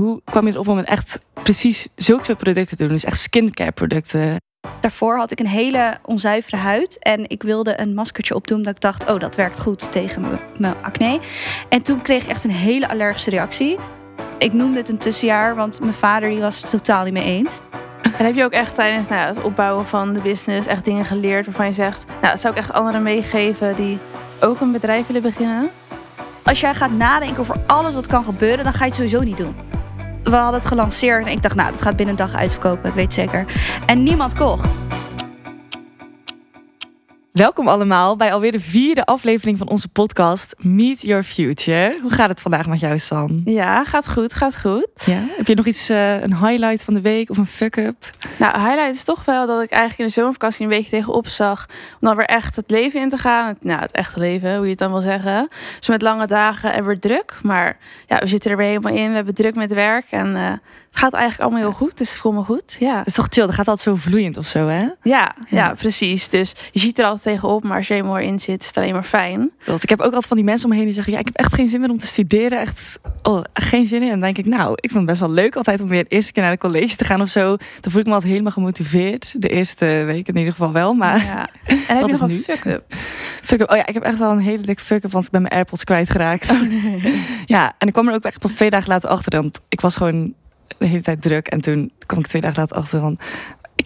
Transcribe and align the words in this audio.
hoe 0.00 0.20
kwam 0.24 0.46
je 0.46 0.52
erop 0.52 0.68
om 0.68 0.78
echt 0.78 1.18
precies 1.42 1.88
zulke 1.94 2.24
soort 2.24 2.38
producten 2.38 2.76
te 2.76 2.82
doen? 2.82 2.92
Dus 2.92 3.04
echt 3.04 3.20
skincare 3.20 3.72
producten. 3.72 4.36
Daarvoor 4.80 5.16
had 5.16 5.30
ik 5.30 5.40
een 5.40 5.46
hele 5.46 5.98
onzuivere 6.04 6.56
huid. 6.56 6.98
En 6.98 7.28
ik 7.28 7.42
wilde 7.42 7.80
een 7.80 7.94
maskertje 7.94 8.34
opdoen 8.34 8.62
dat 8.62 8.74
ik 8.74 8.80
dacht... 8.80 9.10
oh, 9.10 9.20
dat 9.20 9.36
werkt 9.36 9.60
goed 9.60 9.92
tegen 9.92 10.38
mijn- 10.58 10.74
acne. 10.82 11.20
En 11.68 11.82
toen 11.82 12.00
kreeg 12.00 12.22
ik 12.22 12.30
echt 12.30 12.44
een 12.44 12.50
hele 12.50 12.88
allergische 12.88 13.30
reactie. 13.30 13.78
Ik 14.38 14.52
noemde 14.52 14.78
het 14.78 14.88
een 14.88 14.98
tussenjaar, 14.98 15.54
want 15.54 15.80
mijn 15.80 15.94
vader 15.94 16.28
die 16.28 16.40
was 16.40 16.60
het 16.62 16.70
totaal 16.70 17.04
niet 17.04 17.12
mee 17.12 17.24
eens. 17.24 17.60
En 18.02 18.24
heb 18.24 18.34
je 18.34 18.44
ook 18.44 18.52
echt 18.52 18.74
tijdens 18.74 19.08
nou, 19.08 19.28
het 19.28 19.42
opbouwen 19.42 19.86
van 19.86 20.12
de 20.12 20.20
business 20.20 20.68
echt 20.68 20.84
dingen 20.84 21.04
geleerd 21.04 21.46
waarvan 21.46 21.66
je 21.66 21.72
zegt, 21.72 22.04
nou, 22.06 22.20
dat 22.20 22.40
zou 22.40 22.54
ik 22.54 22.60
echt 22.60 22.72
anderen 22.72 23.02
meegeven 23.02 23.76
die 23.76 23.98
ook 24.40 24.60
een 24.60 24.72
bedrijf 24.72 25.06
willen 25.06 25.22
beginnen? 25.22 25.70
Als 26.42 26.60
jij 26.60 26.74
gaat 26.74 26.92
nadenken 26.92 27.38
over 27.38 27.56
alles 27.66 27.94
wat 27.94 28.06
kan 28.06 28.24
gebeuren, 28.24 28.64
dan 28.64 28.72
ga 28.72 28.78
je 28.78 28.84
het 28.84 28.94
sowieso 28.94 29.20
niet 29.20 29.36
doen. 29.36 29.54
We 30.22 30.36
hadden 30.36 30.60
het 30.60 30.68
gelanceerd 30.68 31.26
en 31.26 31.32
ik 31.32 31.42
dacht, 31.42 31.54
nou, 31.54 31.70
dat 31.72 31.82
gaat 31.82 31.96
binnen 31.96 32.18
een 32.18 32.26
dag 32.26 32.34
uitverkopen, 32.40 32.88
ik 32.88 32.94
weet 32.94 33.14
zeker. 33.14 33.44
En 33.86 34.02
niemand 34.02 34.34
kocht. 34.34 34.74
Welkom 37.32 37.68
allemaal 37.68 38.16
bij 38.16 38.32
alweer 38.32 38.52
de 38.52 38.60
vierde 38.60 39.04
aflevering 39.04 39.58
van 39.58 39.68
onze 39.68 39.88
podcast 39.88 40.54
Meet 40.58 41.02
Your 41.02 41.22
Future. 41.22 41.98
Hoe 42.02 42.10
gaat 42.10 42.28
het 42.28 42.40
vandaag 42.40 42.66
met 42.66 42.80
jou, 42.80 42.98
San? 42.98 43.42
Ja, 43.44 43.84
gaat 43.84 44.08
goed, 44.10 44.32
gaat 44.34 44.58
goed. 44.60 44.88
Ja? 45.04 45.20
Heb 45.36 45.46
je 45.46 45.54
nog 45.54 45.66
iets, 45.66 45.88
eh, 45.88 46.22
een 46.22 46.36
highlight 46.36 46.84
van 46.84 46.94
de 46.94 47.00
week 47.00 47.30
of 47.30 47.36
een 47.36 47.46
fuck-up? 47.46 48.10
Nou, 48.38 48.58
highlight 48.58 48.94
is 48.94 49.04
toch 49.04 49.24
wel 49.24 49.46
dat 49.46 49.62
ik 49.62 49.70
eigenlijk 49.70 50.00
in 50.00 50.06
de 50.06 50.12
zomervakantie 50.12 50.62
een 50.64 50.68
beetje 50.68 50.90
tegenop 50.90 51.26
zag. 51.26 51.66
Om 51.70 52.08
dan 52.08 52.16
weer 52.16 52.26
echt 52.26 52.56
het 52.56 52.70
leven 52.70 53.00
in 53.00 53.08
te 53.08 53.16
gaan. 53.16 53.46
Het, 53.46 53.64
nou, 53.64 53.80
het 53.80 53.92
echte 53.92 54.18
leven, 54.18 54.54
hoe 54.54 54.64
je 54.64 54.70
het 54.70 54.78
dan 54.78 54.90
wil 54.90 55.00
zeggen. 55.00 55.48
Dus 55.78 55.88
met 55.88 56.02
lange 56.02 56.26
dagen 56.26 56.72
en 56.72 56.84
weer 56.86 56.98
druk. 56.98 57.38
Maar 57.42 57.78
ja, 58.06 58.18
we 58.18 58.26
zitten 58.26 58.50
er 58.50 58.56
weer 58.56 58.66
helemaal 58.66 58.94
in. 58.94 59.08
We 59.08 59.14
hebben 59.14 59.34
druk 59.34 59.54
met 59.54 59.72
werk. 59.72 60.06
En 60.10 60.36
eh, 60.36 60.42
het 60.90 60.98
gaat 60.98 61.12
eigenlijk 61.12 61.42
allemaal 61.42 61.68
heel 61.70 61.78
goed. 61.86 61.98
Dus 61.98 62.10
het 62.10 62.18
voelt 62.20 62.34
me 62.34 62.42
goed. 62.42 62.76
Ja. 62.78 62.96
Dat 62.96 63.06
is 63.06 63.12
toch 63.12 63.26
chill, 63.28 63.46
dat 63.46 63.54
gaat 63.54 63.68
altijd 63.68 63.96
zo 63.96 64.02
vloeiend 64.02 64.36
of 64.36 64.46
zo, 64.46 64.66
hè? 64.66 64.80
Ja, 64.82 64.94
ja, 65.02 65.34
Ja. 65.48 65.74
precies. 65.78 66.28
Dus 66.28 66.54
je 66.72 66.80
ziet 66.80 66.98
er 66.98 67.04
altijd 67.04 67.19
tegenop. 67.22 67.64
Maar 67.64 67.76
als 67.76 67.86
je 67.88 67.94
helemaal 67.94 68.18
in 68.18 68.38
zit, 68.38 68.60
is 68.60 68.66
het 68.66 68.76
alleen 68.76 68.92
maar 68.92 69.02
fijn. 69.02 69.50
Want 69.64 69.82
ik 69.82 69.88
heb 69.88 69.98
ook 69.98 70.04
altijd 70.04 70.26
van 70.26 70.36
die 70.36 70.46
mensen 70.46 70.64
om 70.64 70.70
me 70.70 70.76
heen 70.76 70.84
die 70.84 70.94
zeggen... 70.94 71.12
ja, 71.12 71.18
ik 71.18 71.24
heb 71.24 71.36
echt 71.36 71.54
geen 71.54 71.68
zin 71.68 71.80
meer 71.80 71.90
om 71.90 71.98
te 71.98 72.06
studeren. 72.06 72.60
Echt 72.60 72.98
oh, 73.22 73.42
geen 73.52 73.86
zin 73.86 74.02
in. 74.02 74.04
En 74.04 74.10
dan 74.10 74.20
denk 74.20 74.38
ik, 74.38 74.46
nou, 74.46 74.72
ik 74.72 74.90
vind 74.90 74.94
het 74.94 75.04
best 75.06 75.20
wel 75.20 75.30
leuk 75.30 75.56
altijd... 75.56 75.80
om 75.80 75.88
weer 75.88 76.02
de 76.02 76.08
eerste 76.08 76.32
keer 76.32 76.42
naar 76.42 76.52
de 76.52 76.58
college 76.58 76.96
te 76.96 77.04
gaan 77.04 77.20
of 77.20 77.28
zo. 77.28 77.56
Dan 77.80 77.90
voel 77.92 78.00
ik 78.00 78.06
me 78.06 78.12
altijd 78.12 78.30
helemaal 78.30 78.52
gemotiveerd. 78.52 79.34
De 79.36 79.48
eerste 79.48 79.84
week 79.86 80.28
in 80.28 80.36
ieder 80.36 80.52
geval 80.52 80.72
wel, 80.72 80.94
maar... 80.94 81.24
Ja. 81.24 81.48
En 81.66 81.76
heb 81.86 81.98
Dat 82.00 82.06
je 82.06 82.12
is 82.12 82.20
nog 82.20 82.28
een 82.30 82.36
nu. 82.36 82.42
fuck-up? 82.42 82.84
Fuck-up. 83.42 83.70
Oh 83.70 83.76
ja, 83.76 83.86
ik 83.86 83.94
heb 83.94 84.02
echt 84.02 84.18
wel 84.18 84.30
een 84.30 84.38
hele 84.38 84.62
dikke 84.62 84.82
fuck-up, 84.82 85.12
want 85.12 85.24
ik 85.24 85.30
ben 85.30 85.42
mijn 85.42 85.54
AirPods 85.54 85.84
kwijtgeraakt. 85.84 86.54
Ja, 87.46 87.72
en 87.78 87.86
ik 87.86 87.92
kwam 87.92 88.08
er 88.08 88.14
ook 88.14 88.24
echt 88.24 88.38
pas 88.38 88.52
twee 88.52 88.70
dagen 88.70 88.88
later 88.88 89.08
achter. 89.08 89.40
Want 89.40 89.60
ik 89.68 89.80
was 89.80 89.96
gewoon 89.96 90.34
de 90.78 90.86
hele 90.86 91.02
tijd 91.02 91.22
druk. 91.22 91.46
En 91.46 91.60
toen 91.60 91.92
kwam 92.06 92.18
ik 92.18 92.26
twee 92.26 92.42
dagen 92.42 92.60
later 92.60 92.76
achter 92.76 93.00
van... 93.00 93.18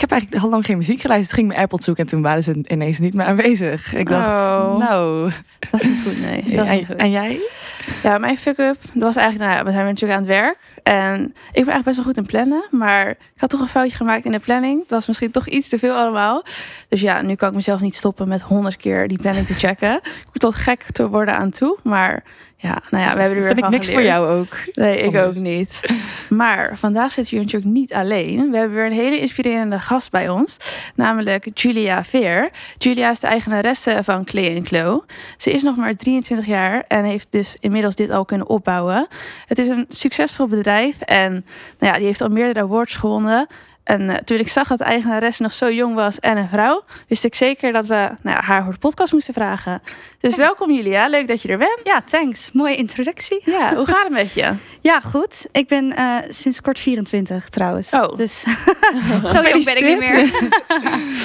Ik 0.04 0.10
heb 0.10 0.18
eigenlijk 0.18 0.44
al 0.44 0.50
lang 0.50 0.64
geen 0.64 0.76
muziek 0.76 1.00
geluisterd. 1.00 1.32
Ging 1.34 1.46
mijn 1.46 1.58
AirPods 1.58 1.84
zoeken 1.84 2.04
en 2.04 2.10
toen 2.10 2.22
waren 2.22 2.42
ze 2.42 2.64
ineens 2.68 2.98
niet 2.98 3.14
meer 3.14 3.26
aanwezig. 3.26 3.94
Ik 3.94 4.08
dacht, 4.08 4.26
Oh. 4.28 4.78
nou... 4.78 5.30
Dat 5.70 5.80
is 5.80 5.86
niet 5.86 6.02
goed, 6.04 6.20
nee. 6.20 6.42
Dat 6.56 6.64
is 6.64 6.70
niet 6.70 6.80
En, 6.80 6.86
goed. 6.86 6.96
en 6.96 7.10
jij? 7.10 7.38
Ja, 8.02 8.18
mijn 8.18 8.36
fuck-up, 8.36 8.76
dat 8.92 9.02
was 9.02 9.16
eigenlijk, 9.16 9.50
nou 9.50 9.58
ja, 9.60 9.64
we 9.66 9.72
zijn 9.72 9.84
natuurlijk 9.84 10.12
aan 10.12 10.26
het 10.26 10.28
werk. 10.36 10.58
En 10.84 11.22
ik 11.24 11.34
ben 11.64 11.72
eigenlijk 11.72 11.84
best 11.84 11.96
wel 11.96 12.04
goed 12.04 12.16
in 12.16 12.26
plannen. 12.26 12.64
Maar 12.70 13.10
ik 13.10 13.40
had 13.40 13.50
toch 13.50 13.60
een 13.60 13.68
foutje 13.68 13.96
gemaakt 13.96 14.24
in 14.24 14.32
de 14.32 14.38
planning. 14.38 14.78
Dat 14.80 14.90
was 14.90 15.06
misschien 15.06 15.30
toch 15.30 15.48
iets 15.48 15.68
te 15.68 15.78
veel 15.78 15.94
allemaal. 15.94 16.44
Dus 16.88 17.00
ja, 17.00 17.22
nu 17.22 17.34
kan 17.34 17.48
ik 17.48 17.54
mezelf 17.54 17.80
niet 17.80 17.94
stoppen 17.94 18.28
met 18.28 18.40
honderd 18.40 18.76
keer 18.76 19.08
die 19.08 19.18
planning 19.18 19.46
te 19.46 19.54
checken. 19.54 19.94
Ik 20.04 20.26
moet 20.26 20.40
tot 20.40 20.54
gek 20.54 20.86
te 20.92 21.08
worden 21.08 21.36
aan 21.36 21.50
toe. 21.50 21.78
Maar 21.82 22.22
ja, 22.64 22.82
nou 22.90 23.04
ja, 23.04 23.14
we 23.14 23.20
hebben 23.20 23.38
er 23.38 23.44
weer 23.44 23.54
Vind 23.54 23.64
ik 23.64 23.70
niks 23.70 23.90
voor 23.90 24.02
jou 24.02 24.28
ook. 24.28 24.56
Nee, 24.72 24.98
ik 24.98 25.04
Anders. 25.04 25.24
ook 25.24 25.34
niet. 25.34 25.92
Maar 26.28 26.78
vandaag 26.78 27.12
zitten 27.12 27.34
we 27.34 27.40
hier 27.40 27.52
natuurlijk 27.52 27.72
niet 27.72 27.92
alleen. 27.92 28.50
We 28.50 28.56
hebben 28.56 28.76
weer 28.76 28.86
een 28.86 28.92
hele 28.92 29.20
inspirerende 29.20 29.78
gast 29.78 30.10
bij 30.10 30.28
ons. 30.28 30.56
Namelijk 30.94 31.48
Julia 31.54 32.04
Veer. 32.04 32.50
Julia 32.78 33.10
is 33.10 33.20
de 33.20 33.26
eigenaresse 33.26 33.98
van 34.02 34.24
Clay 34.24 34.60
Clo. 34.60 35.04
Ze 35.36 35.52
is 35.52 35.62
nog 35.62 35.76
maar 35.76 35.96
23 35.96 36.46
jaar 36.46 36.84
en 36.88 37.04
heeft 37.04 37.32
dus 37.32 37.56
inmiddels 37.60 37.94
dit 37.94 38.10
al 38.10 38.24
kunnen 38.24 38.48
opbouwen. 38.48 39.06
Het 39.46 39.58
is 39.58 39.68
een 39.68 39.84
succesvol 39.88 40.46
bedrijf 40.46 40.73
en 41.04 41.32
nou 41.78 41.92
ja, 41.92 41.98
die 41.98 42.06
heeft 42.06 42.20
al 42.20 42.28
meerdere 42.28 42.60
awards 42.66 42.94
gewonnen. 42.94 43.46
En 43.84 44.10
eh, 44.10 44.16
toen 44.16 44.38
ik 44.38 44.48
zag 44.48 44.68
dat 44.68 44.78
de 44.78 44.84
eigenaresse 44.84 45.42
nog 45.42 45.52
zo 45.52 45.70
jong 45.70 45.94
was 45.94 46.20
en 46.20 46.36
een 46.36 46.48
vrouw, 46.48 46.84
wist 47.08 47.24
ik 47.24 47.34
zeker 47.34 47.72
dat 47.72 47.86
we 47.86 48.08
nou 48.22 48.42
haar 48.42 48.62
voor 48.64 48.72
de 48.72 48.78
podcast 48.78 49.12
moesten 49.12 49.34
vragen. 49.34 49.82
Dus 50.20 50.36
welkom 50.36 50.70
Julia, 50.70 51.08
leuk 51.08 51.28
dat 51.28 51.42
je 51.42 51.48
er 51.48 51.58
bent. 51.58 51.80
Ja, 51.84 52.00
thanks. 52.06 52.52
Mooie 52.52 52.76
introductie. 52.76 53.40
Ja, 53.44 53.74
hoe 53.74 53.86
gaat 53.86 54.02
het 54.02 54.12
met 54.12 54.32
je? 54.32 54.52
Ja, 54.80 55.00
goed. 55.00 55.46
Ik 55.52 55.68
ben 55.68 55.96
eh, 55.96 56.16
sinds 56.28 56.60
kort 56.60 56.78
24 56.78 57.48
trouwens. 57.48 57.90
Oh. 57.92 58.16
Dus 58.16 58.40
zo 59.32 59.42
jong 59.42 59.64
ben 59.64 59.76
ik 59.76 59.84
niet 59.84 59.98
meer. 59.98 60.18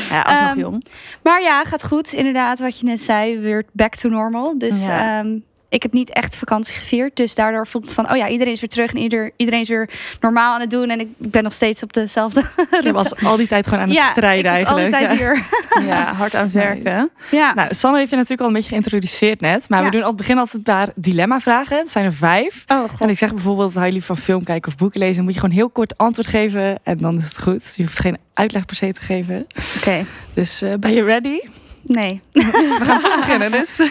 Ja, 0.10 0.22
alsnog 0.22 0.50
Ehm, 0.50 0.60
jong. 0.60 0.86
Maar 1.24 1.42
ja, 1.42 1.64
gaat 1.64 1.86
goed. 1.86 2.14
Inderdaad, 2.14 2.60
wat 2.60 2.80
je 2.80 2.86
net 2.86 3.02
zei, 3.02 3.38
weer 3.40 3.66
back 3.72 3.96
to 3.96 4.10
normal. 4.10 4.58
Dus 4.58 4.86
Ja. 4.86 5.20
ehm, 5.20 5.38
ik 5.70 5.84
heb 5.84 5.94
niet 5.94 6.10
echt 6.10 6.36
vakantie 6.36 6.74
gevierd. 6.76 7.16
Dus 7.16 7.36
daardoor 7.36 7.68
voelt 7.68 7.86
het 7.86 7.94
van, 7.94 8.12
oh 8.12 8.18
ja, 8.18 8.28
iedereen 8.28 8.54
is 8.54 8.60
weer 8.60 8.70
terug. 8.70 8.94
En 8.94 8.98
ieder, 9.00 9.32
iedereen 9.36 9.60
is 9.62 9.68
weer 9.70 9.90
normaal 10.20 10.54
aan 10.54 10.62
het 10.62 10.70
doen. 10.70 10.90
En 10.90 11.00
ik 11.00 11.08
ben 11.18 11.44
nog 11.44 11.54
steeds 11.54 11.84
op 11.84 11.94
dezelfde 11.94 12.44
Je 12.84 12.92
was 12.92 13.16
al 13.24 13.38
die 13.38 13.48
tijd 13.48 13.68
gewoon 13.68 13.80
aan 13.84 13.90
het 13.90 13.98
ja, 13.98 14.06
strijden 14.06 14.56
ik 14.58 14.66
was 14.68 14.76
eigenlijk. 14.78 14.94
altijd 14.94 15.20
Ja. 15.20 15.26
hier. 15.26 15.46
Ja, 15.88 16.14
hard 16.14 16.36
aan 16.36 16.44
het 16.46 16.54
Nice. 16.54 16.68
werken. 16.68 17.10
Ja. 17.32 17.54
Nou, 17.54 17.74
Sanne 17.74 17.98
heeft 17.98 18.10
je 18.10 18.16
natuurlijk 18.16 18.42
al 18.42 18.48
een 18.48 18.54
beetje 18.54 18.70
geïntroduceerd 18.70 19.42
net. 19.42 19.70
Maar 19.70 19.80
Ja. 19.80 19.86
we 19.86 19.92
doen 19.92 20.02
al 20.02 20.08
het 20.08 20.18
begin 20.18 20.38
altijd 20.38 20.56
een 20.56 20.62
paar 20.74 20.90
dilemma-vragen. 20.96 21.78
Het 21.78 21.92
zijn 21.92 22.06
er 22.06 22.14
vijf. 22.14 22.64
oh 22.68 22.80
god. 22.90 23.00
En 23.02 23.10
ik 23.10 23.18
zeg 23.18 23.34
bijvoorbeeld, 23.34 23.74
hou 23.74 23.86
jullie 23.86 24.04
van 24.04 24.18
film 24.18 24.44
kijken 24.44 24.72
of 24.72 24.78
boeken 24.78 25.00
lezen? 25.00 25.16
Dan 25.16 25.24
moet 25.24 25.34
je 25.34 25.40
gewoon 25.40 25.56
heel 25.56 25.70
kort 25.70 25.98
antwoord 25.98 26.28
geven 26.28 26.80
en 26.84 26.98
dan 26.98 27.18
is 27.18 27.24
het 27.24 27.40
goed. 27.42 27.74
Je 27.76 27.84
hoeft 27.84 28.00
geen 28.00 28.18
uitleg 28.34 28.66
per 28.66 28.76
se 28.76 28.94
te 28.94 29.02
geven. 29.02 29.48
Oké. 29.78 30.06
Dus 30.34 30.62
eh, 30.62 30.74
ben 30.80 30.94
je 30.94 31.04
ready? 31.04 31.40
Nee. 31.84 32.22
We 32.32 32.80
gaan 32.84 33.02
toch 33.02 33.16
beginnen. 33.16 33.52
Dus 33.52 33.80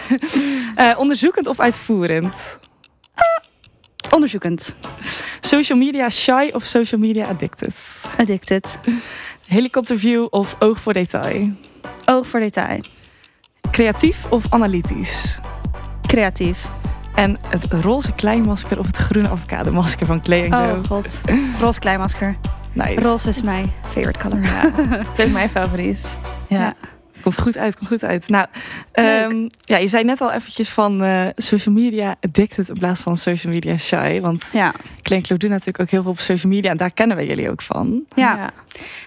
eh, 0.75 0.91
onderzoekend 0.97 1.47
of 1.47 1.59
uitvoerend? 1.59 2.57
Onderzoekend. 4.13 4.75
Social 5.39 5.77
media 5.77 6.09
shy 6.09 6.49
of 6.53 6.63
social 6.63 7.01
media 7.01 7.25
addicted? 7.25 7.73
Addicted. 8.17 8.79
Helikopterview 9.47 10.25
of 10.29 10.55
oog 10.59 10.79
voor 10.79 10.93
detail? 10.93 11.51
Oog 12.05 12.27
voor 12.27 12.39
detail. 12.39 12.79
Creatief 13.71 14.25
of 14.29 14.45
analytisch? 14.49 15.37
Creatief. 16.05 16.67
En 17.15 17.37
het 17.47 17.65
roze 17.73 18.11
kleinmasker 18.11 18.79
of 18.79 18.85
het 18.85 18.97
groene 18.97 19.29
avocado-masker 19.29 20.05
van 20.05 20.21
Clay? 20.21 20.47
Oh 20.51 20.83
god. 20.87 21.21
Roze 21.59 21.79
kleinmasker. 21.79 22.37
nice. 22.73 23.01
Roze 23.01 23.29
is 23.29 23.41
mijn 23.41 23.71
favorite 23.87 24.19
color. 24.19 24.41
Ja, 24.43 24.69
dat 25.15 25.19
is 25.27 25.31
mijn 25.31 25.49
favoriet. 25.49 26.17
Ja. 26.47 26.59
Ja. 26.59 26.75
Komt 27.21 27.41
goed 27.41 27.57
uit, 27.57 27.75
komt 27.75 27.87
goed 27.87 28.03
uit. 28.03 28.29
Nou, 28.29 28.47
ehm, 28.91 29.47
ja, 29.59 29.77
je 29.77 29.87
zei 29.87 30.03
net 30.03 30.21
al 30.21 30.31
eventjes 30.31 30.69
van 30.69 31.03
eh, 31.03 31.27
social 31.35 31.75
media 31.75 32.15
addicted 32.21 32.69
in 32.69 32.77
plaats 32.79 33.01
van 33.01 33.17
social 33.17 33.53
media 33.53 33.77
shy. 33.77 34.19
Want 34.21 34.49
Ja. 34.51 34.73
Klein 35.01 35.23
doet 35.27 35.49
natuurlijk 35.49 35.79
ook 35.79 35.89
heel 35.89 36.01
veel 36.01 36.11
op 36.11 36.19
social 36.19 36.51
media. 36.51 36.71
En 36.71 36.77
daar 36.77 36.91
kennen 36.91 37.17
we 37.17 37.25
jullie 37.25 37.49
ook 37.49 37.61
van. 37.61 38.05
Ja. 38.15 38.35
Nou, 38.35 38.51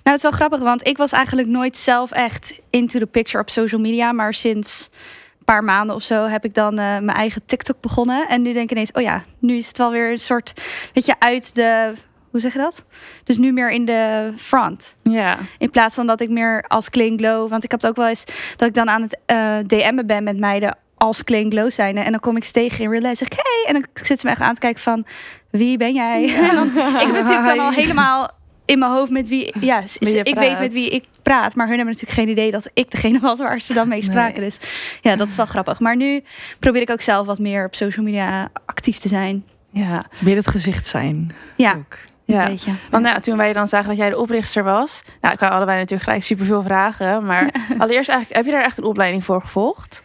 het 0.02 0.16
is 0.16 0.22
wel 0.22 0.30
grappig, 0.30 0.60
want 0.60 0.86
ik 0.86 0.96
was 0.96 1.12
eigenlijk 1.12 1.48
nooit 1.48 1.78
zelf 1.78 2.10
echt 2.10 2.60
into 2.70 2.98
the 2.98 3.06
picture 3.06 3.42
op 3.42 3.50
social 3.50 3.80
media. 3.80 4.12
Maar 4.12 4.34
sinds 4.34 4.90
een 5.38 5.44
paar 5.44 5.64
maanden 5.64 5.96
of 5.96 6.02
zo 6.02 6.26
heb 6.26 6.44
ik 6.44 6.54
dan 6.54 6.78
eh, 6.78 6.84
mijn 6.84 7.08
eigen 7.08 7.42
TikTok 7.46 7.80
begonnen. 7.80 8.28
En 8.28 8.42
nu 8.42 8.52
denk 8.52 8.64
ik 8.64 8.70
ineens, 8.70 8.92
oh 8.92 9.02
ja, 9.02 9.22
nu 9.38 9.56
is 9.56 9.68
het 9.68 9.78
wel 9.78 9.90
weer 9.90 10.10
een 10.10 10.18
soort, 10.18 10.52
weet 10.94 11.06
je, 11.06 11.14
uit 11.18 11.54
de, 11.54 11.92
hoe 12.32 12.40
zeg 12.40 12.52
je 12.52 12.58
dat? 12.58 12.84
Dus 13.24 13.38
nu 13.38 13.52
meer 13.52 13.70
in 13.70 13.84
de 13.84 14.32
front. 14.36 14.94
ja. 15.02 15.38
In 15.58 15.70
plaats 15.70 15.94
van 15.94 16.06
dat 16.06 16.20
ik 16.20 16.28
meer 16.28 16.64
als 16.68 16.90
Clean 16.90 17.18
Glow, 17.18 17.50
want 17.50 17.64
ik 17.64 17.70
heb 17.70 17.80
het 17.80 17.90
ook 17.90 17.96
wel 17.96 18.08
eens 18.08 18.24
dat 18.56 18.68
ik 18.68 18.74
dan 18.74 18.88
aan 18.88 19.02
het 19.02 19.18
eh, 19.26 19.58
DM'en 19.66 20.06
ben 20.06 20.24
met 20.24 20.38
meiden 20.38 20.76
als 20.96 21.24
Clean 21.24 21.50
Glow 21.50 21.70
zijn. 21.70 21.96
En 21.96 22.10
dan 22.10 22.20
kom 22.20 22.36
ik 22.36 22.44
ze 22.44 22.52
tegen 22.52 22.84
in 22.84 22.90
real 22.90 23.02
life, 23.02 23.14
zeg 23.14 23.28
ik, 23.28 23.38
hey. 23.42 23.64
En 23.66 23.72
dan 23.72 24.04
zit 24.04 24.20
ze 24.20 24.26
me 24.26 24.32
echt 24.32 24.40
aan 24.40 24.54
te 24.54 24.60
kijken 24.60 24.82
van, 24.82 25.06
wie 25.50 25.76
ben 25.76 25.94
jij? 25.94 26.34
En 26.48 26.54
dan, 26.54 26.66
ik 26.66 27.06
heb 27.06 27.12
natuurlijk 27.12 27.46
dan 27.46 27.58
al 27.58 27.70
helemaal 27.70 28.30
in 28.64 28.78
mijn 28.78 28.90
hoofd 28.90 29.10
met 29.10 29.28
wie, 29.28 29.54
ja, 29.60 29.82
ik 30.00 30.34
weet 30.34 30.58
met 30.58 30.72
wie 30.72 30.90
ik 30.90 31.04
praat. 31.22 31.54
Maar 31.54 31.66
hun 31.66 31.76
hebben 31.76 31.94
natuurlijk 31.94 32.20
geen 32.20 32.28
idee 32.28 32.50
dat 32.50 32.70
ik 32.74 32.90
degene 32.90 33.20
was 33.20 33.38
waar 33.38 33.60
ze 33.60 33.74
dan 33.74 33.88
mee 33.88 34.02
spraken. 34.02 34.40
Nee. 34.40 34.48
Dus 34.48 34.58
ja, 35.00 35.16
dat 35.16 35.28
is 35.28 35.36
wel 35.36 35.46
grappig. 35.46 35.80
Maar 35.80 35.96
nu 35.96 36.22
probeer 36.58 36.82
ik 36.82 36.90
ook 36.90 37.00
zelf 37.00 37.26
wat 37.26 37.38
meer 37.38 37.64
op 37.66 37.74
social 37.74 38.04
media 38.04 38.50
actief 38.64 38.98
te 38.98 39.08
zijn. 39.08 39.44
Ja. 39.70 40.04
Weer 40.20 40.36
het 40.36 40.48
gezicht 40.48 40.86
zijn. 40.86 41.32
Ja, 41.56 41.74
Ook. 41.74 41.96
Ja. 42.32 42.44
een 42.44 42.50
beetje. 42.50 42.72
Want 42.90 43.04
nou, 43.04 43.20
toen 43.20 43.36
wij 43.36 43.52
dan 43.52 43.68
zagen 43.68 43.88
dat 43.88 43.96
jij 43.96 44.10
de 44.10 44.18
oprichter 44.18 44.64
was, 44.64 45.02
nou, 45.20 45.34
ik 45.34 45.40
hadden 45.40 45.56
allebei 45.56 45.78
natuurlijk 45.78 46.02
gelijk 46.02 46.24
superveel 46.24 46.62
vragen. 46.62 47.24
Maar 47.24 47.54
allereerst 47.78 48.08
eigenlijk, 48.08 48.36
heb 48.36 48.44
je 48.44 48.50
daar 48.50 48.64
echt 48.64 48.78
een 48.78 48.84
opleiding 48.84 49.24
voor 49.24 49.40
gevolgd? 49.40 50.02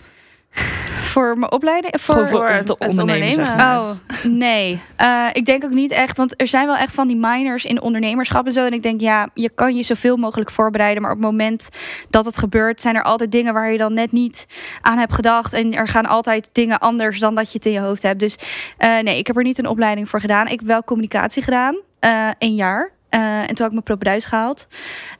Voor 1.00 1.38
mijn 1.38 1.51
opleiding? 1.51 1.94
Voor, 2.00 2.27
voor 2.27 2.50
het 2.50 2.77
ondernemen. 2.77 3.31
zeg 3.31 3.47
ondernemen. 3.47 3.56
maar. 3.57 3.79
Oh, 3.79 3.91
nee. 4.24 4.79
Eh, 4.95 5.25
ik 5.33 5.45
denk 5.45 5.63
ook 5.63 5.71
niet 5.71 5.91
echt. 5.91 6.18
Want 6.18 6.41
er 6.41 6.47
zijn 6.47 6.65
wel 6.65 6.77
echt 6.77 6.94
van 6.94 7.07
die 7.07 7.18
minors 7.18 7.65
in 7.65 7.81
ondernemerschap 7.81 8.45
en 8.45 8.51
zo. 8.51 8.65
En 8.65 8.74
ik 8.74 8.83
denk, 8.83 9.01
ja, 9.01 9.29
je 9.33 9.50
kan 9.50 9.75
je 9.75 9.83
zoveel 9.83 10.18
mogelijk 10.18 10.51
voorbereiden. 10.51 11.01
Maar 11.01 11.12
op 11.12 11.18
het 11.18 11.25
moment 11.25 11.69
dat 12.09 12.25
het 12.25 12.38
gebeurt, 12.38 12.81
zijn 12.81 12.95
er 12.95 13.03
altijd 13.03 13.31
dingen 13.31 13.53
waar 13.53 13.71
je 13.71 13.77
dan 13.77 13.94
net 13.94 14.12
niet 14.12 14.45
aan 14.81 14.97
hebt 14.97 15.13
gedacht. 15.13 15.53
En 15.53 15.74
er 15.74 15.88
gaan 15.88 16.06
altijd 16.06 16.50
dingen 16.51 16.79
anders 16.79 17.19
dan 17.19 17.35
dat 17.35 17.51
je 17.51 17.57
het 17.57 17.65
in 17.65 17.71
je 17.71 17.79
hoofd 17.79 18.01
hebt. 18.01 18.19
Dus 18.19 18.38
eh, 18.77 19.00
nee, 19.00 19.18
ik 19.18 19.27
heb 19.27 19.38
er 19.38 19.44
niet 19.44 19.59
een 19.59 19.68
opleiding 19.68 20.09
voor 20.09 20.19
gedaan. 20.19 20.47
Ik 20.47 20.59
heb 20.59 20.68
wel 20.68 20.83
communicatie 20.83 21.44
gedaan. 21.44 21.87
Eh 21.99 22.29
een 22.39 22.55
jaar. 22.55 22.91
Eh, 23.09 23.21
en 23.39 23.45
toen 23.47 23.55
had 23.57 23.65
ik 23.65 23.71
mijn 23.71 23.83
propeduis 23.83 24.25
gehaald. 24.25 24.67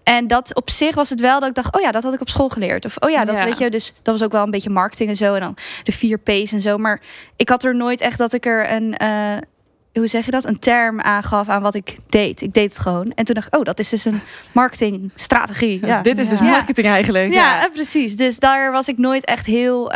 En 0.04 0.28
dat 0.28 0.56
op 0.56 0.70
zich 0.70 0.96
was 0.96 1.10
het 1.10 1.20
wel 1.20 1.40
dat 1.40 1.50
ik 1.50 1.56
dacht, 1.56 1.76
oh 1.76 1.82
ja, 1.82 1.92
dat 1.92 2.04
had 2.04 2.14
ik 2.14 2.22
op 2.22 2.30
school 2.30 2.50
geleerd. 2.50 2.86
Of 2.86 2.96
oh 3.00 3.10
ja, 3.10 3.26
dat 3.26 3.40
Ja. 3.40 3.46
weet 3.46 3.58
je. 3.58 3.70
Dus 3.70 3.94
dat 4.02 4.14
was 4.20 4.24
ook 4.24 4.32
wel 4.32 4.44
een 4.44 4.52
beetje 4.52 4.70
marketing 4.70 5.10
en 5.10 5.16
zo. 5.16 5.34
En 5.34 5.42
dan 5.42 5.58
de 5.84 5.92
vier 5.92 6.18
P's 6.20 6.52
en 6.52 6.62
zo. 6.62 6.78
Maar 6.78 7.02
ik 7.36 7.50
had 7.50 7.64
er 7.64 7.76
nooit 7.76 8.02
echt 8.02 8.18
dat 8.18 8.34
ik 8.34 8.46
er 8.46 8.72
een, 8.72 8.98
eh, 8.98 9.10
hoe 9.94 10.08
zeg 10.08 10.26
je 10.26 10.32
dat, 10.32 10.46
een 10.46 10.60
term 10.60 11.00
aangaf 11.02 11.48
aan 11.50 11.62
wat 11.62 11.76
ik 11.76 11.98
deed. 12.10 12.42
Ik 12.42 12.54
deed 12.54 12.70
het 12.74 12.80
gewoon. 12.80 13.12
En 13.16 13.26
toen 13.26 13.36
dacht 13.36 13.48
ik, 13.48 13.56
oh, 13.56 13.64
dat 13.64 13.80
is 13.80 13.90
dus 13.90 14.06
een 14.06 14.22
marketingstrategie. 14.52 15.86
Ja. 15.88 16.02
Dit 16.02 16.18
is 16.18 16.30
dus 16.30 16.40
Ja. 16.40 16.46
marketing 16.46 16.88
eigenlijk. 16.88 17.34
Ja, 17.34 17.70
precies. 17.74 18.16
Dus 18.16 18.40
daar 18.40 18.72
was 18.72 18.88
ik 18.88 18.98
nooit 18.98 19.26
echt 19.26 19.46
heel, 19.46 19.92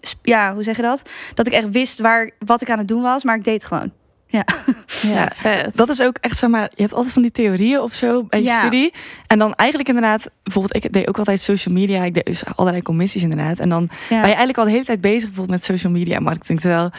sp- 0.00 0.26
ja, 0.26 0.54
hoe 0.54 0.62
zeg 0.62 0.76
je 0.76 0.82
dat? 0.82 1.02
Dat 1.34 1.46
ik 1.46 1.52
echt 1.52 1.70
wist 1.70 1.98
waar, 1.98 2.30
wat 2.38 2.60
ik 2.62 2.70
aan 2.70 2.78
het 2.78 2.88
doen 2.88 3.02
was, 3.02 3.24
maar 3.24 3.36
ik 3.36 3.44
deed 3.44 3.54
het 3.54 3.64
gewoon. 3.64 3.92
Ja, 4.32 4.44
Ja, 5.02 5.30
vet. 5.34 5.76
Dat 5.76 5.88
is 5.88 6.02
ook 6.02 6.16
echt, 6.20 6.36
zeg 6.36 6.50
maar, 6.50 6.70
je 6.74 6.82
hebt 6.82 6.94
altijd 6.94 7.12
van 7.12 7.22
die 7.22 7.30
theorieën 7.30 7.80
of 7.80 7.92
zo 7.94 8.22
bij 8.24 8.38
je 8.40 8.46
Ja. 8.46 8.58
studie. 8.58 8.92
En 9.26 9.38
dan 9.38 9.54
eigenlijk 9.54 9.88
inderdaad, 9.88 10.30
bijvoorbeeld, 10.42 10.84
ik 10.84 10.92
deed 10.92 11.08
ook 11.08 11.18
altijd 11.18 11.40
social 11.40 11.74
media. 11.74 12.04
Ik 12.04 12.14
deed 12.14 12.24
dus 12.26 12.42
allerlei 12.56 12.82
commissies 12.82 13.22
inderdaad. 13.22 13.58
En 13.58 13.68
dan 13.68 13.82
Ja. 13.90 13.98
ben 14.08 14.18
je 14.18 14.24
eigenlijk 14.24 14.58
al 14.58 14.64
de 14.64 14.70
hele 14.70 14.84
tijd 14.84 15.00
bezig 15.00 15.22
bijvoorbeeld 15.28 15.50
met 15.58 15.64
social 15.64 15.92
media 15.92 16.20
marketing. 16.20 16.60
Terwijl 16.60 16.90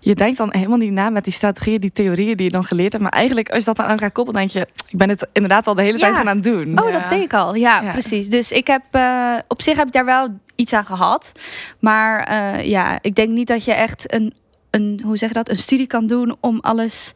je 0.00 0.14
denkt 0.14 0.38
dan 0.38 0.48
helemaal 0.52 0.78
niet 0.78 0.92
na 0.92 1.10
met 1.10 1.24
die 1.24 1.32
strategieën, 1.32 1.80
die 1.80 1.92
theorieën 1.92 2.36
die 2.36 2.46
je 2.46 2.52
dan 2.52 2.64
geleerd 2.64 2.92
hebt. 2.92 3.04
Maar 3.04 3.12
eigenlijk, 3.12 3.48
als 3.48 3.58
je 3.58 3.64
dat 3.64 3.76
dan 3.76 3.84
aan 3.84 3.90
elkaar 3.92 4.10
koppelt, 4.10 4.36
denk 4.36 4.50
je, 4.50 4.66
ik 4.88 4.98
ben 4.98 5.08
het 5.08 5.26
inderdaad 5.32 5.66
al 5.66 5.74
de 5.74 5.82
hele 5.82 5.98
Ja. 5.98 6.12
tijd 6.12 6.26
aan 6.26 6.34
het 6.36 6.44
doen. 6.44 6.78
Oh, 6.82 6.90
Ja. 6.90 7.00
dat 7.00 7.08
deed 7.10 7.22
ik 7.22 7.34
al. 7.34 7.54
Ja, 7.54 7.80
Ja. 7.82 7.90
precies. 7.92 8.28
Dus 8.28 8.52
ik 8.52 8.66
heb 8.66 8.82
eh, 8.90 9.34
op 9.48 9.62
zich 9.62 9.76
heb 9.76 9.86
ik 9.86 9.92
daar 9.92 10.04
wel 10.04 10.28
iets 10.54 10.72
aan 10.72 10.84
gehad. 10.84 11.32
Maar 11.80 12.20
eh, 12.24 12.64
ja, 12.66 12.98
ik 13.00 13.14
denk 13.14 13.28
niet 13.28 13.46
dat 13.46 13.64
je 13.64 13.72
echt 13.72 14.12
een, 14.14 14.34
een, 14.70 15.00
hoe 15.04 15.16
zeg 15.16 15.28
je 15.28 15.34
dat, 15.34 15.48
een 15.48 15.58
studie 15.58 15.86
kan 15.86 16.06
doen 16.06 16.36
om 16.40 16.58
alles 16.60 17.12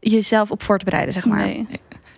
jezelf 0.00 0.50
op 0.50 0.62
voor 0.62 0.78
te 0.78 0.84
bereiden, 0.84 1.12
zeg 1.14 1.24
maar. 1.24 1.44
Nee. 1.44 1.66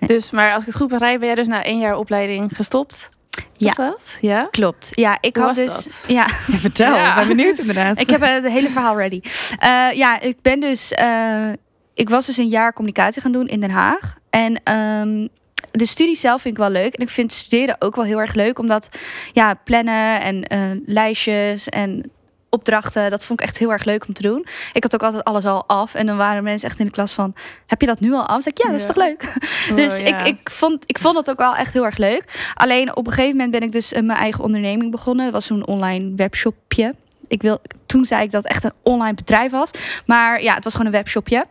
Dus, 0.07 0.31
maar 0.31 0.53
als 0.53 0.61
ik 0.61 0.67
het 0.69 0.77
goed 0.77 0.89
begrijp, 0.89 1.19
ben 1.19 1.27
jij 1.27 1.37
dus 1.37 1.47
na 1.47 1.65
één 1.65 1.79
jaar 1.79 1.97
opleiding 1.97 2.57
gestopt? 2.57 3.11
Ja. 3.57 3.73
Dat? 3.73 4.19
Ja? 4.21 4.49
Klopt. 4.51 4.89
Ja, 4.91 5.19
ik 5.21 5.37
Hoe 5.37 5.45
had 5.45 5.57
was 5.59 5.75
dus. 5.75 5.85
dat? 5.85 6.05
Ja, 6.17 6.27
Ja, 6.47 6.59
vertel, 6.59 6.95
Ja. 6.95 7.09
ik 7.11 7.27
ben 7.27 7.37
benieuwd 7.37 7.59
inderdaad. 7.59 8.01
ik 8.01 8.11
heb 8.11 8.21
het 8.21 8.49
hele 8.49 8.69
verhaal 8.69 8.99
ready. 8.99 9.21
Eh, 9.59 9.89
ja, 9.93 10.21
ik 10.21 10.37
ben 10.43 10.61
dus. 10.61 10.93
eh, 10.93 11.49
ik 11.95 12.09
was 12.09 12.27
dus 12.27 12.37
een 12.37 12.49
jaar 12.49 12.73
communicatie 12.73 13.23
gaan 13.23 13.33
doen 13.33 13.47
in 13.47 13.61
Den 13.61 13.71
Haag. 13.71 14.17
En 14.31 14.61
ehm, 14.65 15.27
de 15.71 15.87
studie 15.87 16.17
zelf 16.17 16.43
vind 16.43 16.55
ik 16.55 16.61
wel 16.61 16.71
leuk. 16.71 16.95
En 16.95 17.03
ik 17.03 17.11
vind 17.11 17.33
studeren 17.33 17.77
ook 17.79 17.95
wel 17.97 18.05
heel 18.05 18.21
erg 18.21 18.35
leuk. 18.35 18.59
Omdat 18.59 18.89
ja, 19.33 19.55
plannen 19.55 20.21
en 20.21 20.43
eh, 20.43 20.59
lijstjes 20.87 21.69
en 21.69 22.11
opdrachten, 22.53 23.11
dat 23.11 23.25
vond 23.25 23.41
ik 23.41 23.47
echt 23.47 23.59
heel 23.59 23.73
erg 23.73 23.85
leuk 23.85 24.07
om 24.09 24.15
te 24.15 24.23
doen. 24.23 24.47
Ik 24.73 24.83
had 24.83 24.95
ook 24.95 25.03
altijd 25.03 25.25
alles 25.25 25.45
al 25.45 25.65
af. 25.67 25.95
En 25.95 26.07
dan 26.07 26.17
waren 26.17 26.43
mensen 26.43 26.69
echt 26.69 26.79
in 26.79 26.85
de 26.87 26.93
klas 26.93 27.13
van, 27.13 27.35
heb 27.67 27.81
je 27.81 27.87
dat 27.87 28.01
nu 28.01 28.13
al 28.13 28.27
af? 28.27 28.47
Ik, 28.47 28.59
ja, 28.63 28.71
dat 28.71 28.81
is 28.81 28.87
toch 28.87 28.97
leuk? 28.97 29.33
Dus 29.75 30.01
Oh, 30.01 30.07
ja. 30.07 30.19
ik, 30.19 30.27
ik, 30.27 30.51
vond, 30.51 30.83
ik 30.87 30.99
vond 30.99 31.17
het 31.17 31.31
ook 31.31 31.39
wel 31.39 31.55
echt 31.55 31.73
heel 31.73 31.85
erg 31.85 31.97
leuk. 31.97 32.53
Alleen 32.55 32.97
op 32.97 33.07
een 33.07 33.13
gegeven 33.13 33.37
moment 33.37 33.51
ben 33.51 33.63
ik 33.63 33.73
dus 33.73 33.93
eh, 33.93 34.03
mijn 34.03 34.19
eigen 34.19 34.45
onderneming 34.45 34.91
begonnen. 34.91 35.25
Dat 35.25 35.35
was 35.35 35.47
zo'n 35.47 35.67
online 35.67 36.13
webshopje. 36.17 36.95
Ik 37.29 37.43
wil, 37.43 37.59
toen 37.87 38.05
zei 38.05 38.23
ik 38.23 38.31
dat 38.31 38.43
het 38.43 38.53
echt 38.53 38.65
een 38.65 38.73
online 38.83 39.15
bedrijf 39.15 39.51
was. 39.51 39.71
Maar 40.07 40.43
ja, 40.43 40.55
het 40.55 40.65
was 40.65 40.73
gewoon 40.73 40.87
een 40.87 40.99
webshopje. 40.99 41.45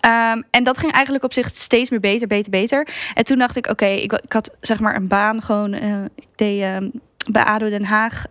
Ehm, 0.00 0.42
en 0.50 0.64
dat 0.64 0.78
ging 0.78 0.92
eigenlijk 0.92 1.24
op 1.24 1.32
zich 1.32 1.48
steeds 1.48 1.90
meer 1.90 2.00
beter, 2.00 2.26
beter, 2.28 2.50
beter. 2.50 2.88
En 3.14 3.24
toen 3.24 3.38
dacht 3.38 3.56
ik, 3.56 3.66
oké, 3.66 3.86
ik, 3.86 4.12
ik 4.12 4.32
had 4.32 4.50
zeg 4.60 4.80
maar 4.80 4.96
een 4.96 5.08
baan 5.08 5.42
gewoon. 5.42 5.72
eh, 5.72 6.04
ik 6.14 6.26
deed 6.36 6.60
ehm, 6.62 6.88
bij 7.30 7.42
ADO 7.44 7.68
Den 7.68 7.84
Haag 7.84 8.24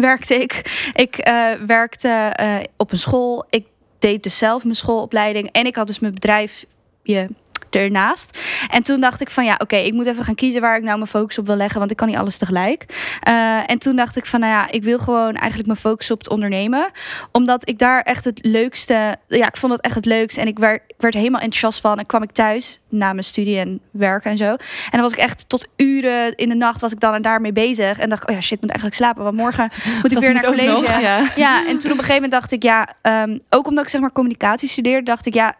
werkte 0.00 0.34
ik. 0.34 0.88
Ik 0.94 1.16
eh, 1.16 1.52
werkte 1.66 2.08
eh, 2.08 2.56
op 2.76 2.92
een 2.92 2.98
school. 2.98 3.44
Ik 3.50 3.66
deed 3.98 4.22
dus 4.22 4.38
zelf 4.38 4.62
mijn 4.62 4.76
schoolopleiding. 4.76 5.48
En 5.52 5.66
ik 5.66 5.76
had 5.76 5.86
dus 5.86 5.98
mijn 5.98 6.12
bedrijfje 6.12 7.28
ernaast. 7.70 8.38
En 8.70 8.82
toen 8.82 9.00
dacht 9.00 9.20
ik 9.20 9.30
van 9.30 9.44
ja, 9.44 9.54
oké, 9.58 9.76
ik 9.76 9.92
moet 9.92 10.06
even 10.06 10.24
gaan 10.24 10.34
kiezen 10.34 10.60
waar 10.60 10.76
ik 10.76 10.82
nou 10.82 10.96
mijn 10.96 11.10
focus 11.10 11.38
op 11.38 11.46
wil 11.46 11.56
leggen, 11.56 11.78
want 11.78 11.90
ik 11.90 11.96
kan 11.96 12.08
niet 12.08 12.16
alles 12.16 12.36
tegelijk. 12.36 12.84
Eh, 13.20 13.70
en 13.70 13.78
toen 13.78 13.96
dacht 13.96 14.16
ik 14.16 14.26
van 14.26 14.40
nou 14.40 14.52
ja, 14.52 14.70
ik 14.70 14.82
wil 14.82 14.98
gewoon 14.98 15.34
eigenlijk 15.34 15.66
mijn 15.66 15.78
focus 15.78 16.10
op 16.10 16.18
het 16.18 16.28
ondernemen, 16.28 16.90
omdat 17.32 17.68
ik 17.68 17.78
daar 17.78 18.02
echt 18.02 18.24
het 18.24 18.38
leukste, 18.42 19.16
ja, 19.28 19.46
ik 19.46 19.56
vond 19.56 19.72
het 19.72 19.82
echt 19.82 19.94
het 19.94 20.04
leukste 20.04 20.40
en 20.40 20.46
ik 20.46 20.58
werd, 20.58 20.82
ik 20.86 20.94
werd 20.98 21.14
helemaal 21.14 21.40
enthousiast 21.40 21.80
van. 21.80 21.98
En 21.98 22.06
kwam 22.06 22.22
ik 22.22 22.32
thuis 22.32 22.78
na 22.88 23.12
mijn 23.12 23.24
studie 23.24 23.58
en 23.58 23.80
werken 23.90 24.30
en 24.30 24.36
zo. 24.36 24.50
En 24.50 24.58
dan 24.90 25.00
was 25.00 25.12
ik 25.12 25.18
echt 25.18 25.48
tot 25.48 25.68
uren 25.76 26.34
in 26.34 26.48
de 26.48 26.54
nacht 26.54 26.80
was 26.80 26.92
ik 26.92 27.00
dan 27.00 27.14
en 27.14 27.22
daarmee 27.22 27.52
bezig 27.52 27.98
en 27.98 28.08
dacht 28.08 28.22
ik, 28.22 28.28
oh 28.28 28.34
ja, 28.34 28.40
shit, 28.40 28.52
ik 28.52 28.60
moet 28.60 28.70
eigenlijk 28.70 29.00
slapen, 29.00 29.22
want 29.22 29.36
morgen 29.36 29.70
moet 30.02 30.12
ik 30.12 30.18
weer 30.18 30.32
naar 30.32 30.44
college. 30.44 30.70
nog, 30.70 31.00
ja. 31.00 31.30
Ja, 31.36 31.66
en 31.66 31.78
toen 31.78 31.90
op 31.90 31.98
een 31.98 32.04
gegeven 32.04 32.14
moment 32.14 32.32
dacht 32.32 32.52
ik, 32.52 32.62
ja, 32.62 32.88
ehm, 33.02 33.38
ook 33.50 33.66
omdat 33.66 33.84
ik 33.84 33.90
zeg 33.90 34.00
maar 34.00 34.12
communicatie 34.12 34.68
studeerde, 34.68 35.04
dacht 35.04 35.26
ik, 35.26 35.34
ja, 35.34 35.54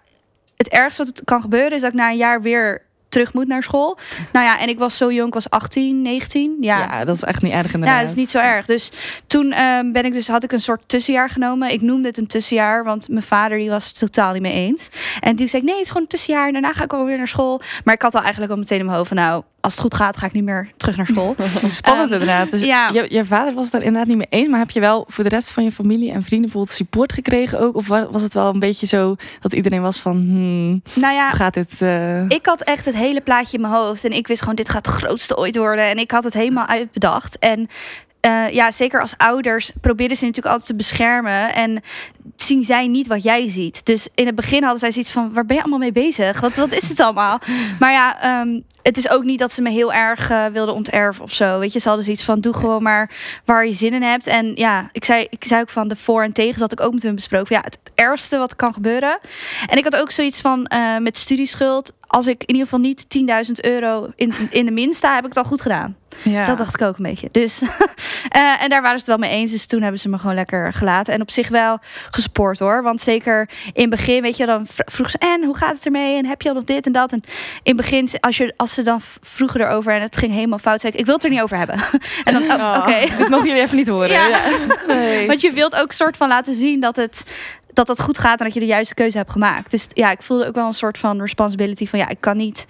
het 0.60 0.68
ergste 0.68 1.04
wat 1.04 1.16
het 1.16 1.24
kan 1.24 1.40
gebeuren 1.40 1.72
is 1.72 1.80
dat 1.80 1.92
ik 1.92 1.98
na 1.98 2.10
een 2.10 2.16
jaar 2.16 2.42
weer 2.42 2.82
terug 3.08 3.32
moet 3.32 3.46
naar 3.46 3.62
school. 3.62 3.98
Nou 4.32 4.46
ja, 4.46 4.60
en 4.60 4.68
ik 4.68 4.78
was 4.78 4.96
zo 4.96 5.12
jong, 5.12 5.28
ik 5.28 5.34
was 5.34 5.50
18, 5.50 6.02
19. 6.02 6.56
Ja, 6.60 6.78
Ja, 6.78 7.04
dat 7.04 7.16
is 7.16 7.22
echt 7.22 7.42
niet 7.42 7.52
erg 7.52 7.74
inderdaad. 7.74 7.94
ja, 7.94 8.00
dat 8.00 8.08
is 8.08 8.14
niet 8.16 8.30
zo 8.30 8.38
erg. 8.38 8.66
Dus 8.66 8.90
toen 9.26 9.52
ehm, 9.52 9.92
ben 9.92 10.04
ik 10.04 10.12
dus, 10.12 10.28
had 10.28 10.44
ik 10.44 10.52
een 10.52 10.60
soort 10.60 10.82
tussenjaar 10.86 11.30
genomen. 11.30 11.72
Ik 11.72 11.80
noemde 11.80 12.08
het 12.08 12.18
een 12.18 12.26
tussenjaar, 12.26 12.84
want 12.84 13.08
mijn 13.08 13.22
vader 13.22 13.58
die 13.58 13.70
was 13.70 13.86
het 13.86 13.98
totaal 13.98 14.32
niet 14.32 14.42
mee 14.42 14.52
eens. 14.52 14.88
En 15.20 15.36
toen 15.36 15.48
zei 15.48 15.62
nee, 15.62 15.74
het 15.74 15.82
is 15.82 15.88
gewoon 15.88 16.02
een 16.02 16.08
tussenjaar. 16.08 16.46
En 16.46 16.52
daarna 16.52 16.72
ga 16.72 16.84
ik 16.84 16.92
alweer 16.92 17.16
naar 17.16 17.28
school. 17.28 17.60
Maar 17.84 17.94
ik 17.94 18.02
had 18.02 18.14
al 18.14 18.22
eigenlijk 18.22 18.52
al 18.52 18.58
meteen 18.58 18.78
in 18.78 18.84
mijn 18.84 18.96
hoofd 18.96 19.08
van, 19.08 19.16
nou, 19.16 19.42
als 19.60 19.72
het 19.72 19.82
goed 19.82 19.94
gaat, 19.94 20.16
ga 20.16 20.26
ik 20.26 20.32
niet 20.32 20.44
meer 20.44 20.70
terug 20.76 20.96
naar 20.96 21.06
school. 21.06 21.36
Spannend 21.68 22.10
Ehm, 22.10 22.20
inderdaad. 22.20 22.50
Dus 22.50 22.62
ja. 22.62 22.90
je, 22.92 23.06
je 23.08 23.24
vader 23.24 23.54
was 23.54 23.64
het 23.64 23.74
er 23.74 23.82
inderdaad 23.82 24.06
niet 24.08 24.16
mee 24.16 24.26
eens. 24.30 24.48
Maar 24.48 24.58
heb 24.58 24.70
je 24.70 24.80
wel 24.80 25.04
voor 25.08 25.24
de 25.24 25.30
rest 25.30 25.52
van 25.52 25.64
je 25.64 25.72
familie 25.72 26.08
en 26.12 26.22
vrienden 26.22 26.40
bijvoorbeeld 26.50 26.76
support 26.76 27.12
gekregen 27.12 27.58
ook? 27.60 27.74
Of 27.76 27.86
wa- 27.88 28.10
was 28.10 28.22
het 28.22 28.34
wel 28.34 28.48
een 28.52 28.58
beetje 28.58 28.86
zo 28.86 29.16
dat 29.40 29.52
iedereen 29.52 29.82
was 29.82 29.98
van... 29.98 30.16
Hmm, 30.16 30.82
nou 31.02 31.14
ja, 31.14 31.28
hoe 31.28 31.36
gaat 31.36 31.54
dit... 31.54 31.82
eh, 31.82 32.28
Ik 32.28 32.46
had 32.46 32.60
echt 32.62 32.84
het 32.84 32.94
hele 32.94 33.20
plaatje 33.20 33.56
in 33.56 33.62
mijn 33.62 33.74
hoofd. 33.74 34.04
En 34.04 34.12
ik 34.12 34.26
wist 34.26 34.40
gewoon, 34.40 34.54
dit 34.54 34.68
gaat 34.68 34.86
het 34.86 34.94
grootste 34.94 35.36
ooit 35.36 35.56
worden. 35.56 35.84
En 35.90 35.96
ik 35.98 36.10
had 36.10 36.24
het 36.24 36.34
helemaal 36.34 36.66
uitbedacht. 36.66 37.38
En 37.38 37.68
eh, 38.20 38.48
ja, 38.50 38.70
zeker 38.70 39.00
als 39.00 39.14
ouders 39.16 39.72
proberen 39.80 40.16
ze 40.16 40.24
natuurlijk 40.24 40.52
altijd 40.54 40.70
te 40.70 40.76
beschermen. 40.76 41.54
En 41.54 41.82
zien 42.36 42.62
zij 42.62 42.86
niet 42.86 43.06
wat 43.06 43.22
jij 43.22 43.48
ziet. 43.48 43.86
Dus 43.86 44.08
in 44.14 44.26
het 44.26 44.34
begin 44.34 44.62
hadden 44.62 44.80
zij 44.80 44.92
zoiets 44.92 45.10
van, 45.10 45.32
waar 45.32 45.46
ben 45.46 45.56
je 45.56 45.62
allemaal 45.62 45.78
mee 45.78 45.92
bezig? 45.92 46.40
Wat, 46.40 46.54
wat 46.54 46.72
is 46.72 46.88
het 46.88 47.00
allemaal? 47.00 47.40
Maar 47.78 47.92
ja, 47.92 48.20
ehm, 48.22 48.60
het 48.82 48.96
is 48.96 49.10
ook 49.10 49.24
niet 49.24 49.38
dat 49.38 49.52
ze 49.52 49.62
me 49.62 49.70
heel 49.70 49.92
erg 49.92 50.30
eh, 50.30 50.46
wilden 50.46 50.74
onterven 50.74 51.24
of 51.24 51.32
zo. 51.32 51.58
Weet 51.58 51.72
je, 51.72 51.78
ze 51.78 51.86
hadden 51.86 52.04
zoiets 52.04 52.24
van, 52.24 52.40
doe 52.40 52.54
gewoon 52.54 52.82
maar 52.82 53.10
waar 53.44 53.66
je 53.66 53.72
zin 53.72 53.92
in 53.92 54.02
hebt. 54.02 54.26
En 54.26 54.52
ja, 54.54 54.88
ik 54.92 55.04
zei, 55.04 55.26
ik 55.30 55.44
zei 55.44 55.60
ook 55.60 55.70
van 55.70 55.88
de 55.88 55.96
voor 55.96 56.22
en 56.22 56.32
tegen 56.32 56.60
had 56.60 56.72
ik 56.72 56.80
ook 56.80 56.92
met 56.92 57.02
hun 57.02 57.14
besproken. 57.14 57.56
Ja, 57.56 57.62
het 57.64 57.78
ergste 57.94 58.38
wat 58.38 58.56
kan 58.56 58.72
gebeuren. 58.72 59.18
En 59.66 59.78
ik 59.78 59.84
had 59.84 59.96
ook 59.96 60.10
zoiets 60.10 60.40
van, 60.40 60.66
eh, 60.66 60.96
met 60.98 61.18
studieschuld. 61.18 61.92
Als 62.06 62.26
ik 62.26 62.40
in 62.40 62.54
ieder 62.54 62.62
geval 62.62 62.78
niet 62.80 63.08
10.000 63.08 63.64
euro 63.64 64.08
in, 64.16 64.32
in 64.50 64.64
de 64.64 64.70
min 64.70 64.94
sta, 64.94 65.14
heb 65.14 65.22
ik 65.24 65.28
het 65.28 65.38
al 65.38 65.44
goed 65.44 65.60
gedaan. 65.60 65.96
Ja. 66.22 66.44
Dat 66.44 66.58
dacht 66.58 66.74
ik 66.80 66.86
ook 66.86 66.96
een 66.96 67.02
beetje. 67.02 67.28
Dus, 67.32 67.62
eh, 68.28 68.62
en 68.62 68.68
daar 68.68 68.82
waren 68.82 69.00
ze 69.00 69.10
het 69.10 69.18
wel 69.20 69.28
mee 69.28 69.30
eens. 69.30 69.52
Dus 69.52 69.66
toen 69.66 69.82
hebben 69.82 70.00
ze 70.00 70.08
me 70.08 70.18
gewoon 70.18 70.34
lekker 70.34 70.72
gelaten. 70.72 71.14
En 71.14 71.20
op 71.20 71.30
zich 71.30 71.48
wel 71.48 71.78
gesport 72.10 72.58
hoor. 72.58 72.82
Want 72.82 73.00
zeker 73.00 73.48
in 73.72 73.80
het 73.80 73.90
begin, 73.90 74.22
weet 74.22 74.36
je, 74.36 74.46
dan 74.46 74.66
vr- 74.66 74.80
vroeg 74.84 75.10
ze... 75.10 75.18
En, 75.18 75.44
hoe 75.44 75.56
gaat 75.56 75.74
het 75.74 75.84
ermee? 75.84 76.16
En 76.16 76.26
heb 76.26 76.42
je 76.42 76.48
al 76.48 76.54
nog 76.54 76.64
dit 76.64 76.86
en 76.86 76.92
dat? 76.92 77.12
En 77.12 77.20
in 77.62 77.76
het 77.76 77.76
begin, 77.76 78.08
als, 78.20 78.36
je, 78.36 78.52
als 78.56 78.74
ze 78.74 78.82
dan 78.82 78.98
vroegen 79.20 79.60
erover 79.60 79.92
en 79.92 80.02
het 80.02 80.16
ging 80.16 80.32
helemaal 80.32 80.58
fout... 80.58 80.80
zei 80.80 80.92
ik, 80.92 80.98
ik 80.98 81.04
wil 81.06 81.14
het 81.14 81.24
er 81.24 81.30
niet 81.30 81.40
over 81.42 81.56
hebben. 81.58 81.76
en 82.24 82.32
dan, 82.34 82.42
oh, 82.42 82.58
Oh. 82.60 82.76
oké. 82.78 83.16
Dit 83.18 83.28
mogen 83.28 83.46
jullie 83.46 83.62
even 83.62 83.76
niet 83.76 83.88
horen. 83.88 84.10
Ja. 84.10 84.28
Ja. 84.28 84.42
Nee. 84.86 85.26
Want 85.30 85.40
je 85.40 85.52
wilt 85.52 85.76
ook 85.76 85.92
soort 85.92 86.16
van 86.16 86.28
laten 86.28 86.54
zien 86.54 86.80
dat 86.80 86.96
het, 86.96 87.22
dat 87.72 87.88
het 87.88 88.00
goed 88.02 88.18
gaat... 88.18 88.38
en 88.38 88.44
dat 88.44 88.54
je 88.54 88.60
de 88.60 88.66
juiste 88.66 88.94
keuze 88.94 89.16
hebt 89.16 89.30
gemaakt. 89.30 89.70
Dus 89.70 89.86
ja, 89.94 90.10
ik 90.10 90.22
voelde 90.22 90.46
ook 90.46 90.54
wel 90.54 90.66
een 90.66 90.72
soort 90.72 90.98
van 90.98 91.20
responsibility 91.20 91.86
van... 91.86 91.98
ja, 91.98 92.08
ik 92.08 92.20
kan 92.20 92.36
niet 92.36 92.66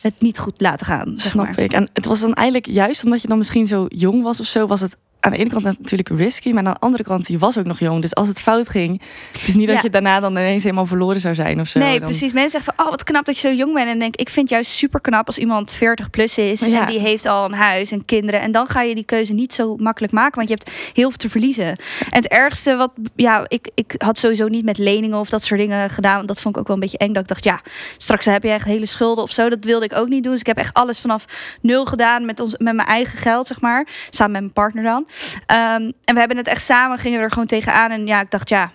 het 0.00 0.14
niet 0.18 0.38
goed 0.38 0.60
laten 0.60 0.86
gaan. 0.86 1.12
Zeg 1.16 1.30
Snap 1.30 1.44
maar. 1.46 1.58
ik. 1.58 1.72
En 1.72 1.88
het 1.92 2.04
was 2.04 2.20
dan 2.20 2.34
eigenlijk 2.34 2.66
juist 2.66 3.04
omdat 3.04 3.22
je 3.22 3.28
dan 3.28 3.38
misschien 3.38 3.66
zo 3.66 3.86
jong 3.88 4.22
was 4.22 4.40
of 4.40 4.46
zo, 4.46 4.66
was 4.66 4.80
het 4.80 4.96
aan 5.20 5.30
de 5.30 5.36
ene 5.38 5.50
kant 5.50 5.64
natuurlijk 5.64 6.08
risky, 6.08 6.50
maar 6.52 6.64
aan 6.64 6.72
de 6.72 6.80
andere 6.80 7.02
kant, 7.02 7.28
je 7.28 7.38
was 7.38 7.58
ook 7.58 7.64
nog 7.64 7.78
jong. 7.78 8.00
Dus 8.00 8.14
als 8.14 8.28
het 8.28 8.40
fout 8.40 8.68
ging, 8.68 9.02
het 9.32 9.48
is 9.48 9.54
niet 9.54 9.66
dat 9.68 9.82
je 9.82 9.90
daarna 9.90 10.20
dan 10.20 10.32
ineens 10.32 10.62
helemaal 10.62 10.86
verloren 10.86 11.20
zou 11.20 11.34
zijn 11.34 11.60
of 11.60 11.68
zo. 11.68 11.78
Nee, 11.78 11.98
Dan- 11.98 12.08
precies. 12.08 12.32
Mensen 12.32 12.50
zeggen 12.50 12.74
van, 12.76 12.84
oh, 12.84 12.90
wat 12.90 13.04
knap 13.04 13.24
dat 13.24 13.38
je 13.38 13.48
zo 13.48 13.54
jong 13.54 13.74
bent. 13.74 13.88
En 13.88 13.98
denk 13.98 14.16
ik, 14.16 14.28
vind 14.28 14.48
het 14.48 14.54
juist 14.58 14.70
super 14.70 15.00
knap 15.00 15.26
als 15.26 15.38
iemand 15.38 15.72
40 15.72 16.10
plus 16.10 16.38
is. 16.38 16.60
Ja. 16.60 16.80
En 16.80 16.86
die 16.86 16.98
heeft 16.98 17.26
al 17.26 17.44
een 17.44 17.54
huis 17.54 17.90
en 17.90 18.04
kinderen. 18.04 18.40
En 18.40 18.52
dan 18.52 18.66
ga 18.66 18.82
je 18.82 18.94
die 18.94 19.04
keuze 19.04 19.32
niet 19.32 19.54
zo 19.54 19.76
makkelijk 19.76 20.12
maken. 20.12 20.34
Want 20.34 20.48
je 20.48 20.54
hebt 20.54 20.70
heel 20.94 21.08
veel 21.08 21.18
te 21.18 21.28
verliezen. 21.28 21.66
En 21.66 21.76
het 22.10 22.28
ergste 22.28 22.76
wat, 22.76 22.90
ja, 23.16 23.44
ik, 23.48 23.70
ik 23.74 23.94
had 23.98 24.18
sowieso 24.18 24.48
niet 24.48 24.64
met 24.64 24.78
leningen 24.78 25.18
of 25.18 25.28
dat 25.28 25.42
soort 25.42 25.60
dingen 25.60 25.90
gedaan. 25.90 26.26
Dat 26.26 26.40
vond 26.40 26.54
ik 26.54 26.60
ook 26.60 26.66
wel 26.66 26.76
een 26.76 26.82
beetje 26.82 26.98
eng. 26.98 27.12
Dat 27.12 27.22
ik 27.22 27.28
dacht, 27.28 27.44
ja, 27.44 27.60
straks 27.96 28.24
heb 28.24 28.42
je 28.42 28.50
echt 28.50 28.64
hele 28.64 28.86
schulden 28.86 29.24
of 29.24 29.30
zo. 29.30 29.48
Dat 29.48 29.64
wilde 29.64 29.84
ik 29.84 29.96
ook 29.96 30.08
niet 30.08 30.22
doen. 30.22 30.32
Dus 30.32 30.40
ik 30.40 30.46
heb 30.46 30.58
echt 30.58 30.74
alles 30.74 31.00
vanaf 31.00 31.24
nul 31.60 31.84
gedaan 31.84 32.24
met, 32.24 32.40
ons, 32.40 32.54
met 32.58 32.74
mijn 32.74 32.88
eigen 32.88 33.18
geld, 33.18 33.46
zeg 33.46 33.60
maar. 33.60 33.86
Samen 34.10 34.32
met 34.32 34.40
mijn 34.40 34.52
partner 34.52 34.84
dan. 34.84 35.06
Ehm, 35.46 35.90
en 36.04 36.14
we 36.14 36.18
hebben 36.18 36.36
het 36.36 36.46
echt 36.48 36.62
samen, 36.64 36.98
gingen 36.98 37.18
we 37.18 37.24
er 37.24 37.30
gewoon 37.30 37.46
tegenaan. 37.46 37.90
En 37.90 38.06
ja, 38.06 38.20
ik 38.20 38.30
dacht, 38.30 38.48
ja, 38.48 38.72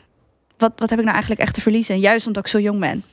wat, 0.58 0.72
wat 0.76 0.90
heb 0.90 0.98
ik 1.00 1.04
nou 1.06 1.14
eigenlijk 1.16 1.42
echt 1.42 1.54
te 1.54 1.62
verliezen? 1.62 2.00
Juist 2.00 2.28
omdat 2.28 2.44
ik 2.46 2.50
zo 2.52 2.60
jong 2.60 2.80
ben. 2.80 3.04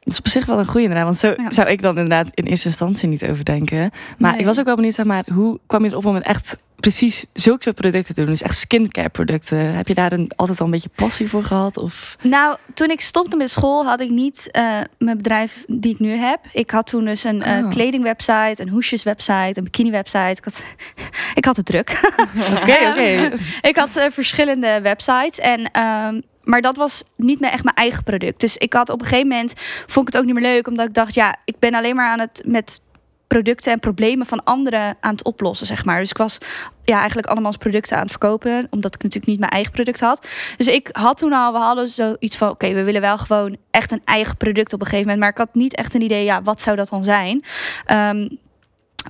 Dat 0.00 0.12
is 0.12 0.18
op 0.18 0.28
zich 0.28 0.46
wel 0.46 0.58
een 0.58 0.66
goede 0.66 0.80
inderdaad. 0.82 1.06
Want 1.06 1.18
zo 1.18 1.34
Ja. 1.36 1.50
zou 1.50 1.68
ik 1.68 1.82
dan 1.82 1.98
inderdaad 1.98 2.28
in 2.34 2.44
eerste 2.44 2.68
instantie 2.68 3.08
niet 3.08 3.24
overdenken. 3.24 3.90
Maar 4.18 4.30
Nee. 4.30 4.40
ik 4.40 4.46
was 4.46 4.58
ook 4.58 4.64
wel 4.64 4.74
benieuwd, 4.74 4.94
zeg 4.94 5.04
maar, 5.06 5.24
hoe 5.32 5.58
kwam 5.66 5.84
je 5.84 5.90
erop 5.90 6.04
om 6.06 6.14
het 6.14 6.24
echt 6.24 6.56
precies 6.80 7.26
zulke 7.32 7.62
soort 7.62 7.76
producten 7.76 8.14
te 8.14 8.20
doen? 8.20 8.30
Dus 8.30 8.42
echt 8.42 8.58
skincare 8.58 9.08
producten. 9.08 9.74
Heb 9.74 9.88
je 9.88 9.94
daar 9.94 10.12
een, 10.12 10.30
altijd 10.36 10.58
al 10.60 10.64
een 10.66 10.72
beetje 10.72 10.90
passie 10.94 11.28
voor 11.28 11.44
gehad? 11.44 11.76
Of... 11.76 12.16
Nou, 12.22 12.56
toen 12.74 12.90
ik 12.90 13.00
stopte 13.00 13.36
met 13.36 13.50
school 13.50 13.84
had 13.84 14.00
ik 14.00 14.10
niet 14.10 14.50
eh, 14.50 14.78
mijn 14.98 15.16
bedrijf 15.16 15.64
die 15.66 15.92
ik 15.92 15.98
nu 15.98 16.10
heb. 16.10 16.40
Ik 16.52 16.70
had 16.70 16.86
toen 16.86 17.04
dus 17.04 17.24
een 17.24 17.42
eh, 17.42 17.56
Oh. 17.64 17.70
kledingwebsite, 17.70 18.54
een 18.56 18.68
hoesjeswebsite, 18.68 19.52
een 19.54 19.64
bikiniwebsite. 19.64 20.30
Ik 20.36 20.44
had, 20.44 20.62
ik 21.34 21.44
had 21.44 21.56
het 21.56 21.66
druk. 21.66 22.00
Oké, 22.62 22.78
oké. 22.90 23.30
ik 23.70 23.76
had 23.76 23.96
eh, 23.96 24.04
verschillende 24.10 24.80
websites 24.82 25.38
en 25.38 25.70
ehm, 25.70 26.20
maar 26.42 26.60
dat 26.60 26.76
was 26.76 27.02
niet 27.16 27.40
meer 27.40 27.50
echt 27.50 27.64
mijn 27.64 27.76
eigen 27.76 28.04
product. 28.04 28.40
Dus 28.40 28.56
ik 28.56 28.72
had 28.72 28.90
op 28.90 29.00
een 29.00 29.06
gegeven 29.06 29.28
moment 29.28 29.52
vond 29.86 30.08
ik 30.08 30.12
het 30.12 30.22
ook 30.22 30.24
niet 30.24 30.40
meer 30.40 30.52
leuk 30.52 30.68
omdat 30.68 30.86
ik 30.86 30.94
dacht 30.94 31.14
ja, 31.14 31.36
ik 31.44 31.58
ben 31.58 31.74
alleen 31.74 31.96
maar 31.96 32.08
aan 32.08 32.20
het 32.20 32.42
met 32.44 32.80
producten 33.28 33.72
en 33.72 33.80
problemen 33.80 34.26
van 34.26 34.44
anderen 34.44 34.96
aan 35.00 35.12
het 35.12 35.24
oplossen, 35.24 35.66
zeg 35.66 35.84
maar. 35.84 36.00
Dus 36.00 36.10
ik 36.10 36.16
was 36.16 36.38
ja, 36.82 36.98
eigenlijk 36.98 37.28
allemaal 37.28 37.58
producten 37.58 37.96
aan 37.96 38.02
het 38.02 38.10
verkopen, 38.10 38.66
omdat 38.70 38.94
ik 38.94 39.02
natuurlijk 39.02 39.30
niet 39.30 39.38
mijn 39.38 39.50
eigen 39.50 39.72
product 39.72 40.00
had. 40.00 40.28
Dus 40.56 40.66
ik 40.66 40.88
had 40.92 41.16
toen 41.16 41.32
al, 41.32 41.52
we 41.52 41.58
hadden 41.58 41.88
zoiets 41.88 42.36
van, 42.36 42.50
oké, 42.50 42.72
we 42.72 42.82
willen 42.82 43.00
wel 43.00 43.18
gewoon 43.18 43.56
echt 43.70 43.90
een 43.90 44.02
eigen 44.04 44.36
product 44.36 44.72
op 44.72 44.80
een 44.80 44.86
gegeven 44.86 45.04
moment, 45.04 45.20
maar 45.20 45.30
ik 45.30 45.48
had 45.48 45.54
niet 45.54 45.76
echt 45.76 45.94
een 45.94 46.02
idee, 46.02 46.24
ja, 46.24 46.42
wat 46.42 46.62
zou 46.62 46.76
dat 46.76 46.88
dan 46.88 47.04
zijn? 47.04 47.44
Ehm, 47.84 48.28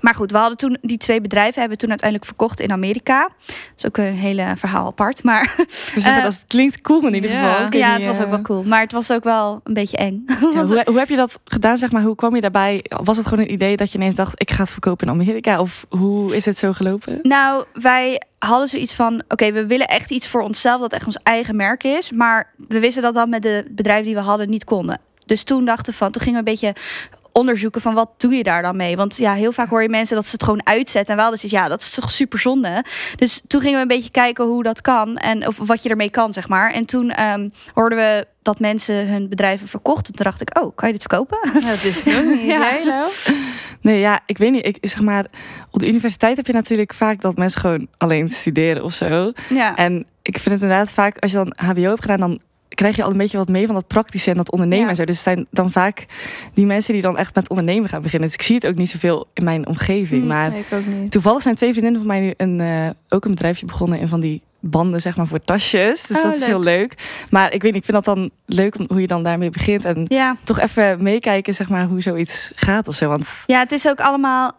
maar 0.00 0.14
goed, 0.14 0.30
we 0.30 0.38
hadden 0.38 0.57
toen 0.57 0.76
die 0.80 0.99
twee 0.99 1.21
bedrijven 1.21 1.54
hebben 1.61 1.73
we 1.73 1.76
toen 1.76 1.88
uiteindelijk 1.88 2.28
verkocht 2.28 2.61
in 2.61 2.73
Amerika. 2.73 3.28
Dat 3.47 3.57
is 3.76 3.87
ook 3.87 3.97
een 3.97 4.14
hele 4.14 4.52
verhaal 4.57 4.87
apart, 4.87 5.25
maar 5.25 5.54
zeggen, 5.95 6.16
Eh, 6.16 6.23
dat 6.23 6.45
klinkt 6.47 6.80
cool 6.80 7.07
in 7.07 7.14
ieder 7.14 7.30
geval. 7.30 7.66
Ja, 7.71 7.92
het 7.92 8.07
was 8.07 8.18
ook 8.18 8.25
eh, 8.25 8.30
wel 8.30 8.42
cool. 8.42 8.62
Maar 8.62 8.80
het 8.80 8.92
was 8.92 9.11
ook 9.11 9.25
wel 9.25 9.61
een 9.64 9.75
beetje 9.75 9.97
eng. 9.97 10.25
ja, 10.54 10.64
hoe, 10.66 10.83
hoe 10.87 10.99
heb 10.99 11.09
je 11.09 11.16
dat 11.16 11.38
gedaan, 11.45 11.76
zeg 11.76 11.90
maar? 11.90 12.02
Hoe 12.02 12.14
kwam 12.14 12.35
je 12.35 12.40
daarbij? 12.40 12.85
Was 12.88 13.16
het 13.16 13.26
gewoon 13.26 13.45
een 13.45 13.52
idee 13.52 13.76
dat 13.76 13.92
je 13.92 13.99
ineens 13.99 14.14
dacht, 14.14 14.40
ik 14.40 14.50
ga 14.50 14.62
het 14.62 14.73
verkopen 14.73 15.07
in 15.07 15.12
Amerika? 15.12 15.61
Of 15.61 15.87
hoe 15.88 16.37
is 16.37 16.45
het 16.45 16.59
zo 16.59 16.73
gelopen? 16.73 17.18
Nou, 17.23 17.64
wij 17.73 18.23
hadden 18.38 18.68
zoiets 18.68 18.95
van: 18.95 19.23
oké, 19.28 19.52
we 19.52 19.66
willen 19.66 19.87
echt 19.87 20.11
iets 20.11 20.28
voor 20.28 20.42
onszelf 20.42 20.80
dat 20.80 20.92
echt 20.92 21.07
ons 21.07 21.18
eigen 21.23 21.57
merk 21.57 21.85
is. 21.85 22.11
Maar 22.11 22.52
we 22.68 22.78
wisten 22.78 23.02
dat 23.02 23.14
dat 23.14 23.28
met 23.28 23.42
de 23.42 23.64
bedrijven 23.71 24.04
die 24.04 24.14
we 24.14 24.21
hadden 24.21 24.50
niet 24.50 24.64
konden. 24.64 25.00
Dus 25.26 25.42
toen 25.42 25.64
dachten 25.64 25.92
we 25.92 25.99
van, 25.99 26.11
toen 26.11 26.23
gingen 26.23 26.45
we 26.45 26.50
een 26.50 26.57
beetje 26.59 26.80
onderzoeken 27.38 27.80
van 27.80 27.95
wat 27.95 28.11
doe 28.16 28.35
je 28.35 28.42
daar 28.42 28.62
dan 28.62 28.76
mee? 28.76 28.97
Want 28.97 29.16
ja, 29.16 29.35
heel 29.35 29.52
vaak 29.52 29.68
hoor 29.68 29.83
je 29.83 29.88
mensen 29.88 30.16
dat 30.16 30.25
ze 30.25 30.33
het 30.33 30.42
gewoon 30.42 30.66
uitzetten. 30.66 31.11
En 31.11 31.16
we 31.16 31.21
hadden 31.21 31.40
zoiets, 31.40 31.59
ja, 31.59 31.68
dat 31.68 31.80
is 31.80 31.90
toch 31.90 32.11
super 32.11 32.38
zonde. 32.38 32.85
Dus 33.16 33.42
toen 33.47 33.61
gingen 33.61 33.76
we 33.76 33.83
een 33.83 33.97
beetje 33.97 34.11
kijken 34.11 34.45
hoe 34.45 34.62
dat 34.62 34.80
kan 34.80 35.16
en 35.16 35.47
of 35.47 35.59
wat 35.59 35.83
je 35.83 35.88
ermee 35.88 36.11
kan, 36.11 36.33
zeg 36.33 36.49
maar. 36.49 36.73
En 36.73 36.87
toen 36.87 37.11
ehm, 37.11 37.49
hoorden 37.75 37.99
we 37.99 38.26
dat 38.42 38.61
mensen 38.61 39.09
hun 39.09 39.28
bedrijven 39.28 39.68
verkochten. 39.68 40.14
Toen 40.14 40.25
dacht 40.25 40.40
ik, 40.40 40.59
oh, 40.59 40.76
kan 40.76 40.88
je 40.88 40.95
dit 40.95 41.07
verkopen? 41.09 41.38
Dat 41.52 41.85
is 41.85 42.04
niet. 42.04 42.42
Ja. 42.42 43.07
Nee, 43.80 44.00
ja, 44.00 44.21
ik 44.26 44.38
weet 44.38 44.52
niet. 44.52 44.66
Ik, 44.66 44.78
zeg 44.80 45.00
maar, 45.00 45.26
op 45.71 45.80
de 45.80 45.88
universiteit 45.88 46.37
heb 46.37 46.47
je 46.47 46.52
natuurlijk 46.52 46.95
vaak 46.95 47.21
dat 47.21 47.37
mensen 47.37 47.61
gewoon 47.61 47.87
alleen 47.97 48.28
studeren 48.28 48.85
of 48.85 48.92
zo. 48.92 49.33
Ja. 49.49 49.76
En 49.76 50.07
ik 50.23 50.38
vind 50.38 50.54
het 50.54 50.62
inderdaad 50.62 50.92
vaak, 50.92 51.18
als 51.18 51.30
je 51.30 51.37
dan 51.37 51.52
HBO 51.57 51.88
hebt 51.88 52.00
gedaan, 52.00 52.21
dan 52.21 52.40
krijg 52.78 52.97
je 52.97 53.02
al 53.02 53.11
een 53.11 53.16
beetje 53.16 53.37
wat 53.37 53.49
mee 53.49 53.66
van 53.66 53.75
dat 53.75 53.87
praktische 53.87 54.30
en 54.30 54.37
dat 54.37 54.50
ondernemen 54.50 54.85
Ja. 54.85 54.90
en 54.90 54.97
zo. 54.97 55.04
Dus 55.04 55.14
het 55.14 55.25
zijn 55.25 55.47
dan 55.50 55.70
vaak 55.70 56.06
die 56.54 56.66
mensen 56.66 56.92
die 56.92 57.02
dan 57.02 57.16
echt 57.18 57.35
met 57.35 57.49
ondernemen 57.49 57.88
gaan 57.88 58.02
beginnen. 58.02 58.28
Dus 58.28 58.37
ik 58.38 58.42
zie 58.44 58.54
het 58.54 58.66
ook 58.66 58.75
niet 58.75 58.90
zoveel 58.90 59.26
in 59.35 59.44
mijn 59.44 59.66
omgeving. 59.66 60.25
Maar 60.25 60.52
toevallig 61.08 61.42
zijn 61.42 61.54
twee 61.54 61.70
vriendinnen 61.70 62.00
van 62.00 62.11
mij 62.11 62.20
nu 62.20 62.35
een, 62.37 62.61
eh, 62.61 62.88
ook 63.08 63.25
een 63.25 63.30
bedrijfje 63.30 63.66
begonnen 63.66 63.99
in 64.00 64.08
van 64.08 64.20
die 64.20 64.42
banden, 64.61 65.00
zeg 65.00 65.16
maar, 65.16 65.26
voor 65.26 65.44
tasjes. 65.44 66.06
Dus 66.06 66.16
Oh, 66.16 66.23
dat 66.23 66.32
is 66.35 66.38
leuk. 66.40 66.49
heel 66.49 66.61
leuk. 66.61 66.94
Maar 67.30 67.52
ik 67.52 67.62
weet 67.62 67.73
niet, 67.73 67.85
ik 67.87 67.92
vind 67.92 68.04
dat 68.04 68.14
dan 68.16 68.30
leuk 68.47 68.78
om, 68.78 68.85
hoe 68.88 69.00
je 69.00 69.06
dan 69.06 69.23
daarmee 69.23 69.50
begint. 69.50 69.85
En 69.85 70.04
ja. 70.08 70.37
toch 70.44 70.58
even 70.61 71.02
meekijken, 71.02 71.54
zeg 71.54 71.68
maar, 71.68 71.85
hoe 71.87 72.00
zoiets 72.02 72.52
gaat 72.54 72.88
of 72.88 72.94
zo. 72.94 73.08
Want 73.08 73.26
Ja, 73.47 73.58
het 73.58 73.73
is 73.73 73.88
ook 73.88 74.00
allemaal. 74.00 74.52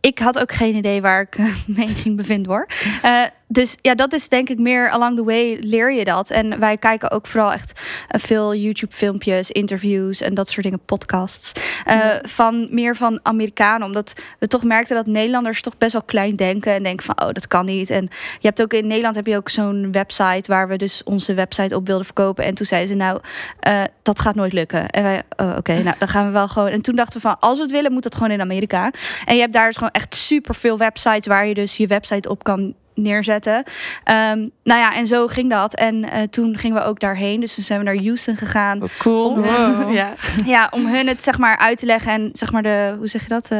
Ik 0.00 0.18
had 0.18 0.38
ook 0.38 0.52
geen 0.52 0.74
idee 0.76 1.00
waar 1.00 1.20
ik 1.20 1.38
mee 1.76 1.88
ging 1.88 2.16
bevinden 2.16 2.52
hoor. 2.52 2.66
Eh, 3.02 3.22
dus 3.48 3.76
ja, 3.82 3.94
dat 3.94 4.12
is 4.12 4.28
denk 4.28 4.48
ik 4.48 4.58
meer 4.58 4.90
along 4.90 5.16
the 5.16 5.24
way 5.24 5.58
leer 5.60 5.92
je 5.92 6.04
dat. 6.04 6.30
En 6.30 6.58
wij 6.58 6.76
kijken 6.76 7.10
ook 7.10 7.26
vooral 7.26 7.52
echt 7.52 7.80
eh, 8.08 8.20
veel 8.20 8.54
YouTube-filmpjes, 8.54 9.50
interviews 9.50 10.20
en 10.20 10.34
dat 10.34 10.50
soort 10.50 10.62
dingen, 10.62 10.80
podcasts. 10.84 11.52
eh, 11.84 11.98
Van 12.22 12.66
meer 12.70 12.96
van 12.96 13.20
Amerikanen, 13.22 13.86
omdat 13.86 14.12
we 14.38 14.46
toch 14.46 14.64
merkten 14.64 14.96
dat 14.96 15.06
Nederlanders 15.06 15.62
toch 15.62 15.76
best 15.78 15.92
wel 15.92 16.02
klein 16.02 16.36
denken 16.36 16.72
en 16.72 16.82
denken 16.82 17.04
van, 17.04 17.26
oh, 17.26 17.32
dat 17.32 17.48
kan 17.48 17.64
niet. 17.64 17.90
En 17.90 18.02
je 18.40 18.46
hebt 18.46 18.62
ook 18.62 18.72
in 18.72 18.86
Nederland 18.86 19.14
heb 19.14 19.26
je 19.26 19.36
ook 19.36 19.48
zo'n 19.48 19.92
website 19.92 20.50
waar 20.50 20.68
we 20.68 20.76
dus 20.76 21.02
onze 21.04 21.34
website 21.34 21.76
op 21.76 21.86
wilden 21.86 22.04
verkopen. 22.04 22.44
En 22.44 22.54
toen 22.54 22.66
zeiden 22.66 22.88
ze, 22.90 22.94
nou, 22.94 23.20
eh, 23.60 23.82
dat 24.02 24.20
gaat 24.20 24.34
nooit 24.34 24.52
lukken. 24.52 24.88
En 24.88 25.02
wij, 25.02 25.22
oh, 25.36 25.54
oké, 25.56 25.82
nou, 25.82 25.96
dan 25.98 26.08
gaan 26.08 26.26
we 26.26 26.32
wel 26.32 26.48
gewoon. 26.48 26.68
En 26.68 26.80
toen 26.80 26.96
dachten 26.96 27.20
we 27.20 27.28
van, 27.28 27.38
als 27.40 27.56
we 27.56 27.62
het 27.62 27.72
willen, 27.72 27.92
moet 27.92 28.04
het 28.04 28.14
gewoon 28.14 28.30
in 28.30 28.40
Amerika. 28.40 28.90
En 29.24 29.34
je 29.34 29.40
hebt 29.40 29.52
daar 29.52 29.66
dus 29.66 29.76
gewoon 29.76 29.92
echt 29.92 30.14
super 30.14 30.54
veel 30.54 30.78
websites 30.78 31.26
waar 31.26 31.46
je 31.46 31.54
dus 31.54 31.76
je 31.76 31.86
website 31.86 32.28
op 32.28 32.44
kan 32.44 32.74
neerzetten. 32.98 33.62
Ehm, 34.04 34.38
nou 34.64 34.80
ja, 34.80 34.94
en 34.94 35.06
zo 35.06 35.26
ging 35.26 35.50
dat. 35.50 35.74
En 35.74 36.10
eh, 36.10 36.22
toen 36.22 36.58
gingen 36.58 36.76
we 36.76 36.84
ook 36.88 37.00
daarheen. 37.00 37.40
Dus 37.40 37.54
toen 37.54 37.64
zijn 37.64 37.78
we 37.78 37.84
naar 37.84 37.96
Houston 38.02 38.36
gegaan. 38.36 38.82
oh, 38.82 38.88
cool. 38.98 39.36
Wow. 39.40 39.92
ja. 40.00 40.12
Ja, 40.46 40.68
om 40.70 40.86
hun 40.86 41.06
het 41.06 41.22
zeg 41.22 41.38
maar 41.38 41.58
uit 41.58 41.78
te 41.78 41.86
leggen 41.86 42.12
en 42.12 42.30
zeg 42.32 42.52
maar 42.52 42.62
de, 42.62 42.94
hoe 42.98 43.08
zeg 43.08 43.22
je 43.22 43.28
dat? 43.28 43.48
Eh, 43.50 43.58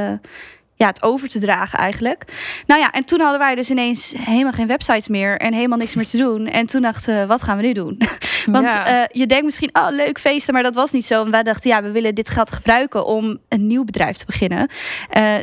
ja, 0.74 0.86
het 0.86 1.02
over 1.02 1.28
te 1.28 1.38
dragen 1.38 1.78
eigenlijk. 1.78 2.24
Nou 2.66 2.80
ja, 2.80 2.90
en 2.92 3.04
toen 3.04 3.20
hadden 3.20 3.38
wij 3.38 3.54
dus 3.54 3.70
ineens 3.70 4.14
helemaal 4.18 4.52
geen 4.52 4.66
websites 4.66 5.08
meer 5.08 5.38
en 5.38 5.52
helemaal 5.52 5.78
niks 5.78 5.94
meer 5.94 6.06
te 6.06 6.16
doen. 6.16 6.46
En 6.46 6.66
toen 6.66 6.82
dachten 6.82 7.20
we, 7.20 7.26
wat 7.26 7.42
gaan 7.42 7.56
we 7.56 7.62
nu 7.62 7.72
doen? 7.72 7.98
Want 8.46 8.66
Ja. 8.70 8.86
eh, 8.86 9.04
je 9.12 9.26
denkt 9.26 9.44
misschien, 9.44 9.70
oh 9.72 9.86
leuk 9.90 10.18
feesten, 10.18 10.54
maar 10.54 10.62
dat 10.62 10.74
was 10.74 10.90
niet 10.90 11.06
zo. 11.06 11.24
En 11.24 11.30
wij 11.30 11.42
dachten, 11.42 11.70
ja, 11.70 11.82
we 11.82 11.90
willen 11.90 12.14
dit 12.14 12.28
geld 12.30 12.50
gebruiken 12.52 13.06
om 13.06 13.38
een 13.48 13.66
nieuw 13.66 13.84
bedrijf 13.84 14.16
te 14.16 14.26
beginnen. 14.26 14.68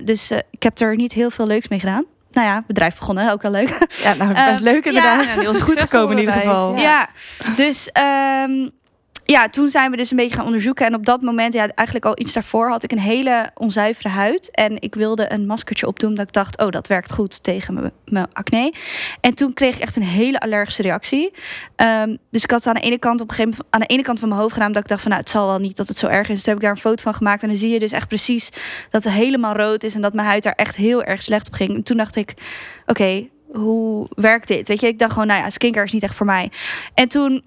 Dus 0.03 0.31
ik 0.31 0.63
heb 0.63 0.79
er 0.79 0.95
niet 0.95 1.13
heel 1.13 1.29
veel 1.29 1.47
leuks 1.47 1.67
mee 1.67 1.79
gedaan. 1.79 2.05
Nou 2.35 2.47
ja, 2.47 2.63
bedrijf 2.67 2.97
begonnen, 2.97 3.31
ook 3.31 3.41
wel 3.41 3.51
leuk. 3.51 3.77
ja, 3.89 4.13
nou, 4.13 4.33
best 4.33 4.47
Eh, 4.57 4.59
leuk 4.59 4.85
inderdaad. 4.85 5.23
ja. 5.25 5.39
Heel 5.39 5.53
goed 5.53 5.79
gekomen 5.81 6.11
in 6.11 6.19
ieder 6.19 6.33
geval. 6.33 6.75
Ja, 6.77 7.07
dus 7.55 7.89
ehm, 7.91 8.67
ja, 9.27 9.49
toen 9.49 9.69
zijn 9.69 9.91
we 9.91 9.97
dus 9.97 10.11
een 10.11 10.17
beetje 10.17 10.35
gaan 10.35 10.45
onderzoeken. 10.45 10.85
En 10.85 10.95
op 10.95 11.05
dat 11.05 11.21
moment, 11.21 11.53
ja, 11.53 11.67
eigenlijk 11.67 12.05
al 12.05 12.19
iets 12.19 12.33
daarvoor, 12.33 12.69
had 12.69 12.83
ik 12.83 12.91
een 12.91 12.99
hele 12.99 13.49
onzuivere 13.55 14.09
huid. 14.09 14.51
En 14.51 14.81
ik 14.81 14.95
wilde 14.95 15.31
een 15.31 15.45
maskertje 15.45 15.87
opdoen, 15.87 16.15
dat 16.15 16.27
ik 16.27 16.33
dacht, 16.33 16.61
oh, 16.61 16.69
dat 16.69 16.87
werkt 16.87 17.11
goed 17.11 17.43
tegen 17.43 17.91
mijn- 18.05 18.27
acne. 18.33 18.73
En 19.21 19.35
toen 19.35 19.53
kreeg 19.53 19.75
ik 19.75 19.81
echt 19.81 19.95
een 19.95 20.03
hele 20.03 20.39
allergische 20.39 20.81
reactie. 20.81 21.31
Ehm, 21.75 22.15
dus 22.31 22.43
ik 22.43 22.51
had 22.51 22.67
aan 22.67 22.73
de 22.73 22.79
ene 22.79 22.99
kant 22.99 23.21
op 23.21 23.29
een 23.29 23.35
gegeven 23.35 23.51
moment 23.57 23.73
aan 23.75 23.79
de 23.81 23.93
ene 23.93 24.03
kant 24.03 24.19
van 24.19 24.29
mijn 24.29 24.41
hoofd 24.41 24.53
gedaan, 24.53 24.71
dat 24.71 24.81
ik 24.83 24.89
dacht 24.89 25.01
van, 25.01 25.09
nou, 25.11 25.23
het 25.23 25.31
zal 25.31 25.47
wel 25.47 25.59
niet 25.59 25.77
dat 25.77 25.87
het 25.87 25.97
zo 25.97 26.07
erg 26.07 26.29
is. 26.29 26.35
Toen 26.35 26.53
heb 26.53 26.55
ik 26.55 26.61
daar 26.61 26.71
een 26.71 26.77
foto 26.77 27.03
van 27.03 27.13
gemaakt. 27.13 27.41
En 27.41 27.47
dan 27.47 27.57
zie 27.57 27.69
je 27.69 27.79
dus 27.79 27.91
echt 27.91 28.07
precies 28.07 28.49
dat 28.89 29.03
het 29.03 29.13
helemaal 29.13 29.55
rood 29.55 29.83
is 29.83 29.95
en 29.95 30.01
dat 30.01 30.13
mijn 30.13 30.27
huid 30.27 30.43
daar 30.43 30.53
echt 30.55 30.75
heel 30.75 31.03
erg 31.03 31.21
slecht 31.23 31.47
op 31.47 31.53
ging. 31.53 31.75
En 31.75 31.83
toen 31.83 31.97
dacht 31.97 32.15
ik, 32.15 32.33
oké, 32.85 33.27
hoe 33.51 34.07
werkt 34.15 34.47
dit? 34.47 34.67
Weet 34.67 34.79
je, 34.81 34.87
ik 34.87 34.99
dacht 34.99 35.11
gewoon, 35.11 35.27
nou 35.27 35.41
ja, 35.41 35.49
skincare 35.49 35.85
is 35.85 35.91
niet 35.93 36.03
echt 36.03 36.15
voor 36.15 36.25
mij. 36.25 36.51
En 36.93 37.07
toen, 37.07 37.43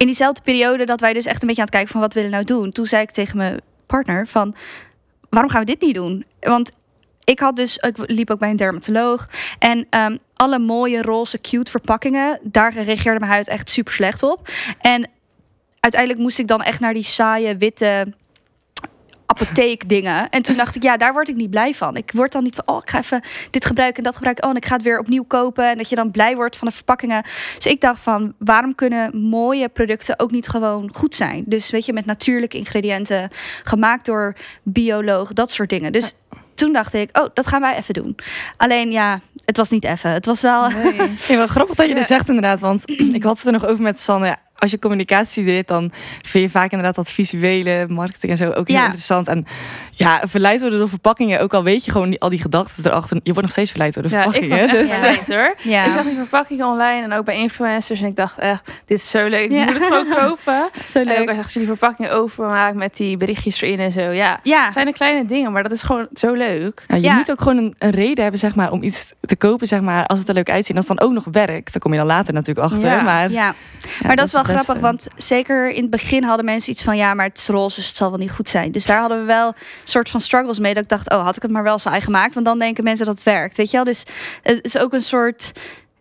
in 0.00 0.06
diezelfde 0.06 0.42
periode 0.42 0.84
dat 0.84 1.00
wij 1.00 1.12
dus 1.12 1.26
echt 1.26 1.42
een 1.42 1.48
beetje 1.48 1.62
aan 1.62 1.68
het 1.68 1.76
kijken 1.76 1.92
van 1.92 2.00
wat 2.00 2.14
willen 2.14 2.30
we 2.30 2.34
nou 2.34 2.46
doen, 2.46 2.72
toen 2.72 2.86
zei 2.86 3.02
ik 3.02 3.10
tegen 3.10 3.36
mijn 3.36 3.60
partner 3.86 4.26
van, 4.26 4.54
waarom 5.28 5.50
gaan 5.50 5.60
we 5.60 5.66
dit 5.66 5.80
niet 5.80 5.94
doen? 5.94 6.24
Want 6.40 6.70
ik 7.24 7.38
had 7.38 7.56
dus, 7.56 7.76
ik 7.76 7.96
liep 8.10 8.30
ook 8.30 8.38
bij 8.38 8.50
een 8.50 8.56
dermatoloog 8.56 9.28
en 9.58 9.86
ehm, 9.90 10.16
alle 10.34 10.58
mooie 10.58 11.02
roze 11.02 11.40
cute 11.40 11.70
verpakkingen, 11.70 12.38
daar 12.42 12.72
reageerde 12.72 13.20
mijn 13.20 13.32
huid 13.32 13.48
echt 13.48 13.70
super 13.70 13.92
slecht 13.92 14.22
op. 14.22 14.48
En 14.78 15.10
uiteindelijk 15.80 16.22
moest 16.22 16.38
ik 16.38 16.46
dan 16.46 16.62
echt 16.62 16.80
naar 16.80 16.94
die 16.94 17.02
saaie 17.02 17.56
witte 17.56 18.14
apotheek 19.30 19.88
dingen. 19.88 20.28
En 20.30 20.42
toen 20.42 20.56
dacht 20.56 20.76
ik, 20.76 20.82
ja, 20.82 20.96
daar 20.96 21.12
word 21.12 21.28
ik 21.28 21.36
niet 21.36 21.50
blij 21.50 21.74
van. 21.74 21.96
Ik 21.96 22.12
word 22.14 22.32
dan 22.32 22.42
niet 22.42 22.54
van, 22.54 22.66
oh, 22.66 22.82
ik 22.82 22.90
ga 22.90 22.98
even 22.98 23.22
dit 23.50 23.64
gebruiken 23.64 23.96
en 23.98 24.04
dat 24.04 24.14
gebruiken. 24.14 24.44
Oh, 24.44 24.50
en 24.50 24.56
ik 24.56 24.66
ga 24.66 24.74
het 24.74 24.82
weer 24.82 24.98
opnieuw 24.98 25.24
kopen. 25.24 25.70
En 25.70 25.76
dat 25.76 25.88
je 25.88 25.96
dan 25.96 26.10
blij 26.10 26.34
wordt 26.34 26.56
van 26.56 26.68
de 26.68 26.74
verpakkingen. 26.74 27.22
Dus 27.54 27.66
ik 27.66 27.80
dacht 27.80 28.02
van, 28.02 28.34
waarom 28.38 28.74
kunnen 28.74 29.16
mooie 29.28 29.68
producten 29.68 30.18
ook 30.18 30.30
niet 30.30 30.48
gewoon 30.48 30.90
goed 30.92 31.14
zijn? 31.14 31.42
Dus 31.46 31.70
weet 31.70 31.86
je, 31.86 31.92
met 31.92 32.06
natuurlijke 32.06 32.56
ingrediënten, 32.56 33.30
gemaakt 33.64 34.04
door 34.04 34.36
bioloog, 34.62 35.32
dat 35.32 35.50
soort 35.50 35.68
dingen. 35.68 35.92
Dus 35.92 36.14
toen 36.54 36.72
dacht 36.72 36.94
ik, 36.94 37.18
oh, 37.18 37.28
dat 37.34 37.46
gaan 37.46 37.60
wij 37.60 37.76
even 37.76 37.94
doen. 37.94 38.16
Alleen 38.56 38.90
ja, 38.90 39.20
het 39.44 39.56
was 39.56 39.68
niet 39.70 39.84
even. 39.84 40.10
Het 40.10 40.26
was 40.26 40.40
wel... 40.40 40.68
Nee. 40.68 40.94
Ja, 41.28 41.36
wel 41.36 41.46
grappig 41.46 41.74
dat 41.76 41.86
je 41.86 41.92
Ja. 41.92 41.98
dit 41.98 42.06
zegt 42.06 42.28
inderdaad, 42.28 42.60
want 42.60 42.90
ik 43.18 43.22
had 43.22 43.36
het 43.36 43.46
er 43.46 43.52
nog 43.52 43.66
over 43.66 43.82
met 43.82 44.00
Sanne. 44.00 44.26
Ja, 44.26 44.36
als 44.60 44.70
je 44.70 44.78
communicatie 44.78 45.26
studeert, 45.30 45.68
dan 45.68 45.90
vind 46.22 46.44
je 46.44 46.50
vaak 46.50 46.70
inderdaad 46.70 46.94
dat 46.94 47.10
visuele 47.10 47.84
marketing 47.88 48.32
en 48.32 48.38
zo 48.38 48.50
ook 48.50 48.66
heel 48.68 48.76
Ja. 48.76 48.82
interessant. 48.84 49.28
En 49.28 49.46
ja, 50.00 50.22
verleid 50.28 50.60
worden 50.60 50.78
door 50.78 50.88
verpakkingen, 50.88 51.40
ook 51.40 51.54
al 51.54 51.62
weet 51.62 51.84
je 51.84 51.90
gewoon 51.90 52.10
die, 52.10 52.20
al 52.20 52.28
die 52.28 52.40
gedachten 52.40 52.86
erachter. 52.86 53.16
Je 53.16 53.20
wordt 53.32 53.42
nog 53.42 53.50
steeds 53.50 53.70
verleid 53.70 53.94
door 53.94 54.02
de 54.02 54.08
Ja, 54.08 54.18
ik 54.18 54.24
was 54.24 54.34
verpakkingen. 54.34 54.68
echt 54.68 54.78
dus 54.88 54.94
verleid, 54.98 55.26
hoor. 55.28 55.54
Ja. 55.72 55.84
Ik 55.84 55.92
zag 55.92 56.04
die 56.04 56.14
verpakkingen 56.16 56.66
online 56.66 57.02
en 57.02 57.12
ook 57.12 57.24
bij 57.24 57.36
influencers. 57.36 58.00
En 58.00 58.06
ik 58.06 58.16
dacht 58.16 58.38
echt, 58.38 58.70
dit 58.86 58.98
is 58.98 59.10
zo 59.10 59.26
leuk. 59.28 59.44
Ik 59.44 59.50
Ja. 59.50 59.64
moet 59.64 59.72
het 59.74 59.82
gewoon 59.82 60.06
kopen. 60.28 60.68
Zo 60.86 60.98
En 60.98 61.10
ook 61.20 61.26
leuk. 61.26 61.36
als 61.42 61.52
je 61.52 61.58
die 61.58 61.68
verpakking 61.68 62.10
openmaakt 62.10 62.74
met 62.76 62.96
die 62.96 63.16
berichtjes 63.16 63.60
erin 63.60 63.78
en 63.80 63.92
zo. 63.92 64.00
Ja, 64.00 64.40
Ja, 64.42 64.64
het 64.64 64.72
zijn 64.72 64.86
de 64.86 64.92
kleine 64.92 65.26
dingen, 65.26 65.52
maar 65.52 65.62
dat 65.62 65.72
is 65.72 65.82
gewoon 65.82 66.08
zo 66.14 66.32
leuk. 66.32 66.84
ja, 66.86 66.96
je 66.96 67.02
Ja. 67.02 67.14
moet 67.14 67.30
ook 67.30 67.40
gewoon 67.40 67.56
een, 67.56 67.74
een 67.78 67.90
reden 67.90 68.22
hebben 68.22 68.40
zeg 68.40 68.54
maar, 68.54 68.70
om 68.72 68.82
iets 68.82 69.12
te 69.20 69.36
kopen, 69.36 69.66
zeg 69.66 69.80
maar, 69.80 70.06
als 70.06 70.18
het 70.18 70.28
er 70.28 70.34
leuk 70.34 70.50
uitziet. 70.50 70.70
En 70.70 70.76
als 70.76 70.88
het 70.88 70.98
dan 70.98 71.06
ook 71.08 71.14
nog 71.14 71.24
werkt, 71.30 71.72
dan 71.72 71.80
kom 71.80 71.92
je 71.92 71.98
dan 71.98 72.06
later 72.06 72.32
natuurlijk 72.34 72.66
achter. 72.72 72.88
Ja. 72.88 73.02
Maar, 73.02 73.30
ja. 73.30 73.40
ja, 73.40 73.54
maar 74.06 74.16
dat, 74.16 74.26
is 74.26 74.32
wel 74.32 74.42
grappig, 74.42 74.78
want 74.78 75.08
zeker 75.16 75.70
in 75.70 75.80
het 75.80 75.90
begin 75.90 76.22
hadden 76.24 76.44
mensen 76.44 76.72
iets 76.72 76.82
van 76.82 76.96
ja, 76.96 77.14
maar 77.14 77.26
het 77.26 77.38
is 77.38 77.48
roze, 77.48 77.76
dus 77.76 77.86
het 77.86 77.96
zal 77.96 78.10
wel 78.10 78.18
niet 78.18 78.30
goed 78.30 78.50
zijn. 78.50 78.72
Dus 78.72 78.86
daar 78.86 79.00
hadden 79.00 79.18
we 79.18 79.24
wel 79.24 79.54
soort 79.90 80.08
van 80.10 80.20
struggles 80.20 80.58
mee. 80.58 80.74
Dat 80.74 80.82
ik 80.82 80.88
dacht, 80.88 81.10
oh, 81.12 81.24
had 81.24 81.36
ik 81.36 81.42
het 81.42 81.50
maar 81.50 81.62
wel 81.62 81.78
saai 81.78 82.00
gemaakt, 82.00 82.34
want 82.34 82.46
dan 82.46 82.58
denken 82.58 82.84
mensen 82.84 83.06
dat 83.06 83.14
het 83.14 83.24
werkt. 83.24 83.56
Weet 83.56 83.70
je 83.70 83.76
wel? 83.76 83.84
Dus 83.86 84.04
het 84.42 84.58
is 84.64 84.78
ook 84.78 84.92
een 84.92 85.02
soort, 85.02 85.52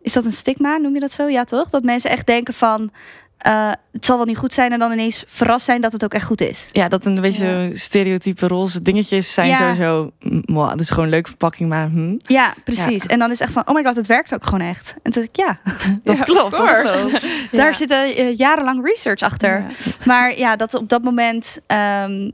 is 0.02 0.14
dat 0.14 0.26
een 0.26 0.32
stigma, 0.32 0.78
noem 0.78 0.94
je 0.94 1.00
dat 1.00 1.12
zo? 1.12 1.28
Ja, 1.28 1.44
toch? 1.44 1.70
Dat 1.70 1.84
mensen 1.84 2.10
echt 2.10 2.26
denken 2.26 2.54
van 2.54 2.92
eh, 3.40 3.72
het 3.92 4.06
zal 4.06 4.18
wel 4.18 4.26
niet 4.26 4.38
goed 4.38 4.54
zijn 4.54 4.72
en 4.72 4.80
dan 4.80 4.92
ineens 4.92 5.24
verrast 5.28 5.66
zijn 5.66 5.82
dat 5.82 5.92
het 5.92 6.04
ook 6.04 6.14
echt 6.14 6.26
goed 6.26 6.42
is. 6.42 6.70
Ja, 6.72 6.88
dat 6.88 7.06
een 7.06 7.22
beetje 7.22 7.46
Ja. 7.46 7.56
zo 7.56 7.70
stereotype 7.74 8.48
roze 8.48 8.82
dingetjes 8.82 9.34
zijn 9.34 9.48
Ja. 9.48 9.56
sowieso. 9.56 10.12
mm, 10.20 10.42
mwah, 10.46 10.70
dat 10.70 10.80
is 10.80 10.90
gewoon 10.90 11.04
een 11.06 11.10
leuke 11.12 11.30
verpakking, 11.30 11.70
maar 11.70 11.88
hm, 11.90 12.18
Ja, 12.26 12.54
precies. 12.64 13.06
En 13.06 13.20
dan 13.20 13.32
is 13.32 13.40
echt 13.40 13.52
van, 13.52 13.68
oh 13.68 13.76
my 13.76 13.84
god, 13.84 13.96
het 13.96 14.08
werkt 14.08 14.34
ook 14.34 14.44
gewoon 14.44 14.68
echt. 14.68 14.96
En 15.04 15.12
toen 15.12 15.22
dacht 15.22 15.26
ik, 15.28 15.46
ja, 15.46 15.60
dat 16.04 16.18
Ja, 16.18 16.24
klopt. 16.24 16.52
Dat 16.52 16.82
klopt. 16.82 17.26
daar 17.52 17.76
zit 17.76 17.92
eh, 17.92 18.38
jarenlang 18.38 18.86
research 18.86 19.22
achter. 19.22 19.60
Ja. 19.60 19.68
Maar 20.06 20.38
ja, 20.38 20.56
dat 20.56 20.74
op 20.74 20.90
dat 20.90 21.04
moment, 21.04 21.60
ehm, 21.68 22.30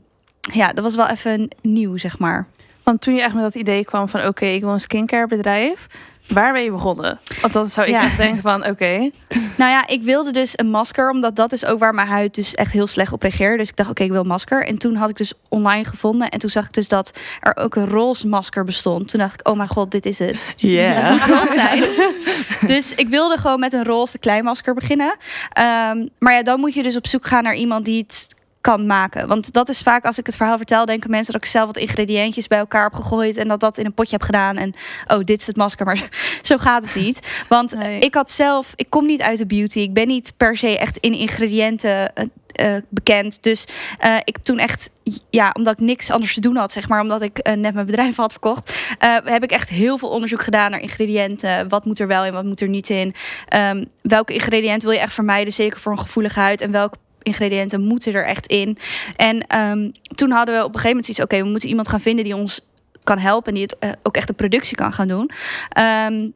ja, 0.52 0.68
dat 0.72 0.84
was 0.84 0.96
wel 0.96 1.08
even 1.08 1.48
nieuw, 1.62 1.96
zeg 1.96 2.18
maar. 2.18 2.46
Want 2.82 3.00
toen 3.00 3.14
je 3.14 3.22
echt 3.22 3.34
met 3.34 3.42
dat 3.42 3.54
idee 3.54 3.84
kwam 3.84 4.08
van 4.08 4.26
oké, 4.26 4.46
ik 4.46 4.60
wil 4.60 4.72
een 4.72 4.80
skincare 4.80 5.26
bedrijf. 5.26 5.86
Waar 6.26 6.52
ben 6.52 6.62
je 6.62 6.70
begonnen? 6.70 7.18
Want 7.40 7.52
dat 7.52 7.72
zou 7.72 7.86
ik 7.86 7.92
Ja. 7.92 8.02
echt 8.02 8.16
denken 8.16 8.42
van 8.42 8.66
oké. 8.66 9.10
Nou 9.56 9.70
ja, 9.70 9.86
ik 9.86 10.02
wilde 10.02 10.30
dus 10.30 10.52
een 10.56 10.70
masker, 10.70 11.10
omdat 11.10 11.36
dat 11.36 11.52
is 11.52 11.64
ook 11.64 11.78
waar 11.78 11.94
mijn 11.94 12.08
huid 12.08 12.34
dus 12.34 12.54
echt 12.54 12.72
heel 12.72 12.86
slecht 12.86 13.12
op 13.12 13.22
reageerde. 13.22 13.56
Dus 13.58 13.68
ik 13.68 13.76
dacht, 13.76 13.90
oké, 13.90 14.02
ik 14.04 14.10
wil 14.10 14.20
een 14.20 14.26
masker. 14.26 14.66
En 14.66 14.78
toen 14.78 14.94
had 14.96 15.10
ik 15.10 15.16
dus 15.16 15.32
online 15.48 15.84
gevonden. 15.84 16.28
En 16.28 16.38
toen 16.38 16.50
zag 16.50 16.64
ik 16.66 16.72
dus 16.72 16.88
dat 16.88 17.18
er 17.40 17.56
ook 17.56 17.74
een 17.76 17.86
roze 17.86 18.26
masker 18.26 18.64
bestond. 18.64 19.08
Toen 19.08 19.20
dacht 19.20 19.40
ik, 19.40 19.48
oh 19.48 19.56
mijn 19.56 19.68
god, 19.68 19.90
dit 19.90 20.06
is 20.06 20.18
het. 20.18 20.54
Ja. 20.56 21.10
Moet 21.28 21.48
zijn. 21.48 21.84
dus 22.74 22.94
ik 22.94 23.08
wilde 23.08 23.36
gewoon 23.38 23.60
met 23.60 23.72
een 23.72 23.84
roze 23.84 24.18
kleinmasker 24.18 24.74
beginnen. 24.74 25.16
Ehm, 25.52 26.06
maar 26.18 26.32
ja, 26.32 26.42
dan 26.42 26.60
moet 26.60 26.74
je 26.74 26.82
dus 26.82 26.96
op 26.96 27.06
zoek 27.06 27.26
gaan 27.26 27.42
naar 27.42 27.54
iemand 27.56 27.84
die 27.84 27.98
het 28.06 28.34
kan 28.66 28.86
maken. 28.86 29.28
Want 29.28 29.52
dat 29.52 29.68
is 29.68 29.80
vaak, 29.80 30.04
als 30.04 30.18
ik 30.18 30.26
het 30.26 30.36
verhaal 30.36 30.56
vertel, 30.56 30.84
denken 30.84 31.10
mensen 31.10 31.32
dat 31.32 31.42
ik 31.42 31.48
zelf 31.48 31.66
wat 31.66 31.76
ingrediëntjes 31.76 32.46
bij 32.46 32.58
elkaar 32.58 32.82
heb 32.82 32.94
gegooid 32.94 33.36
en 33.36 33.48
dat 33.48 33.60
dat 33.60 33.78
in 33.78 33.84
een 33.84 33.94
potje 33.94 34.16
heb 34.16 34.22
gedaan. 34.22 34.56
En 34.56 34.74
oh, 35.06 35.24
dit 35.24 35.40
is 35.40 35.46
het 35.46 35.56
masker. 35.56 35.86
Maar 35.86 36.08
zo, 36.42 36.56
gaat 36.56 36.84
het 36.84 36.94
niet. 36.94 37.44
Want 37.48 37.74
Nee. 37.74 37.98
ik 37.98 38.14
had 38.14 38.30
zelf, 38.30 38.72
ik 38.76 38.90
kom 38.90 39.06
niet 39.06 39.22
uit 39.22 39.38
de 39.38 39.46
beauty. 39.46 39.78
Ik 39.78 39.92
ben 39.92 40.06
niet 40.06 40.32
per 40.36 40.56
se 40.56 40.78
echt 40.78 40.96
in 40.96 41.12
ingrediënten 41.12 42.14
eh, 42.14 42.26
eh, 42.52 42.82
bekend. 42.88 43.42
Dus 43.42 43.66
eh, 43.98 44.16
ik 44.24 44.36
heb 44.36 44.44
toen 44.44 44.58
echt, 44.58 44.90
ja, 45.30 45.50
omdat 45.52 45.72
ik 45.72 45.86
niks 45.86 46.10
anders 46.10 46.34
te 46.34 46.40
doen 46.40 46.56
had, 46.56 46.72
zeg 46.72 46.88
maar, 46.88 47.00
omdat 47.00 47.22
ik 47.22 47.56
net 47.56 47.74
mijn 47.74 47.86
bedrijf 47.86 48.16
had 48.16 48.32
verkocht, 48.32 48.94
heb 49.24 49.42
ik 49.42 49.50
echt 49.50 49.68
heel 49.68 49.98
veel 49.98 50.08
onderzoek 50.08 50.42
gedaan 50.42 50.70
naar 50.70 50.80
ingrediënten. 50.80 51.68
Wat 51.68 51.84
moet 51.84 52.00
er 52.00 52.06
wel 52.06 52.24
in, 52.24 52.32
wat 52.32 52.44
moet 52.44 52.60
er 52.60 52.68
niet 52.68 52.90
in? 52.90 53.14
Ehm, 53.48 53.84
welke 54.02 54.34
ingrediënten 54.34 54.88
wil 54.88 54.96
je 54.96 55.02
echt 55.02 55.14
vermijden, 55.14 55.52
zeker 55.52 55.80
voor 55.80 55.92
een 55.92 55.98
gevoelige 55.98 56.40
huid? 56.40 56.60
En 56.60 56.70
welke 56.70 56.96
ingrediënten 57.26 57.80
moeten 57.80 58.14
er 58.14 58.24
echt 58.24 58.46
in? 58.46 58.78
En 59.16 59.46
ehm, 59.46 59.90
toen 60.14 60.30
hadden 60.30 60.54
we 60.54 60.60
op 60.60 60.74
een 60.74 60.80
gegeven 60.80 60.88
moment 60.88 61.04
zoiets, 61.04 61.24
oké, 61.24 61.42
we 61.42 61.50
moeten 61.50 61.68
iemand 61.68 61.88
gaan 61.88 62.00
vinden 62.00 62.24
die 62.24 62.36
ons 62.36 62.60
kan 63.04 63.18
helpen 63.18 63.48
en 63.48 63.54
die 63.54 63.62
het 63.62 63.78
eh, 63.78 63.90
ook 64.02 64.16
echt 64.16 64.26
de 64.26 64.32
productie 64.32 64.76
kan 64.76 64.92
gaan 64.92 65.08
doen. 65.08 65.30
Ehm, 65.68 66.28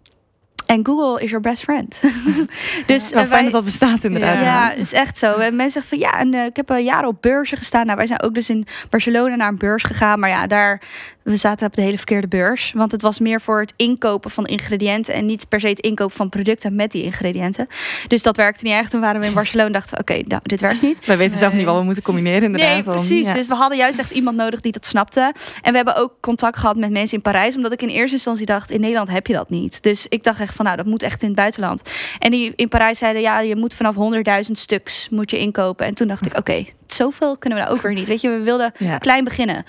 en 0.71 0.87
Google 0.87 1.23
is 1.23 1.31
your 1.31 1.41
best 1.41 1.63
friend. 1.63 1.97
dus 2.87 3.11
Nou, 3.11 3.25
eh, 3.25 3.31
fijn 3.31 3.31
wij- 3.31 3.43
dat 3.43 3.53
dat 3.53 3.65
bestaat 3.65 4.05
inderdaad. 4.05 4.35
Ja. 4.35 4.43
ja, 4.43 4.73
is 4.73 4.93
echt 4.93 5.19
zo. 5.19 5.33
En 5.33 5.57
mensen 5.57 5.83
zeggen 5.83 5.99
van 5.99 6.11
ja, 6.11 6.19
en, 6.19 6.35
eh, 6.35 6.45
ik 6.45 6.57
heb 6.57 6.71
uh, 6.71 6.85
jaren 6.85 7.09
op 7.09 7.23
beurzen 7.23 7.59
gestaan. 7.59 7.85
Nou, 7.85 7.97
wij 7.97 8.07
zijn 8.07 8.23
ook 8.23 8.35
dus 8.35 8.51
in 8.51 8.67
Barcelona 8.91 9.37
naar 9.37 9.49
een 9.49 9.59
beurs 9.59 9.83
gegaan. 9.83 10.21
Maar 10.21 10.29
ja, 10.29 10.47
daar 10.47 10.83
we 11.23 11.37
zaten 11.37 11.67
op 11.67 11.75
de 11.75 11.83
hele 11.83 11.97
verkeerde 11.97 12.29
beurs. 12.29 12.73
Want 12.77 12.93
het 12.93 13.03
was 13.03 13.19
meer 13.19 13.41
voor 13.41 13.61
het 13.61 13.73
inkopen 13.77 14.31
van 14.31 14.47
ingrediënten. 14.47 15.15
En 15.15 15.27
niet 15.27 15.49
per 15.49 15.61
se 15.61 15.69
het 15.69 15.81
inkopen 15.81 16.17
van 16.17 16.29
producten 16.29 16.75
met 16.75 16.93
die 16.93 17.03
ingrediënten. 17.03 17.67
Dus 18.09 18.23
dat 18.23 18.37
werkte 18.37 18.65
niet 18.65 18.73
echt. 18.73 18.91
Toen 18.91 19.01
waren 19.01 19.21
we 19.21 19.27
in 19.27 19.35
Barcelona 19.35 19.67
en 19.67 19.73
dachten 19.73 19.97
we, 19.97 20.01
oké, 20.01 20.23
nou, 20.27 20.41
dit 20.45 20.61
werkt 20.61 20.83
niet. 20.83 21.07
Wij 21.07 21.17
weten 21.17 21.37
zelf 21.37 21.53
niet 21.53 21.65
wat 21.65 21.77
we 21.77 21.83
moeten 21.83 22.03
combineren 22.03 22.43
inderdaad. 22.43 22.73
Nee, 22.73 22.83
precies. 22.83 23.27
Ja. 23.27 23.33
Dus 23.33 23.47
we 23.47 23.55
hadden 23.55 23.79
juist 23.79 23.99
echt 23.99 24.11
iemand 24.11 24.37
nodig 24.37 24.61
die 24.61 24.73
dat 24.73 24.87
snapte. 24.87 25.35
En 25.63 25.71
we 25.71 25.77
hebben 25.77 25.97
ook 25.97 26.13
contact 26.21 26.59
gehad 26.59 26.77
met 26.77 26.91
mensen 26.91 27.17
in 27.17 27.23
Parijs. 27.23 27.57
Omdat 27.57 27.73
ik 27.73 27.83
in 27.83 27.89
eerste 27.89 28.15
instantie 28.15 28.47
dacht, 28.47 28.71
in 28.71 28.81
Nederland 28.81 29.11
heb 29.11 29.27
je 29.27 29.33
dat 29.33 29.51
niet. 29.51 29.83
Dus 29.83 30.07
ik 30.09 30.25
dacht 30.25 30.41
echt 30.41 30.55
van, 30.61 30.69
nou, 30.73 30.77
dat 30.85 30.93
moet 30.93 31.03
echt 31.03 31.21
in 31.23 31.27
het 31.29 31.37
buitenland. 31.37 31.83
En 32.19 32.31
die 32.31 32.53
in 32.57 32.69
Parijs 32.69 32.99
zeiden, 32.99 33.23
ja, 33.23 33.41
je 33.41 33.57
moet 33.57 33.75
vanaf 33.75 33.95
100.000 33.95 34.51
stuks 34.53 35.09
moet 35.11 35.31
je 35.31 35.39
inkopen. 35.39 35.87
En 35.87 35.95
toen 35.95 36.09
dacht 36.09 36.27
ik, 36.27 36.39
oké, 36.39 36.65
zoveel 36.87 37.37
kunnen 37.39 37.59
we 37.59 37.65
nou 37.65 37.77
ook 37.77 37.83
weer 37.83 37.95
niet. 37.95 38.09
Weet 38.09 38.21
je, 38.21 38.29
we 38.29 38.39
wilden 38.43 38.73
Ja. 38.79 38.99
klein 38.99 39.25
beginnen. 39.25 39.65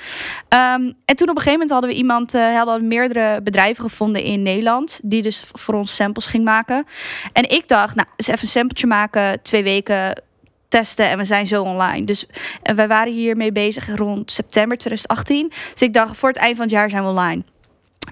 Ehm, 0.47 0.91
en 1.05 1.15
toen 1.15 1.29
op 1.29 1.35
een 1.35 1.41
gegeven 1.41 1.51
moment 1.51 1.69
hadden 1.69 1.89
we 1.89 1.95
iemand, 1.95 2.33
eh, 2.33 2.55
hadden 2.55 2.79
we 2.79 2.85
meerdere 2.85 3.41
bedrijven 3.41 3.83
gevonden 3.83 4.23
in 4.23 4.41
Nederland, 4.41 4.99
die 5.03 5.21
dus 5.21 5.43
voor 5.53 5.73
ons 5.73 5.95
samples 5.95 6.25
ging 6.25 6.43
maken. 6.43 6.85
En 7.33 7.49
ik 7.49 7.67
dacht, 7.67 7.95
nou, 7.95 8.07
eens 8.15 8.27
even 8.27 8.41
een 8.41 8.47
sampletje 8.47 8.87
maken, 8.87 9.41
twee 9.41 9.63
weken 9.63 10.21
testen 10.67 11.09
en 11.09 11.17
we 11.17 11.23
zijn 11.25 11.47
zo 11.47 11.63
online. 11.63 12.05
Dus 12.05 12.25
en 12.63 12.75
wij 12.75 12.87
waren 12.87 13.13
hiermee 13.13 13.51
bezig 13.51 13.95
rond 13.95 14.31
september 14.31 14.77
2018. 14.77 15.51
Dus 15.71 15.81
ik 15.81 15.93
dacht, 15.93 16.17
voor 16.17 16.29
het 16.29 16.37
eind 16.37 16.55
van 16.55 16.65
het 16.65 16.73
jaar 16.73 16.89
zijn 16.89 17.03
we 17.03 17.09
online. 17.09 17.43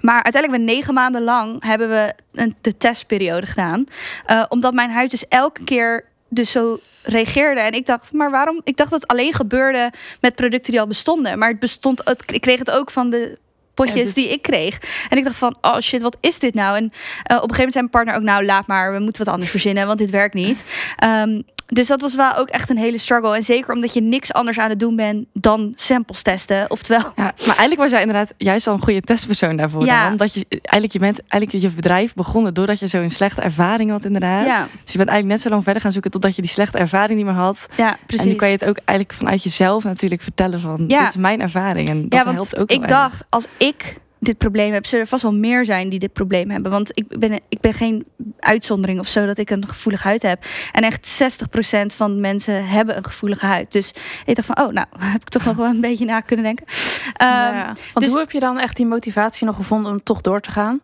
Maar 0.00 0.22
uiteindelijk 0.22 0.62
we 0.62 0.72
negen 0.72 0.94
maanden 0.94 1.22
lang 1.22 1.64
hebben 1.64 1.88
we 1.88 2.14
een, 2.32 2.56
de 2.60 2.76
testperiode 2.76 3.46
gedaan. 3.46 3.86
Eh, 4.26 4.44
omdat 4.48 4.74
mijn 4.74 4.90
huid 4.90 5.10
dus 5.10 5.28
elke 5.28 5.64
keer 5.64 6.04
dus 6.28 6.50
zo 6.50 6.78
reageerde. 7.02 7.60
En 7.60 7.72
ik 7.72 7.86
dacht, 7.86 8.12
maar 8.12 8.30
waarom? 8.30 8.60
Ik 8.64 8.76
dacht 8.76 8.90
dat 8.90 9.00
het 9.00 9.10
alleen 9.10 9.32
gebeurde 9.32 9.92
met 10.20 10.34
producten 10.34 10.72
die 10.72 10.80
al 10.80 10.86
bestonden. 10.86 11.38
Maar 11.38 11.48
het 11.48 11.58
bestond, 11.58 12.04
het, 12.04 12.32
ik 12.32 12.40
kreeg 12.40 12.58
het 12.58 12.70
ook 12.70 12.90
van 12.90 13.10
de 13.10 13.38
potjes 13.84 13.98
Ja, 13.98 14.04
dus- 14.04 14.14
die 14.14 14.28
ik 14.32 14.42
kreeg. 14.42 14.78
En 15.08 15.18
ik 15.18 15.24
dacht 15.24 15.36
van, 15.36 15.56
oh 15.60 15.78
shit, 15.78 16.02
wat 16.02 16.16
is 16.20 16.38
dit 16.38 16.54
nou? 16.54 16.76
En 16.76 16.84
eh, 16.84 16.90
op 16.90 16.90
een 17.28 17.54
gegeven 17.54 17.56
moment 17.56 17.72
zei 17.72 17.84
mijn 17.84 17.90
partner 17.90 18.14
ook, 18.14 18.22
nou 18.22 18.44
laat 18.44 18.66
maar, 18.66 18.92
we 18.92 18.98
moeten 18.98 19.24
wat 19.24 19.32
anders 19.34 19.50
verzinnen, 19.50 19.86
want 19.86 19.98
dit 19.98 20.10
werkt 20.10 20.34
niet. 20.34 20.64
Ehm, 20.96 21.40
dus 21.66 21.86
dat 21.86 22.00
was 22.00 22.14
wel 22.14 22.34
ook 22.36 22.48
echt 22.48 22.70
een 22.70 22.78
hele 22.78 22.98
struggle. 22.98 23.36
En 23.36 23.42
zeker 23.42 23.74
omdat 23.74 23.92
je 23.94 24.02
niks 24.02 24.32
anders 24.32 24.58
aan 24.58 24.68
het 24.68 24.80
doen 24.80 24.96
bent 24.96 25.26
dan 25.32 25.72
samples 25.74 26.22
testen. 26.22 26.70
Oftewel, 26.70 27.00
Ja, 27.16 27.22
maar 27.22 27.32
eigenlijk 27.46 27.76
was 27.80 27.90
jij 27.90 28.00
inderdaad 28.00 28.32
juist 28.36 28.66
al 28.66 28.74
een 28.74 28.82
goede 28.82 29.00
testpersoon 29.00 29.56
daarvoor. 29.56 29.84
Ja. 29.84 30.02
dan. 30.02 30.12
Omdat 30.12 30.34
je 30.34 30.46
eigenlijk 30.50 30.92
je 30.92 30.98
bent 30.98 31.20
eigenlijk 31.28 31.64
je 31.64 31.70
bedrijf 31.70 32.14
begonnen 32.14 32.54
doordat 32.54 32.78
je 32.80 32.86
zo'n 32.86 33.10
slechte 33.10 33.40
ervaring 33.40 33.90
had 33.90 34.04
inderdaad. 34.04 34.46
ja, 34.46 34.60
Dus 34.84 34.92
je 34.92 34.98
bent 34.98 35.08
eigenlijk 35.10 35.26
net 35.26 35.40
zo 35.40 35.48
lang 35.48 35.64
verder 35.64 35.82
gaan 35.82 35.92
zoeken 35.92 36.10
totdat 36.10 36.36
je 36.36 36.42
die 36.42 36.50
slechte 36.50 36.78
ervaring 36.78 37.16
niet 37.18 37.26
meer 37.26 37.34
had. 37.34 37.66
ja, 37.76 37.96
precies. 38.06 38.24
En 38.24 38.30
nu 38.30 38.36
kan 38.38 38.48
je 38.48 38.54
het 38.54 38.64
ook 38.64 38.78
eigenlijk 38.84 39.18
vanuit 39.18 39.42
jezelf 39.42 39.84
natuurlijk 39.84 40.22
vertellen 40.22 40.60
van 40.60 40.84
Ja. 40.88 41.00
dit 41.00 41.08
is 41.08 41.16
mijn 41.16 41.40
ervaring 41.40 41.88
en 41.88 42.08
dat 42.08 42.18
ja, 42.18 42.24
want 42.24 42.36
helpt 42.36 42.56
ook 42.58 42.70
ik 42.70 42.88
dacht, 42.88 43.24
als 43.28 43.46
ik 43.56 43.69
dit 44.20 44.38
probleem 44.38 44.72
heb, 44.72 44.86
zullen 44.86 45.04
er 45.04 45.10
vast 45.10 45.22
wel 45.22 45.34
meer 45.34 45.64
zijn 45.64 45.88
die 45.88 45.98
dit 45.98 46.12
probleem 46.12 46.50
hebben. 46.50 46.70
Want 46.70 46.98
ik 46.98 47.18
ben, 47.18 47.40
ik 47.48 47.60
ben 47.60 47.72
geen 47.72 48.06
uitzondering 48.38 48.98
of 48.98 49.08
zo 49.08 49.26
dat 49.26 49.38
ik 49.38 49.50
een 49.50 49.68
gevoelige 49.68 50.08
huid 50.08 50.22
heb. 50.22 50.44
En 50.72 50.82
echt 50.82 51.22
60% 51.92 51.94
van 51.94 52.20
mensen 52.20 52.66
hebben 52.66 52.96
een 52.96 53.04
gevoelige 53.04 53.46
huid. 53.46 53.72
Dus 53.72 53.94
ik 54.24 54.34
dacht 54.34 54.46
van, 54.46 54.58
oh, 54.58 54.72
nou, 54.72 54.86
heb 55.14 55.20
ik 55.20 55.28
toch 55.28 55.44
nog 55.44 55.56
wel 55.56 55.66
een 55.66 55.80
beetje 55.80 56.04
na 56.04 56.20
kunnen 56.20 56.44
denken. 56.44 56.66
Ehm, 57.14 57.30
ja. 57.30 57.64
Want 57.66 58.04
dus- 58.04 58.10
hoe 58.10 58.18
heb 58.18 58.30
je 58.30 58.40
dan 58.40 58.58
echt 58.58 58.76
die 58.76 58.86
motivatie 58.86 59.46
nog 59.46 59.56
gevonden 59.56 59.92
om 59.92 60.02
toch 60.02 60.20
door 60.20 60.40
te 60.40 60.50
gaan? 60.50 60.80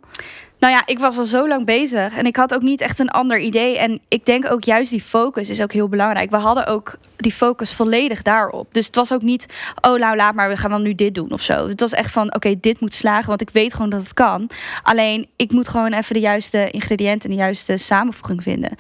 Nou 0.59 0.73
ja, 0.73 0.83
ik 0.87 0.99
was 0.99 1.19
al 1.19 1.25
zo 1.25 1.49
lang 1.49 1.65
bezig 1.65 2.17
en 2.17 2.27
ik 2.27 2.37
had 2.37 2.55
ook 2.55 2.63
niet 2.63 2.81
echt 2.81 2.99
een 2.99 3.09
ander 3.09 3.39
idee. 3.39 3.79
En 3.79 4.01
ik 4.09 4.27
denk 4.27 4.51
ook 4.51 4.65
juist 4.65 4.91
die 4.91 5.03
focus 5.03 5.51
is 5.51 5.63
ook 5.63 5.73
heel 5.73 5.89
belangrijk. 5.89 6.31
We 6.31 6.37
hadden 6.37 6.67
ook 6.67 6.99
die 7.17 7.33
focus 7.33 7.73
volledig 7.73 8.23
daarop. 8.23 8.69
Dus 8.73 8.87
het 8.87 8.95
was 8.95 9.13
ook 9.13 9.23
niet, 9.23 9.47
oh 9.81 9.99
nou 9.99 10.17
laat 10.17 10.35
maar, 10.35 10.49
we 10.49 10.57
gaan 10.57 10.71
dan 10.71 10.83
nu 10.83 10.95
dit 10.95 11.15
doen 11.15 11.33
of 11.33 11.41
zo. 11.41 11.69
Het 11.69 11.81
was 11.81 11.93
echt 11.93 12.11
van, 12.11 12.35
oké, 12.35 12.55
dit 12.61 12.81
moet 12.81 12.95
slagen, 12.95 13.29
want 13.29 13.41
ik 13.41 13.51
weet 13.51 13.75
gewoon 13.75 13.91
dat 13.91 14.03
het 14.03 14.15
kan. 14.15 14.51
Alleen, 14.83 15.29
ik 15.37 15.53
moet 15.53 15.69
gewoon 15.69 15.93
even 15.93 16.15
de 16.15 16.21
juiste 16.21 16.71
ingrediënten 16.71 17.31
en 17.31 17.37
de 17.37 17.43
juiste 17.43 17.77
samenvoeging 17.77 18.43
vinden. 18.43 18.71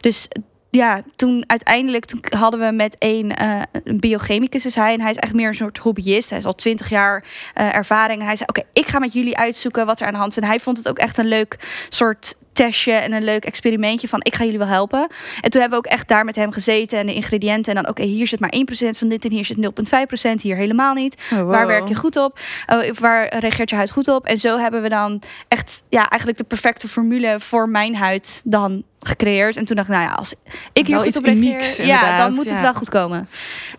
Dus 0.00 0.28
ja, 0.76 1.02
toen 1.16 1.44
uiteindelijk 1.46 2.04
toen 2.04 2.24
hadden 2.38 2.60
we 2.60 2.72
met 2.72 2.96
een, 2.98 3.34
eh, 3.34 3.62
een 3.84 4.00
biochemicus 4.00 4.66
is 4.66 4.74
hij. 4.74 4.94
En 4.94 5.00
hij 5.00 5.10
is 5.10 5.16
echt 5.16 5.34
meer 5.34 5.48
een 5.48 5.54
soort 5.54 5.78
hobbyist. 5.78 6.30
Hij 6.30 6.38
is 6.38 6.44
al 6.44 6.54
twintig 6.54 6.88
jaar 6.88 7.24
eh, 7.54 7.74
ervaring. 7.74 8.20
En 8.20 8.26
hij 8.26 8.36
zei, 8.36 8.48
oké, 8.48 8.62
ik 8.72 8.86
ga 8.86 8.98
met 8.98 9.12
jullie 9.12 9.36
uitzoeken 9.36 9.86
wat 9.86 10.00
er 10.00 10.06
aan 10.06 10.12
de 10.12 10.18
hand 10.18 10.30
is. 10.30 10.42
En 10.42 10.48
hij 10.48 10.60
vond 10.60 10.76
het 10.76 10.88
ook 10.88 10.98
echt 10.98 11.16
een 11.16 11.28
leuk 11.28 11.84
soort 11.88 12.34
testje 12.56 12.92
en 12.92 13.12
een 13.12 13.24
leuk 13.24 13.44
experimentje 13.44 14.08
van 14.08 14.20
ik 14.22 14.34
ga 14.34 14.44
jullie 14.44 14.58
wel 14.58 14.68
helpen. 14.68 15.08
En 15.40 15.50
toen 15.50 15.60
hebben 15.60 15.78
we 15.80 15.86
ook 15.86 15.92
echt 15.92 16.08
daar 16.08 16.24
met 16.24 16.36
hem 16.36 16.52
gezeten 16.52 16.98
en 16.98 17.06
de 17.06 17.14
ingrediënten. 17.14 17.74
En 17.74 17.82
dan 17.82 17.90
oké, 17.90 18.02
hier 18.02 18.26
zit 18.26 18.40
maar 18.40 18.54
1% 18.56 18.98
van 18.98 19.08
dit 19.08 19.24
en 19.24 19.30
hier 19.30 19.44
zit 19.44 19.56
0,5%, 19.56 20.40
hier 20.40 20.56
helemaal 20.56 20.94
niet. 20.94 21.30
Oh, 21.32 21.42
Waar 21.42 21.66
werk 21.66 21.88
je 21.88 21.94
goed 21.94 22.16
op? 22.16 22.38
Oh, 22.66 22.90
waar 22.98 23.38
reageert 23.38 23.70
je 23.70 23.76
huid 23.76 23.90
goed 23.90 24.08
op? 24.08 24.26
En 24.26 24.38
zo 24.38 24.58
hebben 24.58 24.82
we 24.82 24.88
dan 24.88 25.22
echt 25.48 25.82
ja, 25.88 26.08
eigenlijk 26.08 26.38
de 26.38 26.44
perfecte 26.44 26.88
formule 26.88 27.40
voor 27.40 27.68
mijn 27.68 27.96
huid 27.96 28.40
dan 28.44 28.84
gecreëerd. 29.06 29.56
En 29.56 29.64
toen 29.64 29.76
dacht 29.76 29.88
ik, 29.88 29.94
nou 29.94 30.06
ja, 30.06 30.14
als 30.14 30.34
ik 30.72 30.86
hier 30.86 30.88
Wel 30.88 30.98
goed 30.98 31.08
iets 31.08 31.18
op 31.18 31.24
reageer, 31.24 31.42
unieks, 31.42 31.76
ja, 31.76 32.18
dan 32.18 32.34
moet 32.34 32.50
het 32.50 32.60
wel 32.60 32.74
goed 32.74 32.88
komen. 32.88 33.28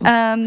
Ehm, 0.01 0.39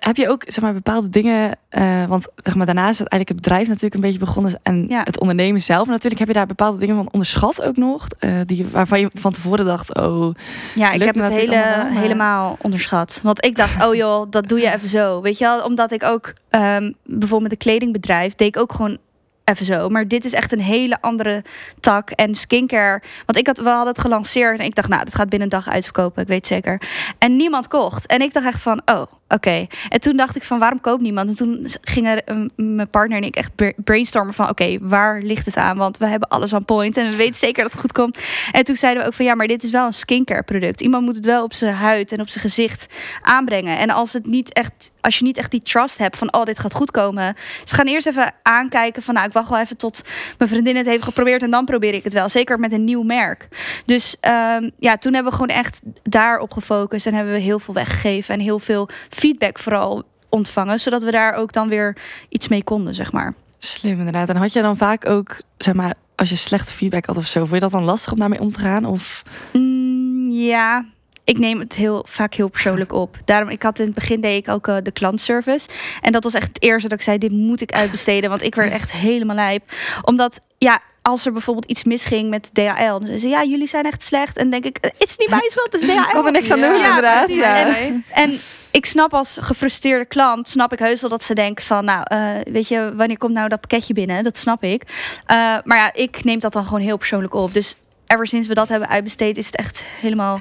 Heb, 0.00 0.16
je 0.16 0.28
ook 0.28 0.44
zeg 0.46 0.64
maar, 0.64 0.72
bepaalde 0.72 1.08
dingen, 1.08 1.58
eh, 1.68 2.04
want 2.04 2.26
zeg 2.36 2.54
maar, 2.54 2.66
daarna 2.66 2.88
is 2.88 2.98
het 2.98 3.08
eigenlijk 3.08 3.28
het 3.28 3.40
bedrijf 3.40 3.66
natuurlijk 3.66 3.94
een 3.94 4.00
beetje 4.00 4.18
begonnen 4.18 4.60
en 4.62 4.86
Ja. 4.88 5.00
het 5.04 5.20
ondernemen 5.20 5.60
zelf 5.60 5.88
natuurlijk. 5.88 6.18
Heb 6.18 6.28
je 6.28 6.34
daar 6.34 6.46
bepaalde 6.46 6.78
dingen 6.78 6.96
van 6.96 7.08
onderschat 7.12 7.62
ook 7.62 7.76
nog, 7.76 8.06
eh, 8.18 8.40
die, 8.46 8.66
waarvan 8.70 9.00
je 9.00 9.10
van 9.20 9.32
tevoren 9.32 9.64
dacht, 9.64 9.94
oh, 9.94 10.34
Ja, 10.74 10.90
ik 10.90 11.02
heb 11.02 11.14
het 11.14 11.28
hele, 11.32 11.64
allemaal 11.64 12.00
helemaal 12.02 12.56
onderschat. 12.60 13.20
Want 13.22 13.44
ik 13.44 13.56
dacht, 13.56 13.84
oh 13.86 13.94
joh, 13.94 14.26
dat 14.30 14.48
doe 14.48 14.60
je 14.60 14.74
even 14.74 14.88
zo. 14.88 15.20
Weet 15.20 15.38
je 15.38 15.44
wel, 15.44 15.64
omdat 15.64 15.92
ik 15.92 16.04
ook 16.04 16.32
ehm, 16.50 16.92
bijvoorbeeld 17.04 17.42
met 17.42 17.52
een 17.52 17.58
kledingbedrijf 17.58 18.34
deed 18.34 18.48
ik 18.56 18.62
ook 18.62 18.72
gewoon 18.72 18.98
even 19.44 19.66
zo. 19.66 19.88
Maar 19.88 20.08
dit 20.08 20.24
is 20.24 20.32
echt 20.32 20.52
een 20.52 20.60
hele 20.60 21.00
andere 21.00 21.44
tak. 21.80 22.10
En 22.10 22.34
skincare, 22.34 23.02
want 23.26 23.38
ik 23.38 23.46
had, 23.46 23.58
we 23.58 23.68
hadden 23.68 23.92
het 23.92 24.00
gelanceerd 24.00 24.58
en 24.58 24.64
ik 24.64 24.74
dacht, 24.74 24.88
nou, 24.88 25.04
dat 25.04 25.14
gaat 25.14 25.28
binnen 25.28 25.52
een 25.52 25.58
dag 25.58 25.68
uitverkopen, 25.68 26.22
ik 26.22 26.28
weet 26.28 26.46
zeker. 26.46 26.80
En 27.18 27.36
niemand 27.36 27.68
kocht. 27.68 28.06
En 28.06 28.22
ik 28.22 28.32
dacht 28.32 28.46
echt 28.46 28.60
van, 28.60 28.82
oh, 28.84 29.02
oké. 29.32 29.66
En 29.88 30.00
toen 30.00 30.16
dacht 30.16 30.36
ik 30.36 30.42
van, 30.42 30.58
waarom 30.58 30.80
koopt 30.80 31.02
niemand? 31.02 31.28
En 31.28 31.34
toen 31.34 31.66
gingen 31.82 32.22
mijn 32.56 32.90
partner 32.90 33.16
en 33.18 33.24
ik 33.24 33.36
echt 33.36 33.54
bra- 33.54 33.72
brainstormen 33.76 34.34
van, 34.34 34.48
oké, 34.48 34.78
waar 34.80 35.22
ligt 35.22 35.46
het 35.46 35.56
aan? 35.56 35.76
Want 35.76 35.98
we 35.98 36.06
hebben 36.06 36.28
alles 36.28 36.54
aan 36.54 36.64
point 36.64 36.96
en 36.96 37.10
we 37.10 37.16
weten 37.16 37.34
zeker 37.34 37.62
dat 37.62 37.72
het 37.72 37.80
goed 37.80 37.92
komt. 37.92 38.18
En 38.52 38.64
toen 38.64 38.76
zeiden 38.76 39.02
we 39.02 39.08
ook 39.08 39.14
van 39.14 39.24
ja, 39.24 39.34
maar 39.34 39.46
dit 39.46 39.62
is 39.62 39.70
wel 39.70 39.86
een 39.86 39.92
skincare 39.92 40.42
product. 40.42 40.80
Iemand 40.80 41.04
moet 41.04 41.16
het 41.16 41.24
wel 41.24 41.44
op 41.44 41.54
zijn 41.54 41.74
huid 41.74 42.12
en 42.12 42.20
op 42.20 42.28
zijn 42.28 42.44
gezicht 42.44 42.86
aanbrengen. 43.20 43.78
En 43.78 43.90
als 43.90 44.12
het 44.12 44.26
niet 44.26 44.52
echt, 44.52 44.90
als 45.00 45.18
je 45.18 45.24
niet 45.24 45.38
echt 45.38 45.50
die 45.50 45.62
trust 45.62 45.98
hebt 45.98 46.18
van 46.18 46.34
oh, 46.34 46.44
dit 46.44 46.58
gaat 46.58 46.74
goed 46.74 46.90
komen. 46.90 47.34
Ze 47.64 47.74
gaan 47.74 47.86
eerst 47.86 48.06
even 48.06 48.32
aankijken 48.42 49.02
van 49.02 49.14
nou, 49.14 49.26
ik 49.26 49.32
wacht 49.32 49.48
wel 49.48 49.58
even 49.58 49.76
tot 49.76 50.02
mijn 50.38 50.50
vriendin 50.50 50.76
het 50.76 50.86
heeft 50.86 51.02
geprobeerd 51.02 51.42
en 51.42 51.50
dan 51.50 51.64
probeer 51.64 51.94
ik 51.94 52.04
het 52.04 52.12
wel. 52.12 52.28
Zeker 52.28 52.58
met 52.58 52.72
een 52.72 52.84
nieuw 52.84 53.02
merk. 53.02 53.48
Dus 53.84 54.16
ehm, 54.20 54.70
ja, 54.78 54.96
toen 54.96 55.14
hebben 55.14 55.32
we 55.32 55.38
gewoon 55.38 55.56
echt 55.56 55.80
daarop 56.02 56.52
gefocust 56.52 57.06
en 57.06 57.14
hebben 57.14 57.32
we 57.32 57.40
heel 57.40 57.58
veel 57.58 57.74
weggegeven 57.74 58.34
en 58.34 58.40
heel 58.40 58.58
veel 58.58 58.88
feedback 59.22 59.58
vooral 59.58 60.02
ontvangen, 60.28 60.80
zodat 60.80 61.02
we 61.02 61.10
daar 61.10 61.34
ook 61.34 61.52
dan 61.52 61.68
weer 61.68 61.96
iets 62.28 62.48
mee 62.48 62.64
konden, 62.64 62.94
zeg 62.94 63.12
maar. 63.12 63.34
slim 63.58 63.98
inderdaad. 63.98 64.28
En 64.28 64.36
had 64.36 64.52
je 64.52 64.62
dan 64.62 64.76
vaak 64.76 65.08
ook, 65.08 65.36
zeg 65.58 65.74
maar, 65.74 65.94
als 66.16 66.28
je 66.28 66.36
slechte 66.36 66.72
feedback 66.72 67.04
had 67.06 67.16
of 67.16 67.26
zo, 67.26 67.40
vond 67.40 67.52
je 67.52 67.60
dat 67.60 67.70
dan 67.70 67.84
lastig 67.84 68.12
om 68.12 68.18
daarmee 68.18 68.40
om 68.40 68.50
te 68.50 68.58
gaan? 68.58 68.84
Of 68.84 69.22
Mm, 69.52 70.30
ja, 70.30 70.84
ik 71.24 71.38
neem 71.38 71.58
het 71.60 71.74
heel 71.74 72.04
vaak 72.08 72.34
heel 72.34 72.48
persoonlijk 72.48 72.92
op. 72.92 73.16
Daarom, 73.24 73.48
ik 73.48 73.62
had 73.62 73.78
in 73.78 73.84
het 73.84 73.94
begin 73.94 74.20
deed 74.20 74.46
ik 74.46 74.52
ook 74.54 74.68
eh, 74.68 74.76
de 74.82 74.90
klantservice. 74.90 75.68
En 76.00 76.12
dat 76.12 76.24
was 76.24 76.34
echt 76.34 76.48
het 76.48 76.62
eerste 76.62 76.88
dat 76.88 76.98
ik 76.98 77.04
zei, 77.04 77.18
dit 77.18 77.32
moet 77.32 77.60
ik 77.60 77.72
uitbesteden. 77.72 78.30
Want 78.30 78.42
ik 78.42 78.54
werd 78.54 78.72
echt 78.80 78.92
helemaal 78.92 79.36
lijp. 79.36 79.62
Omdat, 80.02 80.38
ja, 80.58 80.80
als 81.02 81.26
er 81.26 81.32
bijvoorbeeld 81.32 81.66
iets 81.70 81.84
misging 81.84 82.30
met 82.30 82.50
DHL... 82.54 82.62
dan 82.88 83.00
zeiden 83.00 83.20
ze, 83.20 83.28
ja, 83.28 83.44
jullie 83.44 83.66
zijn 83.66 83.84
echt 83.84 84.02
slecht. 84.02 84.36
En 84.36 84.50
denk 84.50 84.64
ik, 84.64 84.76
eh, 84.78 84.90
het 84.98 85.08
is 85.08 85.16
niet 85.16 85.28
mijn 85.28 85.50
schuld, 85.50 85.72
het 85.72 85.82
is 85.82 85.88
DHL. 85.88 86.12
kon 86.16 86.26
er 86.26 86.32
niks 86.32 86.50
aan 86.50 86.60
doen 86.60 86.78
ja, 86.78 86.86
inderdaad. 86.88 87.28
Ja. 87.28 87.76
En- 87.76 88.04
En 88.10 88.38
ik 88.70 88.86
snap 88.86 89.14
als 89.14 89.36
gefrustreerde 89.40 90.04
klant, 90.04 90.48
snap 90.48 90.72
ik 90.72 90.78
heus 90.78 91.00
wel 91.00 91.10
dat 91.10 91.22
ze 91.22 91.34
denken 91.34 91.64
van, 91.64 91.84
nou, 91.84 92.02
eh, 92.04 92.52
weet 92.52 92.68
je, 92.68 92.92
wanneer 92.96 93.18
komt 93.18 93.32
nou 93.34 93.48
dat 93.48 93.60
pakketje 93.60 93.94
binnen? 93.94 94.24
Dat 94.24 94.36
snap 94.36 94.62
ik. 94.62 94.82
Eh, 95.26 95.36
maar 95.64 95.78
ja, 95.78 95.90
ik 95.94 96.24
neem 96.24 96.38
dat 96.40 96.52
dan 96.52 96.64
gewoon 96.64 96.80
heel 96.80 96.96
persoonlijk 96.96 97.34
op. 97.34 97.52
Dus 97.54 97.76
ever 98.12 98.26
sinds 98.26 98.48
we 98.48 98.54
dat 98.54 98.68
hebben 98.68 98.88
uitbesteed, 98.88 99.38
is 99.38 99.46
het 99.46 99.56
echt 99.56 99.82
helemaal 100.00 100.40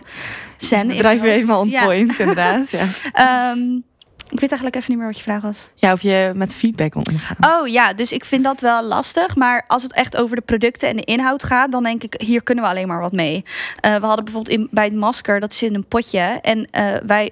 zen. 0.57 0.79
het 0.79 0.87
bedrijf 0.87 1.21
weer 1.21 1.31
helemaal 1.31 1.61
on. 1.61 1.69
Ja. 1.69 1.83
point 1.83 2.19
inderdaad. 2.19 2.69
Ja. 2.69 2.85
Ehm, 3.51 3.59
ik 4.31 4.39
weet 4.39 4.49
eigenlijk 4.49 4.75
even 4.75 4.89
niet 4.89 4.97
meer 4.97 5.07
wat 5.07 5.17
je 5.17 5.23
vraag 5.23 5.41
was. 5.41 5.69
ja, 5.75 5.91
of 5.91 6.01
je 6.01 6.31
met 6.35 6.55
feedback 6.55 6.91
kon 6.91 7.07
omgaan. 7.11 7.59
Oh 7.61 7.67
ja, 7.67 7.93
dus 7.93 8.11
ik 8.11 8.25
vind 8.25 8.43
dat 8.43 8.61
wel 8.61 8.83
lastig. 8.83 9.35
Maar 9.35 9.63
als 9.67 9.83
het 9.83 9.93
echt 9.93 10.17
over 10.17 10.35
de 10.35 10.41
producten 10.41 10.89
en 10.89 10.95
de 10.95 11.03
inhoud 11.03 11.43
gaat, 11.43 11.71
dan 11.71 11.83
denk 11.83 12.03
ik, 12.03 12.15
hier 12.17 12.43
kunnen 12.43 12.63
we 12.63 12.69
alleen 12.69 12.87
maar 12.87 12.99
wat 12.99 13.11
mee. 13.11 13.43
Eh, 13.79 13.95
we 13.95 14.05
hadden 14.05 14.25
bijvoorbeeld 14.25 14.59
in, 14.59 14.67
bij 14.71 14.83
het 14.83 14.93
masker, 14.93 15.39
dat 15.39 15.51
is 15.51 15.63
in 15.63 15.75
een 15.75 15.85
potje. 15.85 16.39
En 16.41 16.67
eh, 16.71 16.85
wij. 17.05 17.31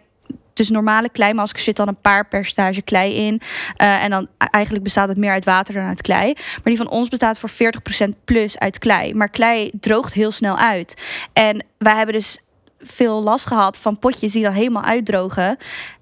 Dus 0.59 0.69
normale 0.69 1.09
kleimaskers 1.09 1.63
zit 1.63 1.75
dan 1.75 1.87
een 1.87 2.01
paar 2.01 2.27
percentage 2.27 2.81
klei 2.81 3.13
in. 3.13 3.41
Eh, 3.75 4.03
en 4.03 4.09
dan 4.09 4.27
eigenlijk 4.37 4.83
bestaat 4.83 5.07
het 5.07 5.17
meer 5.17 5.31
uit 5.31 5.45
water 5.45 5.73
dan 5.73 5.83
uit 5.83 6.01
klei. 6.01 6.33
Maar 6.35 6.61
die 6.63 6.77
van 6.77 6.89
ons 6.89 7.09
bestaat 7.09 7.39
voor 7.39 7.49
40% 7.49 8.23
plus 8.23 8.57
uit 8.57 8.79
klei. 8.79 9.13
Maar 9.13 9.29
klei 9.29 9.71
droogt 9.79 10.13
heel 10.13 10.31
snel 10.31 10.57
uit. 10.57 11.01
En 11.33 11.65
wij 11.77 11.95
hebben 11.95 12.15
dus 12.15 12.39
veel 12.79 13.21
last 13.21 13.45
gehad 13.45 13.77
van 13.77 13.99
potjes 13.99 14.33
die 14.33 14.43
dan 14.43 14.53
helemaal 14.53 14.83
uitdrogen. 14.83 15.57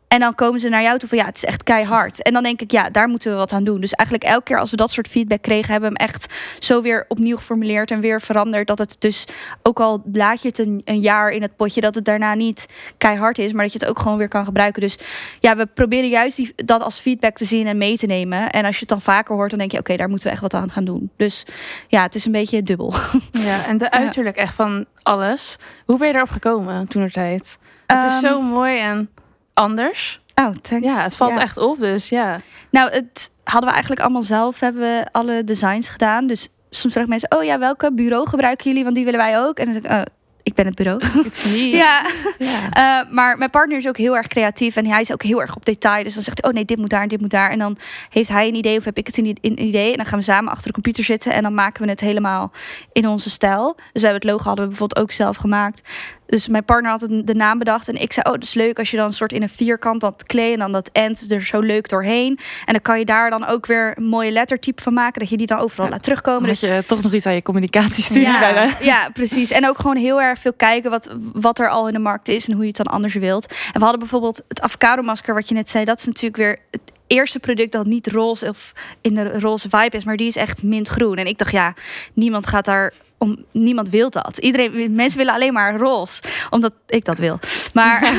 En 0.07 0.19
dan 0.19 0.35
komen 0.35 0.59
ze 0.59 0.69
naar 0.69 0.81
jou 0.81 0.99
toe 0.99 1.09
van 1.09 1.17
ja, 1.17 1.25
het 1.25 1.35
is 1.35 1.45
echt 1.45 1.63
keihard. 1.63 2.21
En 2.21 2.33
dan 2.33 2.43
denk 2.43 2.61
ik, 2.61 2.71
ja, 2.71 2.89
daar 2.89 3.07
moeten 3.07 3.31
we 3.31 3.37
wat 3.37 3.51
aan 3.51 3.63
doen. 3.63 3.81
Dus 3.81 3.91
eigenlijk 3.91 4.29
elke 4.29 4.43
keer 4.43 4.59
als 4.59 4.71
we 4.71 4.77
dat 4.77 4.91
soort 4.91 5.07
feedback 5.07 5.41
kregen, 5.41 5.71
hebben 5.71 5.91
we 5.91 5.95
hem 5.97 6.07
echt 6.07 6.33
zo 6.59 6.81
weer 6.81 7.05
opnieuw 7.07 7.35
geformuleerd 7.35 7.91
en 7.91 7.99
weer 7.99 8.21
veranderd. 8.21 8.67
Dat 8.67 8.79
het 8.79 8.95
dus, 8.99 9.25
ook 9.63 9.79
al 9.79 10.03
laat 10.11 10.41
je 10.41 10.47
het 10.47 10.57
een, 10.57 10.81
een 10.85 10.99
jaar 10.99 11.29
in 11.29 11.41
het 11.41 11.55
potje, 11.55 11.81
dat 11.81 11.95
het 11.95 12.05
daarna 12.05 12.33
niet 12.33 12.65
keihard 12.97 13.37
is, 13.37 13.51
maar 13.51 13.63
dat 13.63 13.73
je 13.73 13.79
het 13.79 13.89
ook 13.89 13.99
gewoon 13.99 14.17
weer 14.17 14.27
kan 14.27 14.45
gebruiken. 14.45 14.81
Dus 14.81 14.97
ja, 15.39 15.55
we 15.55 15.65
proberen 15.65 16.09
juist 16.09 16.35
die, 16.35 16.53
dat 16.55 16.81
als 16.81 16.99
feedback 16.99 17.37
te 17.37 17.45
zien 17.45 17.67
en 17.67 17.77
mee 17.77 17.97
te 17.97 18.05
nemen. 18.05 18.49
En 18.49 18.65
als 18.65 18.73
je 18.73 18.79
het 18.79 18.89
dan 18.89 19.01
vaker 19.01 19.35
hoort, 19.35 19.49
dan 19.49 19.59
denk 19.59 19.71
je, 19.71 19.79
oké, 19.79 19.95
daar 19.95 20.09
moeten 20.09 20.27
we 20.27 20.33
echt 20.33 20.41
wat 20.41 20.53
aan 20.53 20.71
gaan 20.71 20.85
doen. 20.85 21.11
Dus 21.17 21.45
ja, 21.87 22.01
het 22.01 22.15
is 22.15 22.25
een 22.25 22.31
beetje 22.31 22.63
dubbel. 22.63 22.93
Ja, 23.31 23.65
en 23.65 23.77
de 23.77 23.91
uiterlijk 23.91 24.35
echt 24.37 24.55
van 24.55 24.85
alles. 25.03 25.57
Hoe 25.85 25.97
ben 25.97 26.07
je 26.07 26.15
erop 26.15 26.29
gekomen 26.29 26.87
toen 26.87 27.01
er 27.01 27.11
tijd? 27.11 27.57
Het 27.87 28.03
is 28.03 28.11
Ehm, 28.11 28.19
zo 28.19 28.41
mooi 28.41 28.79
en 28.79 29.09
anders. 29.57 30.19
Oh, 30.35 30.49
thanks. 30.61 30.87
Ja, 30.87 31.01
het 31.01 31.15
valt 31.15 31.33
Ja. 31.33 31.41
echt 31.41 31.57
op, 31.57 31.79
dus 31.79 32.09
ja. 32.09 32.39
Nou, 32.71 32.91
het 32.91 33.31
hadden 33.43 33.65
we 33.65 33.71
eigenlijk 33.71 34.01
allemaal 34.01 34.21
zelf, 34.21 34.59
hebben 34.59 34.81
we 34.81 35.05
alle 35.11 35.43
designs 35.43 35.87
gedaan. 35.87 36.27
Dus 36.27 36.49
soms 36.69 36.93
vragen 36.93 37.09
mensen, 37.09 37.31
oh 37.37 37.43
ja, 37.43 37.59
welke 37.59 37.93
bureau 37.93 38.27
gebruiken 38.27 38.65
jullie? 38.67 38.83
Want 38.83 38.95
die 38.95 39.05
willen 39.05 39.19
wij 39.19 39.39
ook. 39.39 39.57
En 39.57 39.65
dan 39.65 39.73
zeg 39.73 39.83
ik, 39.83 39.91
oh, 39.91 40.01
ik 40.43 40.53
ben 40.53 40.65
het 40.65 40.75
bureau. 40.75 41.01
Ja, 41.81 42.05
Ja. 42.37 42.69
Eh, 42.71 43.11
maar 43.11 43.37
mijn 43.37 43.49
partner 43.49 43.77
is 43.77 43.87
ook 43.87 43.97
heel 43.97 44.17
erg 44.17 44.27
creatief 44.27 44.75
en 44.75 44.85
hij 44.85 45.01
is 45.01 45.11
ook 45.13 45.23
heel 45.23 45.41
erg 45.41 45.55
op 45.55 45.65
detail. 45.65 46.03
Dus 46.03 46.13
dan 46.13 46.23
zegt 46.23 46.41
hij, 46.41 46.49
oh 46.49 46.55
nee, 46.55 46.65
dit 46.65 46.77
moet 46.77 46.89
daar 46.89 47.01
en 47.01 47.07
dit 47.07 47.21
moet 47.21 47.29
daar. 47.29 47.49
En 47.49 47.59
dan 47.59 47.77
heeft 48.09 48.29
hij 48.29 48.47
een 48.47 48.55
idee 48.55 48.77
of 48.77 48.85
heb 48.85 48.97
ik 48.97 49.07
het 49.07 49.17
een 49.17 49.37
een 49.41 49.61
idee. 49.63 49.91
En 49.91 49.97
dan 49.97 50.05
gaan 50.05 50.19
we 50.19 50.25
samen 50.25 50.51
achter 50.51 50.67
de 50.67 50.73
computer 50.73 51.03
zitten 51.03 51.33
en 51.33 51.43
dan 51.43 51.53
maken 51.53 51.83
we 51.83 51.89
het 51.89 51.99
helemaal 51.99 52.51
in 52.91 53.07
onze 53.07 53.29
stijl. 53.29 53.73
Dus 53.75 54.01
we 54.01 54.07
hebben 54.07 54.21
het 54.21 54.23
logo 54.31 54.43
hadden 54.43 54.63
we 54.63 54.69
bijvoorbeeld 54.69 55.01
ook 55.03 55.11
zelf 55.11 55.37
gemaakt. 55.37 55.81
Dus 56.27 56.47
mijn 56.47 56.65
partner 56.65 56.91
had 56.91 57.07
de 57.23 57.33
naam 57.35 57.57
bedacht 57.57 57.87
en 57.87 58.01
ik 58.01 58.13
zei, 58.13 58.25
oh 58.25 58.33
dat 58.33 58.43
is 58.43 58.53
leuk 58.53 58.77
als 58.79 58.91
je 58.91 58.97
dan 58.97 59.05
een 59.05 59.13
soort 59.13 59.33
in 59.33 59.41
een 59.41 59.49
vierkant 59.49 60.01
dat 60.01 60.23
klei 60.25 60.53
en 60.53 60.59
dan 60.59 60.71
dat 60.71 60.89
end 60.93 61.31
er 61.31 61.41
zo 61.41 61.59
leuk 61.59 61.89
doorheen. 61.89 62.39
En 62.65 62.73
dan 62.73 62.81
kan 62.81 62.99
je 62.99 63.05
daar 63.05 63.29
dan 63.29 63.45
ook 63.45 63.65
weer 63.65 63.93
een 63.97 64.03
mooie 64.05 64.31
lettertype 64.31 64.81
van 64.81 64.93
maken, 64.93 65.19
dat 65.19 65.29
je 65.29 65.37
die 65.37 65.47
dan 65.47 65.59
overal 65.59 65.85
Ja. 65.85 65.91
laat 65.91 66.03
terugkomen. 66.03 66.41
Dan 66.41 66.49
Dus 66.49 66.59
je 66.59 66.83
toch 66.87 67.01
nog 67.01 67.13
iets 67.13 67.25
aan 67.25 67.33
je 67.33 67.41
communicatiestudie 67.41 68.21
ja, 68.27 68.39
bijna. 68.39 68.69
ja, 68.81 69.09
precies. 69.13 69.51
En 69.51 69.67
ook 69.67 69.77
gewoon 69.79 69.97
heel 69.97 70.21
erg 70.21 70.39
veel 70.39 70.53
kijken 70.53 70.89
wat, 70.91 71.15
wat 71.33 71.59
er 71.59 71.69
al 71.69 71.87
in 71.87 71.93
de 71.93 71.99
markt 71.99 72.27
is 72.27 72.47
en 72.47 72.53
hoe 72.53 72.61
je 72.61 72.67
het 72.67 72.77
dan 72.77 72.85
anders 72.85 73.13
wilt. 73.13 73.45
En 73.47 73.73
we 73.73 73.79
hadden 73.79 73.99
bijvoorbeeld 73.99 74.41
het 74.47 74.61
avocado 74.61 75.01
masker, 75.01 75.33
wat 75.33 75.47
je 75.47 75.53
net 75.53 75.69
zei. 75.69 75.85
Dat 75.85 75.99
is 75.99 76.05
natuurlijk 76.05 76.37
weer 76.37 76.59
eerste 77.07 77.39
product 77.39 77.71
dat 77.71 77.85
niet 77.85 78.07
roze 78.07 78.49
of 78.49 78.73
in 79.01 79.13
de 79.13 79.39
roze 79.39 79.69
vibe 79.69 79.97
is, 79.97 80.03
maar 80.03 80.17
die 80.17 80.27
is 80.27 80.35
echt 80.35 80.63
mintgroen. 80.63 81.15
En 81.15 81.27
ik 81.27 81.37
dacht, 81.37 81.51
ja, 81.51 81.73
niemand 82.13 82.47
gaat 82.47 82.65
daar 82.65 82.93
om, 83.17 83.45
niemand 83.51 83.89
wil 83.89 84.09
dat. 84.09 84.37
Iedereen, 84.37 84.95
mensen 84.95 85.17
willen 85.17 85.33
alleen 85.33 85.53
maar 85.53 85.77
roze, 85.77 86.21
omdat 86.49 86.73
ik 86.87 87.05
dat 87.05 87.17
wil. 87.17 87.39
Maar 87.73 88.03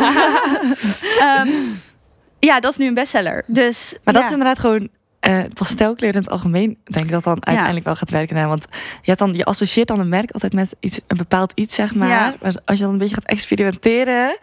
ehm, 1.18 1.48
ja, 2.38 2.60
dat 2.60 2.70
is 2.70 2.76
nu 2.76 2.86
een 2.86 2.94
bestseller. 2.94 3.44
Dus 3.46 3.94
Maar 4.04 4.14
dat 4.14 4.22
ja. 4.22 4.28
is 4.28 4.34
inderdaad 4.34 4.58
gewoon 4.58 4.88
eh 5.20 5.44
pastelkleur 5.54 6.14
in 6.14 6.20
het 6.20 6.30
algemeen, 6.30 6.78
denk 6.84 7.04
ik 7.04 7.10
dat 7.10 7.24
dan 7.24 7.46
uiteindelijk 7.46 7.84
wel 7.84 7.96
gaat 7.96 8.10
werken. 8.10 8.36
hè. 8.36 8.46
Want 8.46 8.64
je, 9.02 9.14
dan, 9.14 9.32
je 9.32 9.44
associeert 9.44 9.88
dan 9.88 10.00
een 10.00 10.08
merk 10.08 10.30
altijd 10.30 10.52
met 10.52 10.76
iets, 10.80 11.00
een 11.06 11.16
bepaald 11.16 11.52
iets, 11.54 11.74
zeg 11.74 11.94
maar. 11.94 12.08
Ja. 12.08 12.34
Maar 12.40 12.54
als 12.64 12.78
je 12.78 12.84
dan 12.84 12.92
een 12.92 12.98
beetje 12.98 13.14
gaat 13.14 13.24
experimenteren, 13.24 14.38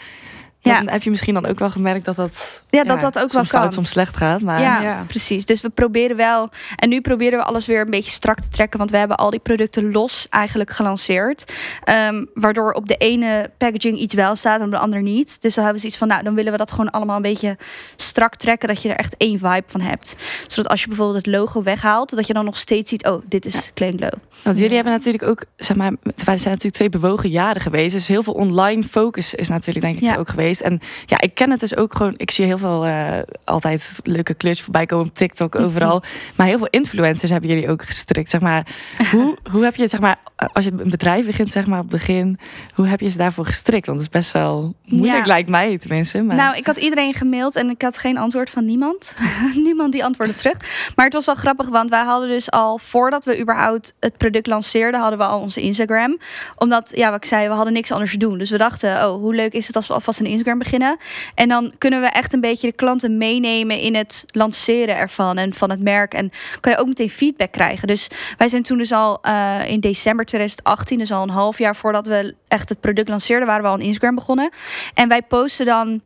Ja. 0.71 0.77
dan 0.77 0.87
heb 0.89 1.03
je 1.03 1.09
misschien 1.09 1.33
dan 1.33 1.45
ook 1.45 1.59
wel 1.59 1.69
gemerkt 1.69 2.05
dat 2.05 2.15
dat, 2.15 2.61
Ja, 2.69 2.83
dat 2.83 2.99
dat 3.01 3.05
ook 3.05 3.13
wel 3.13 3.29
soms 3.29 3.49
fout, 3.49 3.61
kan. 3.63 3.71
soms 3.71 3.89
slecht 3.89 4.17
gaat. 4.17 4.41
Maar 4.41 4.61
Ja, 4.61 4.81
Ja. 4.81 5.03
precies. 5.07 5.45
Dus 5.45 5.61
we 5.61 5.69
proberen 5.69 6.15
wel. 6.15 6.49
En 6.75 6.89
nu 6.89 7.01
proberen 7.01 7.39
we 7.39 7.45
alles 7.45 7.65
weer 7.67 7.81
een 7.81 7.89
beetje 7.89 8.11
strak 8.11 8.39
te 8.39 8.47
trekken. 8.49 8.77
Want 8.79 8.91
we 8.91 8.97
hebben 8.97 9.17
al 9.17 9.29
die 9.29 9.39
producten 9.39 9.91
los 9.91 10.27
eigenlijk 10.29 10.71
gelanceerd. 10.71 11.53
Ehm, 11.83 12.25
waardoor 12.33 12.71
op 12.71 12.87
de 12.87 12.95
ene 12.97 13.49
packaging 13.57 13.97
iets 13.97 14.13
wel 14.13 14.35
staat 14.35 14.59
en 14.59 14.65
op 14.65 14.71
de 14.71 14.77
andere 14.77 15.01
niet. 15.01 15.41
Dus 15.41 15.53
dan 15.55 15.63
hebben 15.63 15.81
ze 15.81 15.87
iets 15.87 15.97
van, 15.97 16.07
nou, 16.07 16.23
dan 16.23 16.35
willen 16.35 16.51
we 16.51 16.57
dat 16.57 16.71
gewoon 16.71 16.91
allemaal 16.91 17.15
een 17.15 17.21
beetje 17.21 17.57
strak 17.95 18.35
trekken. 18.35 18.67
Dat 18.67 18.81
je 18.81 18.89
er 18.89 18.95
echt 18.95 19.15
één 19.17 19.39
vibe 19.39 19.63
van 19.67 19.81
hebt. 19.81 20.15
Zodat 20.47 20.71
als 20.71 20.81
je 20.81 20.87
bijvoorbeeld 20.87 21.25
het 21.25 21.35
logo 21.35 21.63
weghaalt, 21.63 22.15
dat 22.15 22.27
je 22.27 22.33
dan 22.33 22.45
nog 22.45 22.57
steeds 22.57 22.89
ziet, 22.89 23.07
oh, 23.07 23.21
dit 23.25 23.45
is 23.45 23.71
Clean 23.73 23.97
Glow. 23.97 24.11
Want 24.41 24.55
jullie 24.55 24.69
Ja. 24.69 24.75
hebben 24.75 24.93
natuurlijk 24.93 25.23
ook, 25.23 25.43
zeg 25.55 25.77
maar, 25.77 25.91
wij 26.03 26.13
zijn 26.37 26.43
natuurlijk 26.53 26.73
twee 26.73 26.89
bewogen 26.89 27.29
jaren 27.29 27.61
geweest. 27.61 27.93
Dus 27.93 28.07
heel 28.07 28.23
veel 28.23 28.33
online 28.33 28.83
focus 28.83 29.33
is 29.33 29.47
natuurlijk 29.47 29.85
denk 29.85 29.97
ik 29.97 30.03
Ja. 30.03 30.15
ook 30.15 30.29
geweest. 30.29 30.54
En 30.61 30.79
ja, 31.05 31.21
ik 31.21 31.33
ken 31.33 31.51
het 31.51 31.59
dus 31.59 31.75
ook 31.75 31.95
gewoon. 31.95 32.13
Ik 32.17 32.31
zie 32.31 32.45
heel 32.45 32.57
veel 32.57 32.85
eh, 32.85 33.19
altijd 33.43 33.99
leuke 34.03 34.33
kleurtjes 34.33 34.65
voorbij 34.65 34.85
komen 34.85 35.07
op 35.07 35.15
TikTok 35.15 35.55
overal. 35.55 36.03
Maar 36.35 36.47
heel 36.47 36.57
veel 36.57 36.67
influencers 36.69 37.31
hebben 37.31 37.49
jullie 37.49 37.69
ook 37.69 37.83
gestrikt. 37.85 38.29
Zeg 38.29 38.41
maar, 38.41 38.67
hoe, 39.11 39.37
hoe 39.51 39.63
heb 39.63 39.75
je 39.75 39.81
het 39.81 39.91
zeg 39.91 39.99
maar 39.99 40.17
als 40.35 40.65
je 40.65 40.71
een 40.71 40.89
bedrijf 40.89 41.25
begint, 41.25 41.51
zeg 41.51 41.65
maar 41.65 41.79
op 41.79 41.91
het 41.91 41.93
begin, 41.93 42.39
hoe 42.73 42.87
heb 42.87 42.99
je 42.99 43.09
ze 43.09 43.17
daarvoor 43.17 43.45
gestrikt? 43.45 43.85
Want 43.85 43.99
het 43.99 44.07
is 44.07 44.19
best 44.19 44.31
wel 44.31 44.73
moeilijk, 44.85 45.25
Ja. 45.25 45.25
lijkt 45.25 45.49
mij 45.49 45.77
tenminste. 45.77 46.21
Maar... 46.21 46.35
Nou, 46.35 46.57
ik 46.57 46.65
had 46.65 46.77
iedereen 46.77 47.13
gemaild 47.13 47.55
en 47.55 47.69
ik 47.69 47.81
had 47.81 47.97
geen 47.97 48.17
antwoord 48.17 48.49
van 48.49 48.65
niemand. 48.65 49.15
niemand 49.55 49.91
die 49.91 50.03
antwoordde 50.03 50.35
terug. 50.35 50.91
Maar 50.95 51.05
het 51.05 51.13
was 51.13 51.25
wel 51.25 51.35
grappig, 51.35 51.69
want 51.69 51.89
wij 51.89 52.03
hadden 52.03 52.29
dus 52.29 52.51
al 52.51 52.77
voordat 52.77 53.25
we 53.25 53.39
überhaupt 53.39 53.93
het 53.99 54.17
product 54.17 54.47
lanceerden, 54.47 54.99
hadden 54.99 55.19
we 55.19 55.25
al 55.25 55.39
onze 55.39 55.61
Instagram. 55.61 56.19
Omdat, 56.55 56.91
ja, 56.95 57.09
wat 57.09 57.17
ik 57.17 57.25
zei, 57.25 57.47
we 57.47 57.53
hadden 57.53 57.73
niks 57.73 57.91
anders 57.91 58.11
te 58.11 58.17
doen. 58.17 58.37
Dus 58.37 58.49
we 58.49 58.57
dachten, 58.57 59.07
oh, 59.07 59.15
hoe 59.21 59.35
leuk 59.35 59.53
is 59.53 59.67
het 59.67 59.75
als 59.75 59.87
we 59.87 59.93
alvast 59.93 60.19
een 60.19 60.25
Instagram 60.25 60.57
beginnen? 60.59 60.97
En 61.35 61.49
dan 61.49 61.73
kunnen 61.77 62.01
we 62.01 62.07
echt 62.07 62.33
een 62.33 62.41
beetje 62.41 62.67
de 62.67 62.75
klanten 62.75 63.17
meenemen 63.17 63.79
in 63.79 63.95
het 63.95 64.25
lanceren 64.27 64.97
ervan 64.97 65.37
en 65.37 65.53
van 65.53 65.69
het 65.69 65.81
merk. 65.81 66.13
En 66.13 66.31
kan 66.59 66.71
je 66.71 66.77
ook 66.77 66.87
meteen 66.87 67.09
feedback 67.09 67.51
krijgen. 67.51 67.87
Dus 67.87 68.07
wij 68.37 68.47
zijn 68.47 68.63
toen 68.63 68.77
dus 68.77 68.91
al 68.91 69.21
eh, 69.21 69.59
in 69.67 69.79
december 69.79 70.25
2018, 70.35 70.97
dus 70.97 71.11
al 71.11 71.23
een 71.23 71.29
half 71.29 71.57
jaar 71.57 71.75
voordat 71.75 72.07
we 72.07 72.35
echt 72.47 72.69
het 72.69 72.79
product 72.79 73.09
lanceerden, 73.09 73.47
waren 73.47 73.63
we 73.63 73.69
al 73.69 73.75
een 73.75 73.85
Instagram 73.85 74.15
begonnen. 74.15 74.49
En 74.93 75.07
wij 75.07 75.21
posten 75.21 75.65
dan 75.65 76.01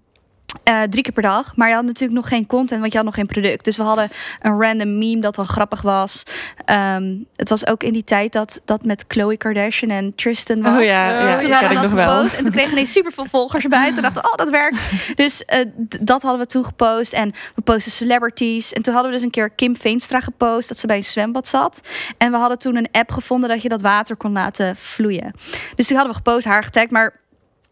eh, 0.64 0.82
drie 0.82 1.04
keer 1.04 1.14
per 1.14 1.24
dag. 1.24 1.56
Maar 1.56 1.68
je 1.68 1.76
had 1.76 1.84
natuurlijk 1.84 2.20
nog 2.20 2.28
geen 2.28 2.46
content, 2.46 2.80
want 2.80 2.92
je 2.92 2.98
had 2.98 3.08
nog 3.08 3.16
geen 3.16 3.26
product. 3.26 3.66
Dus 3.66 3.78
we 3.78 3.84
hadden 3.84 4.10
een 4.42 4.62
random 4.62 4.98
meme 4.98 5.22
dat 5.22 5.36
wel 5.36 5.46
grappig 5.46 5.82
was. 5.82 6.24
Ehm, 6.66 7.16
het 7.36 7.50
was 7.50 7.68
ook 7.68 7.84
in 7.84 7.94
die 7.94 8.04
tijd 8.04 8.34
dat 8.34 8.62
dat 8.66 8.84
met 8.84 9.08
Khloe 9.08 9.38
Kardashian 9.38 9.92
en 9.92 10.16
Tristan 10.16 10.62
was. 10.62 10.78
Oh 10.78 10.84
ja, 10.84 11.12
Dus 11.12 11.20
ja, 11.20 11.26
Dus 11.26 11.36
ik 11.36 11.40
toen 11.40 11.74
nog 11.74 11.82
dat 11.82 11.92
wel. 11.92 12.22
En 12.22 12.44
toen 12.44 12.52
kregen 12.52 12.76
we 12.76 12.86
super 12.86 13.12
veel 13.12 13.26
volgers 13.26 13.64
erbij. 13.64 13.94
Toen 13.94 14.02
dachten 14.02 14.22
we, 14.22 14.30
oh, 14.30 14.36
dat 14.36 14.50
werkt. 14.50 14.78
Dus 15.16 15.46
eh, 15.46 15.66
dat 16.02 16.22
hadden 16.22 16.40
we 16.40 16.46
toen 16.46 16.66
gepost. 16.66 17.14
En 17.14 17.34
we 17.56 17.62
posten 17.62 17.92
celebrities. 17.92 18.74
En 18.74 18.82
toen 18.82 18.94
hadden 18.94 19.12
we 19.12 19.18
dus 19.18 19.26
een 19.26 19.32
keer 19.32 19.50
Kim 19.50 19.78
Veenstra 19.78 20.20
gepost. 20.20 20.68
Dat 20.68 20.80
ze 20.80 20.88
bij 20.88 20.96
een 20.96 21.04
zwembad 21.04 21.48
zat. 21.48 21.82
En 22.18 22.32
we 22.32 22.38
hadden 22.38 22.60
toen 22.60 22.76
een 22.76 22.88
app 22.92 23.12
gevonden 23.12 23.50
dat 23.50 23.62
je 23.62 23.70
dat 23.70 23.82
water 23.82 24.16
kon 24.16 24.32
laten 24.32 24.76
vloeien. 24.76 25.34
Dus 25.76 25.88
toen 25.88 25.98
hadden 25.98 26.16
we 26.16 26.22
gepost, 26.24 26.46
haar 26.46 26.64
getagd. 26.64 26.92
Maar 26.92 27.14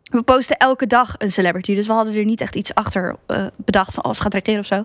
we 0.09 0.21
posten 0.23 0.57
elke 0.57 0.87
dag 0.87 1.15
een 1.17 1.31
celebrity. 1.31 1.75
Dus 1.75 1.87
we 1.87 1.93
hadden 1.93 2.15
er 2.15 2.25
niet 2.25 2.41
echt 2.41 2.55
iets 2.55 2.73
achter 2.73 3.15
eh, 3.25 3.45
bedacht 3.55 3.93
van... 3.93 4.03
oh, 4.05 4.13
ze 4.13 4.21
gaat 4.21 4.33
reageren 4.33 4.59
of 4.59 4.65
zo. 4.65 4.83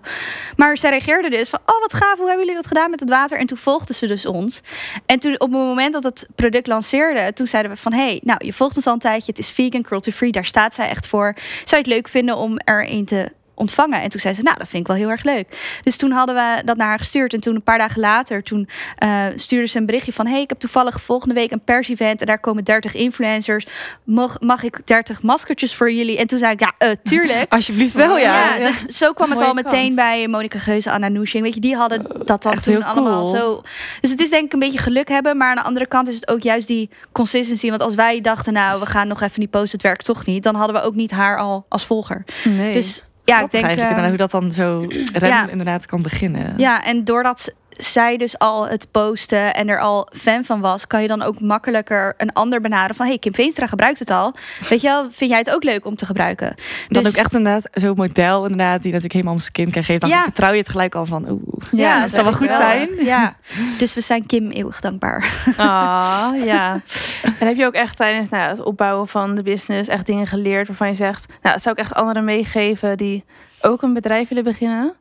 Maar 0.55 0.77
zij 0.77 0.89
reageerde 0.89 1.29
dus 1.29 1.49
van... 1.49 1.59
oh, 1.65 1.79
wat 1.79 1.93
gaaf, 1.93 2.17
hoe 2.17 2.27
hebben 2.27 2.45
jullie 2.45 2.61
dat 2.61 2.67
gedaan 2.67 2.89
met 2.89 2.99
het 2.99 3.09
water? 3.09 3.37
En 3.37 3.45
toen 3.45 3.57
volgde 3.57 3.93
ze 3.93 4.07
dus 4.07 4.25
ons. 4.25 4.61
En 5.05 5.19
toen 5.19 5.33
op 5.33 5.39
het 5.39 5.59
moment 5.59 5.93
dat 5.93 6.03
het 6.03 6.27
product 6.35 6.67
lanceerde... 6.67 7.33
toen 7.33 7.47
zeiden 7.47 7.71
we 7.71 7.77
van... 7.77 7.93
hey, 7.93 8.19
nou, 8.23 8.45
je 8.45 8.53
volgt 8.53 8.75
ons 8.75 8.87
al 8.87 8.93
een 8.93 8.99
tijdje. 8.99 9.31
Het 9.31 9.39
is 9.39 9.51
vegan, 9.51 9.81
cruelty-free. 9.81 10.31
Daar 10.31 10.45
staat 10.45 10.73
zij 10.73 10.89
echt 10.89 11.07
voor. 11.07 11.33
Zou 11.35 11.65
je 11.65 11.75
het 11.77 11.87
leuk 11.87 12.07
vinden 12.07 12.37
om 12.37 12.57
er 12.57 12.89
een 12.89 13.05
te 13.05 13.31
ontvangen? 13.53 14.01
En 14.01 14.09
toen 14.09 14.19
zei 14.19 14.33
ze, 14.33 14.41
nou, 14.41 14.57
dat 14.57 14.67
vind 14.67 14.81
ik 14.81 14.87
wel 14.87 14.97
heel 14.97 15.09
erg 15.09 15.23
leuk. 15.23 15.79
Dus 15.83 15.97
toen 15.97 16.11
hadden 16.11 16.35
we 16.35 16.61
dat 16.65 16.77
naar 16.77 16.87
haar 16.87 16.97
gestuurd. 16.97 17.33
En 17.33 17.39
toen 17.39 17.55
een 17.55 17.63
paar 17.63 17.77
dagen 17.77 18.01
later, 18.01 18.43
toen 18.43 18.69
eh, 18.97 19.25
stuurde 19.35 19.67
ze 19.67 19.77
een 19.77 19.85
berichtje 19.85 20.13
van... 20.13 20.27
hey, 20.27 20.41
ik 20.41 20.49
heb 20.49 20.59
toevallig 20.59 21.01
volgende 21.01 21.33
week 21.33 21.51
een 21.51 21.63
pers-event... 21.63 22.21
en 22.21 22.27
daar 22.27 22.39
komen 22.39 22.63
30 22.63 22.93
influencers. 22.93 23.65
Mag, 24.03 24.39
mag 24.39 24.63
ik 24.63 24.87
30 24.87 25.21
maskertjes 25.21 25.75
voor 25.75 25.91
jullie? 25.91 26.17
En 26.17 26.27
toen 26.27 26.39
zei 26.39 26.51
ik, 26.51 26.59
ja, 26.59 26.71
eh, 26.77 26.89
tuurlijk. 27.03 27.51
Alsjeblieft 27.53 27.93
wel, 27.93 28.17
ja. 28.17 28.55
Ja, 28.55 28.67
dus 28.67 28.79
zo 28.79 29.13
kwam 29.13 29.31
het 29.31 29.41
al 29.41 29.53
meteen 29.53 29.81
kans. 29.81 29.95
bij 29.95 30.27
Monica 30.27 30.59
Geuze, 30.59 30.91
Anna 30.91 31.07
Noushing. 31.07 31.43
Weet 31.43 31.53
je, 31.53 31.59
die 31.59 31.75
hadden 31.75 32.05
dat 32.25 32.43
dan 32.43 32.59
toen 32.59 32.83
allemaal 32.83 33.25
zo. 33.25 33.61
Dus 34.01 34.09
het 34.09 34.19
is 34.19 34.29
denk 34.29 34.45
ik 34.45 34.53
een 34.53 34.59
beetje 34.59 34.79
geluk 34.79 35.07
hebben. 35.07 35.37
Maar 35.37 35.49
aan 35.49 35.55
de 35.55 35.61
andere 35.63 35.87
kant 35.87 36.07
is 36.07 36.15
het 36.15 36.29
ook 36.29 36.41
juist 36.41 36.67
die 36.67 36.89
consistency. 37.11 37.69
Want 37.69 37.81
als 37.81 37.95
wij 37.95 38.21
dachten, 38.21 38.53
nou, 38.53 38.79
we 38.79 38.85
gaan 38.85 39.07
nog 39.07 39.21
even 39.21 39.39
die 39.39 39.47
post, 39.47 39.71
het 39.71 39.81
werkt 39.81 40.05
toch 40.05 40.25
niet. 40.25 40.43
Dan 40.43 40.55
hadden 40.55 40.75
we 40.75 40.81
ook 40.81 40.95
niet 40.95 41.11
haar 41.11 41.37
al 41.37 41.65
als 41.69 41.85
volger. 41.85 42.23
Nee. 42.43 42.73
Dus 42.73 43.01
ja, 43.25 43.41
ik 43.41 43.51
denk... 43.51 43.65
eigenlijk 43.65 43.95
inderdaad 43.95 44.09
hoe 44.09 44.17
dat 44.17 44.31
dan 44.31 44.51
zo 44.51 44.85
ja. 45.27 45.47
inderdaad 45.49 45.85
kan 45.85 46.01
beginnen. 46.01 46.53
Ja, 46.57 46.83
en 46.83 47.03
doordat 47.03 47.53
zij 47.77 48.17
dus 48.17 48.37
al 48.39 48.67
het 48.67 48.87
posten 48.91 49.53
en 49.53 49.67
er 49.69 49.79
al 49.79 50.07
fan 50.11 50.43
van 50.43 50.59
was, 50.59 50.87
kan 50.87 51.01
je 51.01 51.07
dan 51.07 51.21
ook 51.21 51.39
makkelijker 51.39 52.13
een 52.17 52.33
ander 52.33 52.61
benaderen 52.61 52.95
van 52.95 53.05
hey, 53.05 53.17
Kim 53.17 53.33
Veenstra 53.35 53.67
gebruikt 53.67 53.99
het 53.99 54.09
al. 54.09 54.33
Weet 54.69 54.81
je 54.81 54.87
wel, 54.87 55.11
vind 55.11 55.29
jij 55.29 55.39
het 55.39 55.53
ook 55.53 55.63
leuk 55.63 55.85
om 55.85 55.95
te 55.95 56.05
gebruiken? 56.05 56.53
Dan 56.87 57.03
Dus- 57.03 57.11
ook 57.11 57.17
echt 57.17 57.33
inderdaad 57.33 57.67
zo'n 57.71 57.93
model 57.95 58.41
inderdaad 58.43 58.75
die 58.81 58.85
natuurlijk 58.87 59.13
helemaal 59.13 59.33
om 59.33 59.39
zijn 59.39 59.51
kind 59.51 59.71
kan 59.71 59.83
geven. 59.83 59.99
Dan 60.01 60.09
Ja. 60.09 60.23
vertrouw 60.23 60.51
je 60.51 60.57
het 60.57 60.69
gelijk 60.69 60.95
al 60.95 61.05
van 61.05 61.29
oeh. 61.29 61.41
Ja, 61.71 61.93
dat 61.93 62.01
dat 62.01 62.11
zal 62.13 62.23
wel 62.23 62.33
goed 62.33 62.47
wel. 62.47 62.55
zijn. 62.57 62.89
Ja, 62.99 63.35
dus 63.77 63.93
we 63.93 64.01
zijn 64.01 64.25
Kim 64.25 64.49
eeuwig 64.51 64.79
dankbaar. 64.79 65.33
Ah, 65.57 66.29
ja. 66.45 66.81
En 67.39 67.47
heb 67.47 67.55
je 67.55 67.65
ook 67.65 67.73
echt 67.73 67.97
tijdens 67.97 68.29
nou, 68.29 68.49
het 68.49 68.63
opbouwen 68.63 69.07
van 69.07 69.35
de 69.35 69.43
business 69.43 69.89
echt 69.89 70.05
dingen 70.05 70.27
geleerd 70.27 70.67
waarvan 70.67 70.87
je 70.87 70.93
zegt, 70.93 71.25
nou, 71.27 71.53
dat 71.53 71.61
zou 71.63 71.75
ik 71.75 71.81
echt 71.81 71.93
anderen 71.93 72.23
meegeven 72.23 72.97
die 72.97 73.23
ook 73.61 73.81
een 73.81 73.93
bedrijf 73.93 74.27
willen 74.29 74.43
beginnen? 74.43 74.93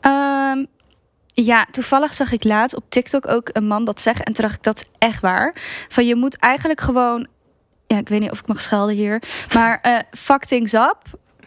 Ehm, 0.00 0.64
ja, 1.44 1.66
toevallig 1.70 2.14
zag 2.14 2.32
ik 2.32 2.44
laatst 2.44 2.76
op 2.76 2.84
TikTok 2.88 3.28
ook 3.28 3.50
een 3.52 3.66
man 3.66 3.84
dat 3.84 4.00
zeggen. 4.00 4.24
En 4.24 4.32
toen 4.32 4.44
dacht 4.44 4.56
ik, 4.56 4.62
dat 4.62 4.88
echt 4.98 5.20
waar. 5.20 5.54
Van 5.88 6.06
je 6.06 6.14
moet 6.14 6.36
eigenlijk 6.36 6.80
gewoon... 6.80 7.26
Ja, 7.86 7.98
ik 7.98 8.08
weet 8.08 8.20
niet 8.20 8.30
of 8.30 8.38
ik 8.40 8.46
mag 8.46 8.62
schelden 8.62 8.94
hier. 8.94 9.22
Maar 9.54 9.78
eh 9.82 9.98
fuck 10.10 10.44
things 10.44 10.72
up. 10.72 10.98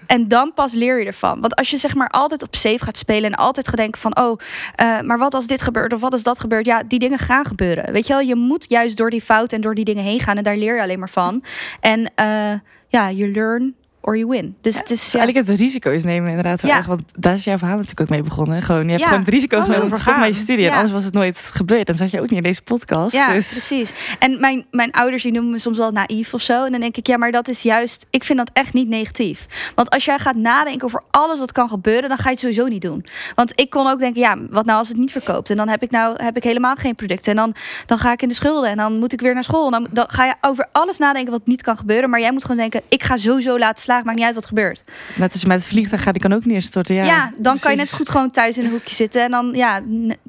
En 0.08 0.28
dan 0.28 0.54
pas 0.54 0.73
leer 0.73 0.99
je 0.99 1.06
ervan. 1.06 1.41
Want 1.41 1.56
als 1.56 1.69
je 1.69 1.78
zeg 1.78 1.95
maar 1.95 2.10
altijd 2.10 2.43
op 2.43 2.56
safe 2.56 2.84
gaat 2.84 2.97
spelen... 2.97 3.32
en 3.32 3.38
altijd 3.38 3.67
gaat 3.67 3.78
denken 3.78 4.02
van... 4.02 4.17
oh, 4.19 4.39
eh, 4.75 5.02
maar 5.02 5.17
wat 5.17 5.34
als 5.34 5.47
dit 5.47 5.62
gebeurt 5.62 5.93
of 5.93 6.02
wat 6.02 6.12
als 6.12 6.23
dat 6.23 6.39
gebeurt? 6.39 6.65
Ja, 6.65 6.84
die 6.84 6.99
dingen 6.99 7.17
gaan 7.17 7.45
gebeuren. 7.45 7.93
Weet 7.93 8.08
je 8.08 8.13
wel, 8.13 8.21
je 8.21 8.36
moet 8.36 8.69
juist 8.69 8.97
door 8.97 9.10
die 9.10 9.21
fouten 9.21 9.58
en 9.58 9.63
door 9.63 9.75
die 9.75 9.86
dingen 9.86 10.04
heen 10.04 10.19
gaan... 10.19 10.38
en 10.38 10.43
daar 10.43 10.58
leer 10.58 10.75
je 10.75 10.82
alleen 10.82 10.99
maar 10.99 11.10
van. 11.10 11.43
En 11.80 12.12
eh, 12.15 12.54
ja, 12.88 13.12
you 13.12 13.32
learn 13.32 13.75
or 14.01 14.17
you 14.17 14.29
win. 14.29 14.55
Dus 14.62 14.77
het 14.77 14.89
is... 14.91 14.99
Dus 15.03 15.12
Ja, 15.12 15.19
eigenlijk 15.19 15.47
het 15.47 15.59
risico's 15.59 16.03
nemen 16.03 16.27
inderdaad 16.29 16.62
Ja. 16.62 16.83
Want 16.88 17.01
daar 17.17 17.33
is 17.35 17.43
jouw 17.43 17.57
verhaal 17.57 17.75
natuurlijk 17.75 18.01
ook 18.01 18.09
mee 18.09 18.21
begonnen. 18.23 18.62
Gewoon, 18.62 18.83
je 18.83 18.89
hebt 18.89 18.99
Ja. 19.01 19.07
gewoon 19.07 19.23
het 19.23 19.33
risico 19.33 19.57
Oh, 19.57 19.62
genomen 19.63 19.83
over 19.83 19.97
voor 19.97 20.12
stop 20.13 20.17
met 20.17 20.35
je 20.35 20.41
studie. 20.41 20.63
En 20.65 20.69
Ja. 20.71 20.75
anders 20.75 20.93
was 20.93 21.03
het 21.03 21.13
nooit 21.13 21.38
gebeurd. 21.38 21.88
Dan 21.88 21.95
zat 21.95 22.12
je 22.12 22.17
ook 22.21 22.29
niet 22.29 22.38
in 22.38 22.43
deze 22.43 22.62
podcast. 22.62 23.13
Ja, 23.13 23.33
dus 23.33 23.49
precies. 23.49 23.91
En 24.19 24.39
mijn, 24.39 24.65
mijn 24.71 24.91
ouders 24.91 25.23
die 25.23 25.31
noemen 25.31 25.51
me 25.51 25.59
soms 25.59 25.77
wel 25.77 25.91
naïef 25.91 26.33
of 26.33 26.41
zo. 26.41 26.65
En 26.65 26.71
dan 26.71 26.79
denk 26.81 26.97
ik, 26.97 27.07
ja, 27.07 27.17
maar 27.17 27.31
dat 27.31 27.47
is 27.47 27.62
juist... 27.62 28.05
Ik 28.09 28.23
vind 28.23 28.38
dat 28.38 28.49
echt 28.53 28.73
niet 28.73 28.88
negatief. 28.88 29.45
Want 29.75 29.89
als 29.89 30.05
jij 30.05 30.19
gaat 30.19 30.35
nadenken 30.35 30.83
over 30.85 31.03
alles 31.12 31.39
wat 31.39 31.51
kan 31.51 31.69
gebeuren... 31.69 32.09
dan 32.09 32.17
ga 32.17 32.23
je 32.23 32.29
het 32.29 32.39
sowieso 32.39 32.67
niet 32.67 32.81
doen. 32.81 33.05
Want 33.35 33.51
ik 33.55 33.69
kon 33.69 33.88
ook 33.88 33.99
denken, 33.99 34.21
ja, 34.21 34.38
wat 34.49 34.65
nou 34.65 34.77
als 34.77 34.88
het 34.88 34.97
niet 34.97 35.12
verkoopt? 35.12 35.49
En 35.49 35.57
dan 35.57 35.67
heb 35.67 35.83
ik 35.83 35.91
nou 35.91 36.23
heb 36.23 36.38
ik 36.38 36.43
helemaal 36.43 36.75
geen 36.75 36.95
producten. 36.95 37.31
En 37.31 37.38
dan, 37.38 37.55
dan 37.85 37.97
ga 37.97 38.12
ik 38.12 38.21
in 38.21 38.27
de 38.27 38.33
schulden. 38.33 38.69
En 38.69 38.77
dan 38.77 38.99
moet 38.99 39.13
ik 39.13 39.21
weer 39.21 39.33
naar 39.33 39.43
school. 39.43 39.65
En 39.65 39.71
dan, 39.71 39.88
dan 39.91 40.05
ga 40.09 40.25
je 40.25 40.33
over 40.41 40.67
alles 40.71 40.97
nadenken 40.97 41.31
wat 41.31 41.47
niet 41.47 41.62
kan 41.62 41.77
gebeuren. 41.77 42.09
Maar 42.09 42.19
jij 42.19 42.31
moet 42.31 42.41
gewoon 42.41 42.57
denken, 42.57 42.81
ik 42.89 43.03
ga 43.03 43.17
sowieso 43.17 43.57
laten 43.59 43.83
Maakt 43.89 44.17
niet 44.17 44.25
uit 44.25 44.36
wat 44.36 44.45
gebeurt. 44.45 44.84
net 45.15 45.32
als 45.32 45.41
je 45.41 45.47
met 45.47 45.58
het 45.58 45.67
vliegtuig 45.67 46.04
gaat, 46.04 46.13
die 46.13 46.21
kan 46.21 46.34
ook 46.34 46.45
neerstorten. 46.45 46.95
Ja, 46.95 47.04
Ja, 47.04 47.32
dan 47.38 47.60
kan 47.60 47.71
je 47.71 47.78
net 47.78 47.89
zo 47.89 47.97
goed 47.97 48.10
gewoon 48.10 48.32
thuis 48.32 48.58
in 48.58 48.65
een 48.65 48.71
hoekje 48.71 48.95
zitten. 48.95 49.23
En 49.23 49.32
dan, 49.32 49.52
ja, 49.54 49.82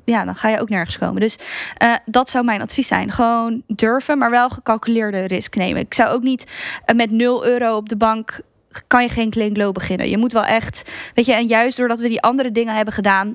ja, 0.05 0.25
dan 0.25 0.37
ga 0.37 0.49
je 0.49 0.61
ook 0.61 0.69
nergens 0.69 0.99
komen. 0.99 1.21
Dus 1.21 1.37
eh, 1.77 1.95
dat 2.05 2.31
zou 2.31 2.45
mijn 2.45 2.61
advies 2.61 2.89
zijn. 2.89 3.13
Gewoon 3.13 3.63
durven, 3.67 4.19
maar 4.19 4.31
wel 4.31 4.49
gecalculeerde 4.49 5.27
risk 5.27 5.57
nemen. 5.57 5.83
Ik 5.83 5.95
zou 5.95 6.11
ook 6.11 6.23
niet 6.23 6.45
eh, 6.85 6.97
met 6.97 7.11
0 7.11 7.47
euro 7.47 7.77
op 7.77 7.89
de 7.89 7.97
bank 7.97 8.41
kan 8.87 9.03
je 9.03 9.09
geen 9.09 9.31
Clean 9.31 9.55
Glow 9.55 9.73
beginnen. 9.73 10.09
Je 10.09 10.19
moet 10.19 10.33
wel 10.33 10.45
echt, 10.45 10.91
weet 11.15 11.27
je, 11.27 11.35
en 11.35 11.47
juist 11.47 11.77
doordat 11.77 12.01
we 12.01 12.09
die 12.09 12.23
andere 12.23 12.53
dingen 12.53 12.75
hebben 12.75 12.95
gedaan, 12.95 13.35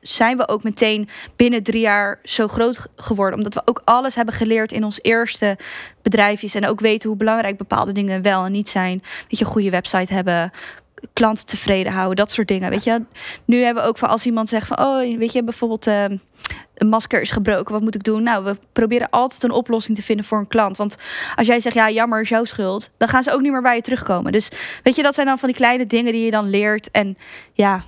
zijn, 0.00 0.36
we 0.36 0.48
ook 0.48 0.62
meteen 0.62 1.08
binnen 1.36 1.62
drie 1.62 1.80
jaar 1.80 2.18
zo 2.22 2.48
groot 2.48 2.86
geworden. 2.96 3.36
Omdat 3.36 3.54
we 3.54 3.62
ook 3.64 3.82
alles 3.84 4.14
hebben 4.14 4.34
geleerd 4.34 4.72
in 4.72 4.84
ons 4.84 4.98
eerste 5.02 5.58
bedrijfjes 6.02 6.54
en 6.54 6.66
ook 6.66 6.80
weten 6.80 7.08
hoe 7.08 7.18
belangrijk 7.18 7.56
bepaalde 7.56 7.92
dingen 7.92 8.22
wel 8.22 8.44
en 8.44 8.52
niet 8.52 8.68
zijn. 8.68 9.02
Weet 9.28 9.38
je, 9.38 9.44
een 9.44 9.50
goede 9.50 9.70
website 9.70 10.14
hebben, 10.14 10.50
klanten 11.12 11.46
tevreden 11.46 11.92
houden, 11.92 12.16
dat 12.16 12.32
soort 12.32 12.48
dingen. 12.48 12.70
Weet 12.70 12.84
je, 12.84 13.04
nu 13.44 13.62
hebben 13.62 13.82
we 13.82 13.88
ook 13.88 13.98
van 13.98 14.08
als 14.08 14.26
iemand 14.26 14.48
zegt 14.48 14.66
van, 14.66 14.78
oh, 14.78 15.18
weet 15.18 15.32
je, 15.32 15.44
bijvoorbeeld 15.44 15.86
eh, 15.86 16.04
een 16.74 16.88
masker 16.88 17.20
is 17.20 17.30
gebroken, 17.30 17.72
wat 17.72 17.82
moet 17.82 17.94
ik 17.94 18.04
doen? 18.04 18.22
Nou, 18.22 18.44
we 18.44 18.56
proberen 18.72 19.10
altijd 19.10 19.42
een 19.42 19.50
oplossing 19.50 19.96
te 19.96 20.02
vinden 20.02 20.24
voor 20.24 20.38
een 20.38 20.48
klant. 20.48 20.76
Want 20.76 20.96
als 21.36 21.46
jij 21.46 21.60
zegt, 21.60 21.74
ja, 21.74 21.90
jammer, 21.90 22.20
is 22.20 22.28
jouw 22.28 22.44
schuld, 22.44 22.90
dan 22.96 23.08
gaan 23.08 23.22
ze 23.22 23.32
ook 23.32 23.40
niet 23.40 23.52
meer 23.52 23.62
bij 23.62 23.76
je 23.76 23.82
terugkomen. 23.82 24.32
Dus 24.32 24.50
weet 24.82 24.96
je, 24.96 25.02
dat 25.02 25.14
zijn 25.14 25.26
dan 25.26 25.38
van 25.38 25.48
die 25.48 25.56
kleine 25.56 25.86
dingen 25.86 26.12
die 26.12 26.24
je 26.24 26.30
dan 26.30 26.50
leert. 26.50 26.90
En 26.90 27.16
ja, 27.52 27.82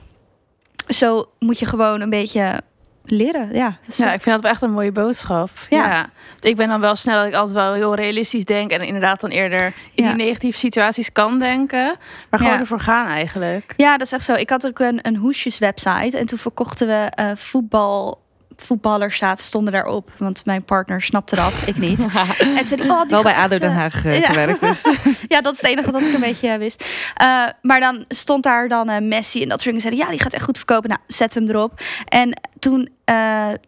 zo 0.88 1.28
moet 1.38 1.58
je 1.58 1.66
gewoon 1.66 2.00
een 2.00 2.10
beetje 2.10 2.60
leren. 3.06 3.48
Ja, 3.52 3.78
Ja, 3.96 4.12
ik 4.12 4.20
vind 4.20 4.34
dat 4.34 4.40
wel 4.42 4.50
echt 4.50 4.62
een 4.62 4.70
mooie 4.72 4.92
boodschap. 4.92 5.50
Ja. 5.70 5.84
Ja. 5.86 6.10
Ik 6.40 6.56
ben 6.56 6.68
dan 6.68 6.80
wel 6.80 6.94
snel 6.94 7.18
dat 7.18 7.26
ik 7.26 7.34
altijd 7.34 7.54
wel 7.54 7.72
heel 7.72 7.94
realistisch 7.94 8.44
denk 8.44 8.70
en 8.70 8.80
inderdaad 8.80 9.20
dan 9.20 9.30
eerder 9.30 9.72
in 9.94 10.04
Ja. 10.04 10.12
die 10.14 10.24
negatieve 10.24 10.58
situaties 10.58 11.12
kan 11.12 11.38
denken, 11.38 11.96
maar 12.30 12.40
gewoon 12.40 12.58
ervoor 12.58 12.80
gaan 12.80 13.06
eigenlijk. 13.06 13.74
Ja, 13.76 13.96
dat 13.96 14.06
is 14.06 14.12
echt 14.12 14.24
zo. 14.24 14.34
Ik 14.34 14.50
had 14.50 14.66
ook 14.66 14.78
een, 14.78 14.98
een 15.02 15.16
hoesjes 15.16 15.58
website 15.58 16.18
en 16.18 16.26
toen 16.26 16.38
verkochten 16.38 16.86
we 16.86 17.10
eh, 17.10 17.30
voetbal. 17.34 18.22
Voetballers 18.56 19.18
zaten, 19.18 19.44
stonden 19.44 19.72
daarop, 19.72 20.10
want 20.18 20.44
mijn 20.44 20.64
partner 20.64 21.02
snapte 21.02 21.36
dat, 21.36 21.52
ik 21.66 21.76
niet. 21.76 22.06
En 22.38 22.66
zei, 22.66 22.82
die, 22.82 22.90
oh, 22.90 23.00
die 23.00 23.10
Wel 23.10 23.22
bij 23.22 23.34
ADO 23.34 23.58
Den 23.58 23.72
Haag 23.72 24.04
eh, 24.04 24.20
ja. 24.20 24.26
gewerkt. 24.26 24.60
Dus. 24.60 24.86
Ja, 25.28 25.40
dat 25.40 25.52
is 25.52 25.60
het 25.60 25.70
enige 25.70 25.90
dat 25.90 26.02
ik 26.02 26.14
een 26.14 26.20
beetje 26.20 26.48
eh, 26.48 26.58
wist. 26.58 27.10
Eh, 27.14 27.46
maar 27.62 27.80
dan 27.80 28.04
stond 28.08 28.42
daar 28.42 28.68
dan 28.68 29.08
Messi 29.08 29.42
en 29.42 29.48
dat 29.48 29.62
soort 29.62 29.64
dingen. 29.64 29.80
Zeiden, 29.80 30.04
ja, 30.04 30.10
die 30.10 30.20
gaat 30.20 30.32
echt 30.32 30.44
goed 30.44 30.56
verkopen. 30.56 30.88
Nou, 30.88 31.00
zetten 31.06 31.40
we 31.40 31.46
hem 31.46 31.56
erop. 31.56 31.80
En 32.08 32.40
toen 32.58 32.88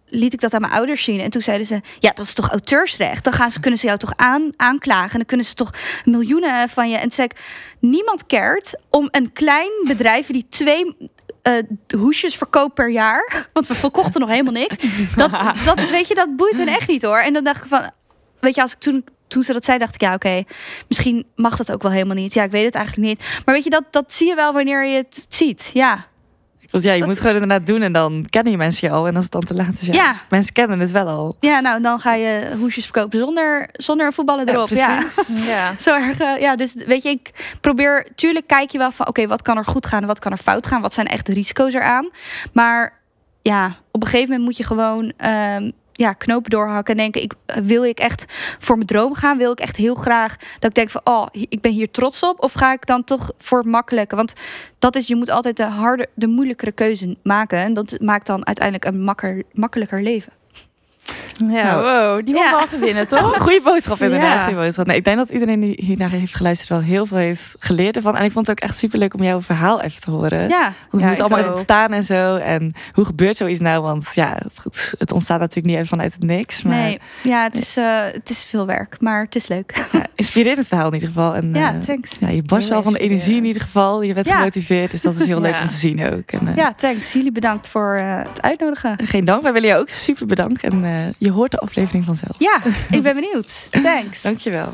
liet 0.07 0.33
ik 0.33 0.40
dat 0.40 0.55
aan 0.55 0.61
mijn 0.61 0.72
ouders 0.72 1.05
zien. 1.05 1.20
En 1.20 1.31
toen 1.31 1.42
zeiden 1.42 1.66
ze, 1.66 1.81
ja, 1.99 2.12
dat 2.14 2.27
is 2.27 2.33
toch 2.33 2.51
auteursrecht? 2.51 3.25
Dan 3.25 3.33
gaan 3.33 3.51
ze, 3.51 3.61
kunnen 3.61 3.79
ze 3.79 3.87
jou 3.87 3.99
toch 3.99 4.12
aan, 4.16 4.51
aanklagen? 4.57 5.11
En 5.11 5.16
dan 5.16 5.27
kunnen 5.27 5.46
ze 5.46 5.55
toch 5.55 5.70
miljoenen 6.05 6.68
van 6.68 6.88
je... 6.90 6.96
En 6.96 7.03
toen 7.03 7.11
zei 7.11 7.29
ik, 7.29 7.40
niemand 7.81 8.27
cared 8.27 8.81
om 8.90 9.09
een 9.11 9.33
klein 9.33 9.70
bedrijf 9.87 10.27
die 10.27 10.46
twee... 10.49 10.96
eh, 11.47 11.99
hoesjes 11.99 12.37
verkoopt 12.37 12.75
per 12.75 12.91
jaar. 12.91 13.47
Want 13.53 13.67
we 13.67 13.75
verkochten 13.75 14.21
nog 14.21 14.31
helemaal 14.31 14.53
niks. 14.53 14.77
Dat, 15.17 15.31
dat, 15.65 15.91
weet 15.91 16.09
je, 16.09 16.15
dat 16.15 16.37
boeit 16.37 16.57
hen 16.57 16.69
echt 16.69 16.89
niet 16.89 17.03
hoor. 17.03 17.19
En 17.19 17.33
dan 17.33 17.45
dacht 17.45 17.63
ik 17.63 17.69
van, 17.69 17.91
weet 18.41 18.55
je, 18.55 18.63
als 18.63 18.73
ik 18.73 18.79
toen, 18.79 19.05
toen 19.27 19.43
ze 19.43 19.53
dat 19.53 19.65
zei, 19.65 19.79
dacht 19.79 19.95
ik, 19.95 20.01
ja, 20.01 20.15
oké, 20.15 20.45
misschien 20.89 21.27
mag 21.35 21.57
dat 21.57 21.73
ook 21.73 21.83
wel 21.83 21.91
helemaal 21.91 22.15
niet. 22.15 22.35
Ja, 22.35 22.43
ik 22.43 22.51
weet 22.51 22.65
het 22.65 22.75
eigenlijk 22.75 23.09
niet. 23.09 23.43
Maar 23.45 23.55
weet 23.55 23.65
je, 23.65 23.71
dat, 23.71 23.85
dat 23.91 24.13
zie 24.13 24.29
je 24.29 24.35
wel 24.35 24.53
wanneer 24.53 24.87
je 24.87 24.97
het 24.97 25.27
ziet. 25.29 25.71
Ja, 25.73 26.07
Want 26.77 26.89
ja, 26.89 26.93
je 26.95 26.99
Dat- 26.99 27.09
moet 27.09 27.19
gewoon 27.21 27.33
inderdaad 27.43 27.67
doen 27.67 27.83
en 27.83 27.93
dan 27.93 28.27
kennen 28.31 28.53
je 28.53 28.59
mensen 28.59 28.89
je 28.89 28.95
al. 28.95 29.07
En 29.07 29.15
als 29.15 29.25
het 29.25 29.33
dan 29.33 29.41
te 29.41 29.55
laat 29.55 29.73
is, 29.81 29.87
ja, 29.87 29.93
Ja. 29.93 30.17
mensen 30.29 30.53
kennen 30.53 30.81
het 30.81 30.91
wel 30.91 31.09
al. 31.09 31.37
ja 31.41 31.61
nou, 31.61 31.83
dan 31.83 32.01
ga 32.01 32.15
je 32.15 32.51
hoesjes 32.59 32.85
verkopen 32.85 33.19
zonder, 33.19 33.69
zonder 33.73 34.07
een 34.07 34.12
voetballen 34.12 34.49
erop. 34.49 34.69
Ja, 34.69 34.97
precies. 34.99 35.47
Ja. 35.53 35.75
Zo 35.79 35.95
erg, 35.95 36.21
eh, 36.21 36.41
ja, 36.41 36.57
dus 36.57 36.75
weet 36.87 37.03
je, 37.03 37.09
ik 37.09 37.57
probeer, 37.61 38.07
tuurlijk 38.15 38.47
kijk 38.47 38.71
je 38.71 38.79
wel 38.79 38.91
van, 38.91 39.07
oké, 39.09 39.27
wat 39.27 39.43
kan 39.43 39.57
er 39.57 39.65
goed 39.65 39.87
gaan 39.87 40.01
en 40.01 40.07
wat 40.07 40.19
kan 40.19 40.33
er 40.33 40.39
fout 40.39 40.67
gaan? 40.67 40.81
Wat 40.81 40.95
zijn 40.95 41.07
echt 41.07 41.27
de 41.27 41.33
risico's 41.33 41.75
eraan? 41.75 42.09
Maar 42.53 42.93
ja, 43.43 43.77
op 43.91 44.01
een 44.03 44.09
gegeven 44.09 44.29
moment 44.29 44.45
moet 44.49 44.57
je 44.57 44.65
gewoon 44.65 45.12
ehm, 45.17 45.71
ja, 45.97 46.13
knopen 46.13 46.51
doorhakken 46.51 46.95
en 46.95 47.01
denken, 47.01 47.23
ik, 47.23 47.33
wil 47.63 47.85
ik 47.85 47.99
echt 47.99 48.25
voor 48.59 48.75
mijn 48.75 48.87
droom 48.87 49.15
gaan? 49.15 49.39
Wil 49.39 49.53
ik 49.53 49.61
echt 49.61 49.77
heel 49.77 49.95
graag 49.95 50.37
dat 50.37 50.71
ik 50.71 50.75
denk 50.75 50.91
van, 50.91 51.01
oh, 51.05 51.27
ik 51.33 51.61
ben 51.61 51.73
hier 51.73 51.91
trots 51.91 52.23
op? 52.23 52.43
Of 52.43 52.53
ga 52.53 52.73
ik 52.73 52.87
dan 52.87 53.05
toch 53.05 53.33
voor 53.39 53.67
het? 53.67 54.17
Want 54.17 54.33
dat 54.79 54.97
is, 54.97 55.07
je 55.07 55.17
moet 55.17 55.31
altijd 55.31 55.57
de 55.57 55.65
harde, 55.65 56.09
de 56.15 56.27
moeilijkere 56.27 56.73
keuze 56.73 57.17
maken. 57.23 57.59
En 57.59 57.75
dat 57.75 58.01
maakt 58.01 58.27
dan 58.27 58.47
uiteindelijk 58.47 58.85
een 58.85 59.03
makker, 59.03 59.43
makkelijker 59.53 60.03
leven. 60.03 60.33
Ja, 61.51 61.62
Nou. 61.62 61.83
wow, 61.83 62.25
die 62.27 62.35
moet 62.35 62.45
Ja. 62.45 62.51
wel 62.51 62.61
even 62.64 62.81
winnen, 62.81 63.09
toch? 63.19 63.37
Goeie 63.38 63.62
boodschap 63.62 64.01
inderdaad. 64.01 64.55
Boodschap. 64.55 64.87
Nee, 64.87 64.97
ik 64.97 65.05
denk 65.05 65.16
dat 65.16 65.29
iedereen 65.29 65.61
die 65.61 65.75
hiernaar 65.85 66.11
heeft 66.11 66.35
geluisterd 66.37 66.69
wel 66.69 66.81
heel 66.81 67.07
veel 67.07 67.16
heeft 67.16 67.55
geleerd 67.59 67.97
ervan. 67.97 68.16
En 68.16 68.25
ik 68.25 68.33
vond 68.33 68.47
het 68.47 68.57
ook 68.62 68.69
echt 68.69 68.79
superleuk 68.79 69.14
om 69.14 69.23
jouw 69.23 69.40
verhaal 69.40 69.81
even 69.83 70.01
te 70.01 70.11
horen. 70.11 70.49
Ja, 70.49 70.73
Want 70.90 71.03
het 71.03 71.11
moet 71.12 71.21
allemaal 71.21 71.38
eens 71.38 71.47
ook. 71.47 71.53
ontstaan 71.53 71.92
en 71.92 72.05
zo. 72.05 72.37
En 72.37 72.73
hoe 72.92 73.05
gebeurt 73.05 73.37
zoiets 73.37 73.61
nou? 73.61 73.83
Want 73.83 74.07
ja, 74.14 74.38
het, 74.62 74.95
het 74.99 75.12
ontstaat 75.12 75.38
natuurlijk 75.40 75.66
niet 75.66 75.77
even 75.77 75.88
vanuit 75.88 76.12
het 76.12 76.23
niks. 76.23 76.62
Maar 76.62 76.77
nee, 76.77 77.01
ja, 77.23 77.42
het 77.42 77.55
is, 77.55 77.77
eh, 77.77 77.85
het 78.12 78.31
is 78.31 78.45
veel 78.45 78.66
werk, 78.66 78.97
maar 79.01 79.23
het 79.25 79.35
is 79.35 79.47
leuk. 79.49 79.85
ja, 79.92 80.07
inspirerend 80.14 80.66
verhaal 80.66 80.87
in 80.87 80.95
ieder 80.95 81.09
geval. 81.09 81.35
En, 81.35 81.55
Ja, 81.55 81.75
eh, 81.75 81.81
thanks. 81.81 82.16
ja, 82.21 82.29
je 82.29 82.42
barst 82.42 82.69
wel 82.69 82.83
van 82.83 82.92
de 82.92 82.99
energie 82.99 83.37
in 83.37 83.45
ieder 83.45 83.62
geval. 83.62 84.03
Je 84.03 84.14
bent 84.14 84.27
Ja. 84.27 84.37
gemotiveerd, 84.37 84.90
dus 84.90 85.03
dat 85.03 85.19
is 85.19 85.27
heel 85.27 85.40
leuk 85.40 85.55
om 85.62 85.69
te 85.69 85.75
zien 85.75 86.05
ook. 86.12 86.31
En, 86.31 86.49
eh, 86.49 86.57
Ja, 86.57 86.75
thanks. 86.77 87.12
Jullie 87.12 87.33
bedankt 87.33 87.69
voor 87.69 87.95
het 88.03 88.42
uitnodigen. 88.42 88.97
Geen 89.05 89.25
dank, 89.25 89.42
wij 89.42 89.53
willen 89.53 89.69
jou 89.69 89.81
ook 89.81 89.88
super 89.88 90.27
bedanken. 90.27 90.71
En 90.71 90.85
eh, 90.97 91.13
je 91.19 91.31
hoort 91.31 91.51
de 91.51 91.59
aflevering 91.59 92.05
vanzelf. 92.05 92.37
Ja, 92.39 92.61
ik 92.91 93.03
ben 93.03 93.15
benieuwd. 93.15 93.69
Thanks. 93.71 94.23
Dankjewel. 94.29 94.73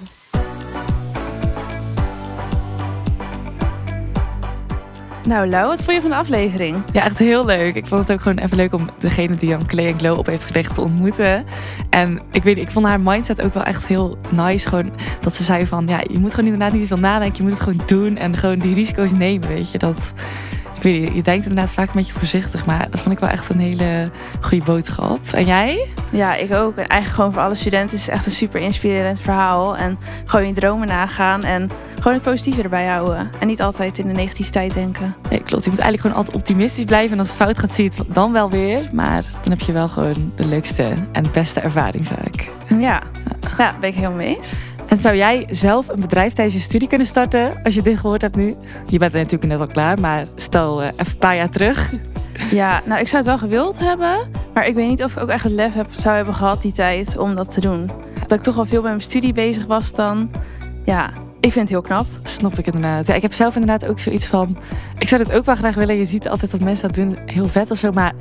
Nou, 5.27 5.49
Lau, 5.49 5.67
wat 5.67 5.83
vond 5.83 5.97
je 5.97 6.01
van 6.01 6.11
de 6.11 6.17
aflevering? 6.17 6.83
Ja, 6.93 7.05
echt 7.05 7.19
heel 7.19 7.45
leuk. 7.45 7.75
Ik 7.75 7.87
vond 7.87 8.01
het 8.01 8.13
ook 8.13 8.23
gewoon 8.23 8.39
even 8.39 8.57
leuk 8.57 8.73
om 8.73 8.91
degene 8.99 9.37
die 9.37 9.49
Jan 9.49 9.67
Clay 9.67 9.87
en 9.87 9.99
Glow 9.99 10.19
op 10.19 10.27
heeft 10.27 10.45
gericht 10.45 10.75
te 10.75 10.81
ontmoeten. 10.81 11.45
En 11.91 12.21
ik 12.31 12.43
weet 12.43 12.55
niet, 12.57 12.65
ik 12.65 12.71
vond 12.71 12.87
haar 12.87 13.01
mindset 13.01 13.43
ook 13.43 13.55
wel 13.55 13.63
echt 13.63 13.87
heel 13.87 14.19
nice. 14.31 14.69
Gewoon 14.69 14.93
dat 15.21 15.35
ze 15.35 15.43
zei 15.43 15.67
van, 15.67 15.87
ja, 15.87 16.01
je 16.11 16.19
moet 16.19 16.35
gewoon 16.35 16.53
inderdaad 16.53 16.79
niet 16.79 16.87
veel 16.87 16.97
nadenken. 16.97 17.37
Je 17.37 17.43
moet 17.43 17.53
het 17.53 17.63
gewoon 17.63 17.83
doen 17.87 18.17
en 18.17 18.37
gewoon 18.37 18.59
die 18.59 18.75
risico's 18.75 19.13
nemen, 19.13 19.49
weet 19.49 19.71
je. 19.71 19.79
Dat, 19.79 20.13
ik 20.83 20.91
weet 20.93 21.01
niet, 21.01 21.15
je 21.15 21.23
denkt 21.23 21.47
inderdaad 21.47 21.73
vaak 21.73 21.87
een 21.87 21.95
beetje 21.95 22.13
voorzichtig. 22.13 22.67
Maar 22.67 22.87
dat 22.91 23.01
vond 23.01 23.15
ik 23.15 23.21
wel 23.21 23.29
echt 23.29 23.49
een 23.49 23.59
hele 23.59 24.11
goede 24.41 24.65
boodschap. 24.65 25.21
En 25.33 25.45
jij? 25.45 25.89
Ja, 26.13 26.35
ik 26.35 26.53
ook. 26.53 26.77
En 26.77 26.87
eigenlijk 26.87 27.15
gewoon 27.15 27.33
voor 27.33 27.43
alle 27.43 27.55
studenten 27.55 27.97
is 27.97 28.07
het 28.07 28.15
echt 28.15 28.27
een 28.27 28.33
super 28.33 28.61
inspirerend 28.61 29.21
verhaal. 29.21 29.77
En 29.77 29.99
gewoon 30.25 30.47
je 30.47 30.53
dromen 30.53 30.89
nagaan 30.89 31.45
en 31.45 31.71
gewoon 31.95 32.13
het 32.13 32.23
positieve 32.23 32.63
erbij 32.63 32.87
houden. 32.87 33.31
En 33.41 33.47
niet 33.47 33.63
altijd 33.63 33.99
in 33.99 34.07
de 34.07 34.13
negativiteit 34.13 34.75
denken. 34.75 35.15
Nee, 35.31 35.43
klopt. 35.43 35.65
Je 35.65 35.71
moet 35.71 35.79
eigenlijk 35.79 36.01
gewoon 36.01 36.17
altijd 36.17 36.37
optimistisch 36.37 36.85
blijven. 36.85 37.13
En 37.13 37.19
als 37.19 37.29
het 37.29 37.37
fout 37.37 37.59
gaat, 37.59 37.75
zie 37.75 37.85
je 37.85 37.91
het 37.97 38.15
dan 38.15 38.33
wel 38.33 38.51
weer. 38.51 38.89
Maar 38.93 39.23
dan 39.43 39.51
heb 39.51 39.61
je 39.61 39.73
wel 39.73 39.89
gewoon 39.89 40.33
de 40.37 40.47
leukste 40.47 40.95
en 41.13 41.25
beste 41.33 41.61
ervaring 41.61 42.07
vaak. 42.07 42.51
Ja, 42.79 43.03
ja 43.59 43.77
ben 43.81 43.89
ik 43.89 43.95
helemaal 43.95 44.17
mee 44.17 44.37
eens. 44.37 44.55
En 44.93 45.01
zou 45.01 45.17
jij 45.17 45.47
zelf 45.51 45.89
een 45.89 46.01
bedrijf 46.01 46.33
tijdens 46.33 46.57
je 46.57 46.63
studie 46.63 46.89
kunnen 46.89 47.07
starten 47.07 47.61
als 47.63 47.75
je 47.75 47.83
dit 47.83 47.99
gehoord 47.99 48.23
hebt 48.23 48.37
nu? 48.37 48.57
Je 48.87 48.99
bent 48.99 49.13
er 49.13 49.19
natuurlijk 49.19 49.53
net 49.53 49.61
al 49.61 49.67
klaar, 49.67 50.01
maar 50.01 50.27
stel 50.35 50.83
eh, 50.83 50.87
even 50.87 51.07
een 51.13 51.19
paar 51.19 51.37
jaar 51.37 51.51
terug. 51.51 51.91
Ja, 52.51 52.81
nou, 52.85 53.01
ik 53.01 53.09
zou 53.09 53.17
het 53.23 53.27
wel 53.27 53.39
gewild 53.39 53.79
hebben. 53.79 54.31
Maar 54.55 54.67
ik 54.67 54.75
weet 54.75 54.89
niet 54.89 55.03
of 55.03 55.13
ik 55.13 55.23
ook 55.23 55.29
echt 55.29 55.45
het 55.45 55.53
lef 55.53 55.75
heb, 55.75 55.87
zou 55.97 56.17
hebben 56.17 56.35
gehad 56.35 56.63
die 56.63 56.73
tijd 56.73 57.19
om 57.19 57.35
dat 57.35 57.53
te 57.53 57.61
doen. 57.61 57.91
Dat 58.27 58.39
ik 58.39 58.45
toch 58.45 58.59
al 58.59 58.65
veel 58.65 58.81
met 58.81 58.91
mijn 58.91 59.03
studie 59.03 59.33
bezig 59.33 59.67
was 59.67 59.93
dan. 59.93 60.31
Ja, 60.85 61.11
ik 61.41 61.53
vind 61.53 61.55
het 61.55 61.69
heel 61.69 61.81
knap. 61.81 62.07
Snap 62.23 62.59
ik 62.59 62.67
inderdaad. 62.67 63.07
Ja, 63.07 63.15
ik 63.15 63.23
heb 63.23 63.33
zelf 63.33 63.55
inderdaad 63.55 63.89
ook 63.89 64.01
zoiets 64.01 64.27
van. 64.27 64.59
Ik 64.99 65.09
zou 65.09 65.25
dit 65.25 65.33
ook 65.33 65.45
wel 65.45 65.55
graag 65.57 65.75
willen. 65.75 65.97
Je 65.97 66.05
ziet 66.05 66.29
altijd 66.29 66.51
dat 66.51 66.61
mensen 66.61 66.87
dat 66.87 66.97
doen, 66.97 67.19
heel 67.27 67.49
vet 67.49 67.71
of 67.71 67.79
zo. 67.79 67.93
Maar 67.93 68.13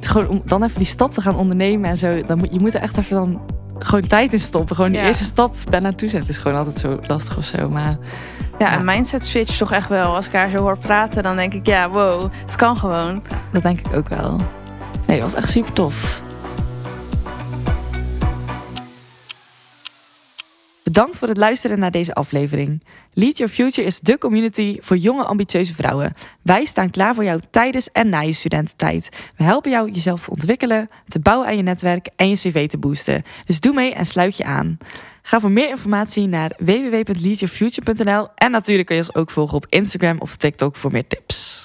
gewoon 0.00 0.28
om 0.28 0.42
dan 0.44 0.62
even 0.62 0.78
die 0.78 0.86
stap 0.86 1.12
te 1.12 1.20
gaan 1.20 1.36
ondernemen 1.36 1.90
en 1.90 1.96
zo. 1.96 2.22
Dan 2.22 2.38
moet, 2.38 2.54
je 2.54 2.60
moet 2.60 2.74
er 2.74 2.80
echt 2.80 2.98
even 2.98 3.16
dan 3.16 3.40
gewoon 3.78 4.06
tijd 4.06 4.32
in 4.32 4.40
stoppen. 4.40 4.76
Gewoon 4.76 4.90
die 4.90 5.00
Ja. 5.00 5.06
eerste 5.06 5.24
stap 5.24 5.54
daar 5.70 5.80
naartoe 5.82 6.08
zetten 6.08 6.30
is 6.30 6.38
gewoon 6.38 6.58
altijd 6.58 6.78
zo 6.78 6.98
lastig 7.06 7.36
of 7.36 7.44
zo. 7.44 7.68
Maar 7.68 7.96
Ja, 8.58 8.70
Ja. 8.70 8.78
een 8.78 8.84
mindset 8.84 9.24
switch 9.26 9.56
toch 9.56 9.72
echt 9.72 9.88
wel. 9.88 10.14
Als 10.14 10.26
ik 10.26 10.32
haar 10.32 10.50
zo 10.50 10.56
hoor 10.58 10.78
praten, 10.78 11.22
dan 11.22 11.36
denk 11.36 11.54
ik, 11.54 11.66
ja, 11.66 11.90
wow, 11.90 12.30
het 12.46 12.56
kan 12.56 12.76
gewoon. 12.76 13.22
dat 13.52 13.62
denk 13.62 13.78
ik 13.78 13.96
ook 13.96 14.08
wel. 14.08 14.36
Nee, 15.06 15.16
het 15.20 15.22
was 15.22 15.34
echt 15.34 15.50
super 15.50 15.72
tof. 15.72 16.22
Bedankt 20.86 21.18
voor 21.18 21.28
het 21.28 21.36
luisteren 21.36 21.78
naar 21.78 21.90
deze 21.90 22.14
aflevering. 22.14 22.82
Lead 23.12 23.38
Your 23.38 23.52
Future 23.52 23.86
is 23.86 24.00
de 24.00 24.18
community 24.18 24.78
voor 24.80 24.96
jonge 24.96 25.24
ambitieuze 25.24 25.74
vrouwen. 25.74 26.12
Wij 26.42 26.64
staan 26.64 26.90
klaar 26.90 27.14
voor 27.14 27.24
jou 27.24 27.40
tijdens 27.50 27.90
en 27.92 28.08
na 28.08 28.20
je 28.20 28.32
studententijd. 28.32 29.08
We 29.36 29.44
helpen 29.44 29.70
jou 29.70 29.90
jezelf 29.90 30.24
te 30.24 30.30
ontwikkelen, 30.30 30.88
te 31.08 31.18
bouwen 31.18 31.46
aan 31.48 31.56
je 31.56 31.62
netwerk 31.62 32.08
en 32.16 32.28
je 32.28 32.36
cv 32.36 32.68
te 32.68 32.78
boosten. 32.78 33.22
Dus 33.44 33.60
doe 33.60 33.74
mee 33.74 33.94
en 33.94 34.06
sluit 34.06 34.36
je 34.36 34.44
aan. 34.44 34.78
Ga 35.22 35.40
voor 35.40 35.50
meer 35.50 35.68
informatie 35.68 36.26
naar 36.26 36.52
www.leadyourfuture.nl 36.58 38.28
en 38.34 38.50
natuurlijk 38.50 38.86
kun 38.86 38.96
je 38.96 39.02
ons 39.02 39.14
ook 39.14 39.30
volgen 39.30 39.56
op 39.56 39.66
Instagram 39.68 40.20
of 40.20 40.36
TikTok 40.36 40.76
voor 40.76 40.92
meer 40.92 41.06
tips. 41.06 41.55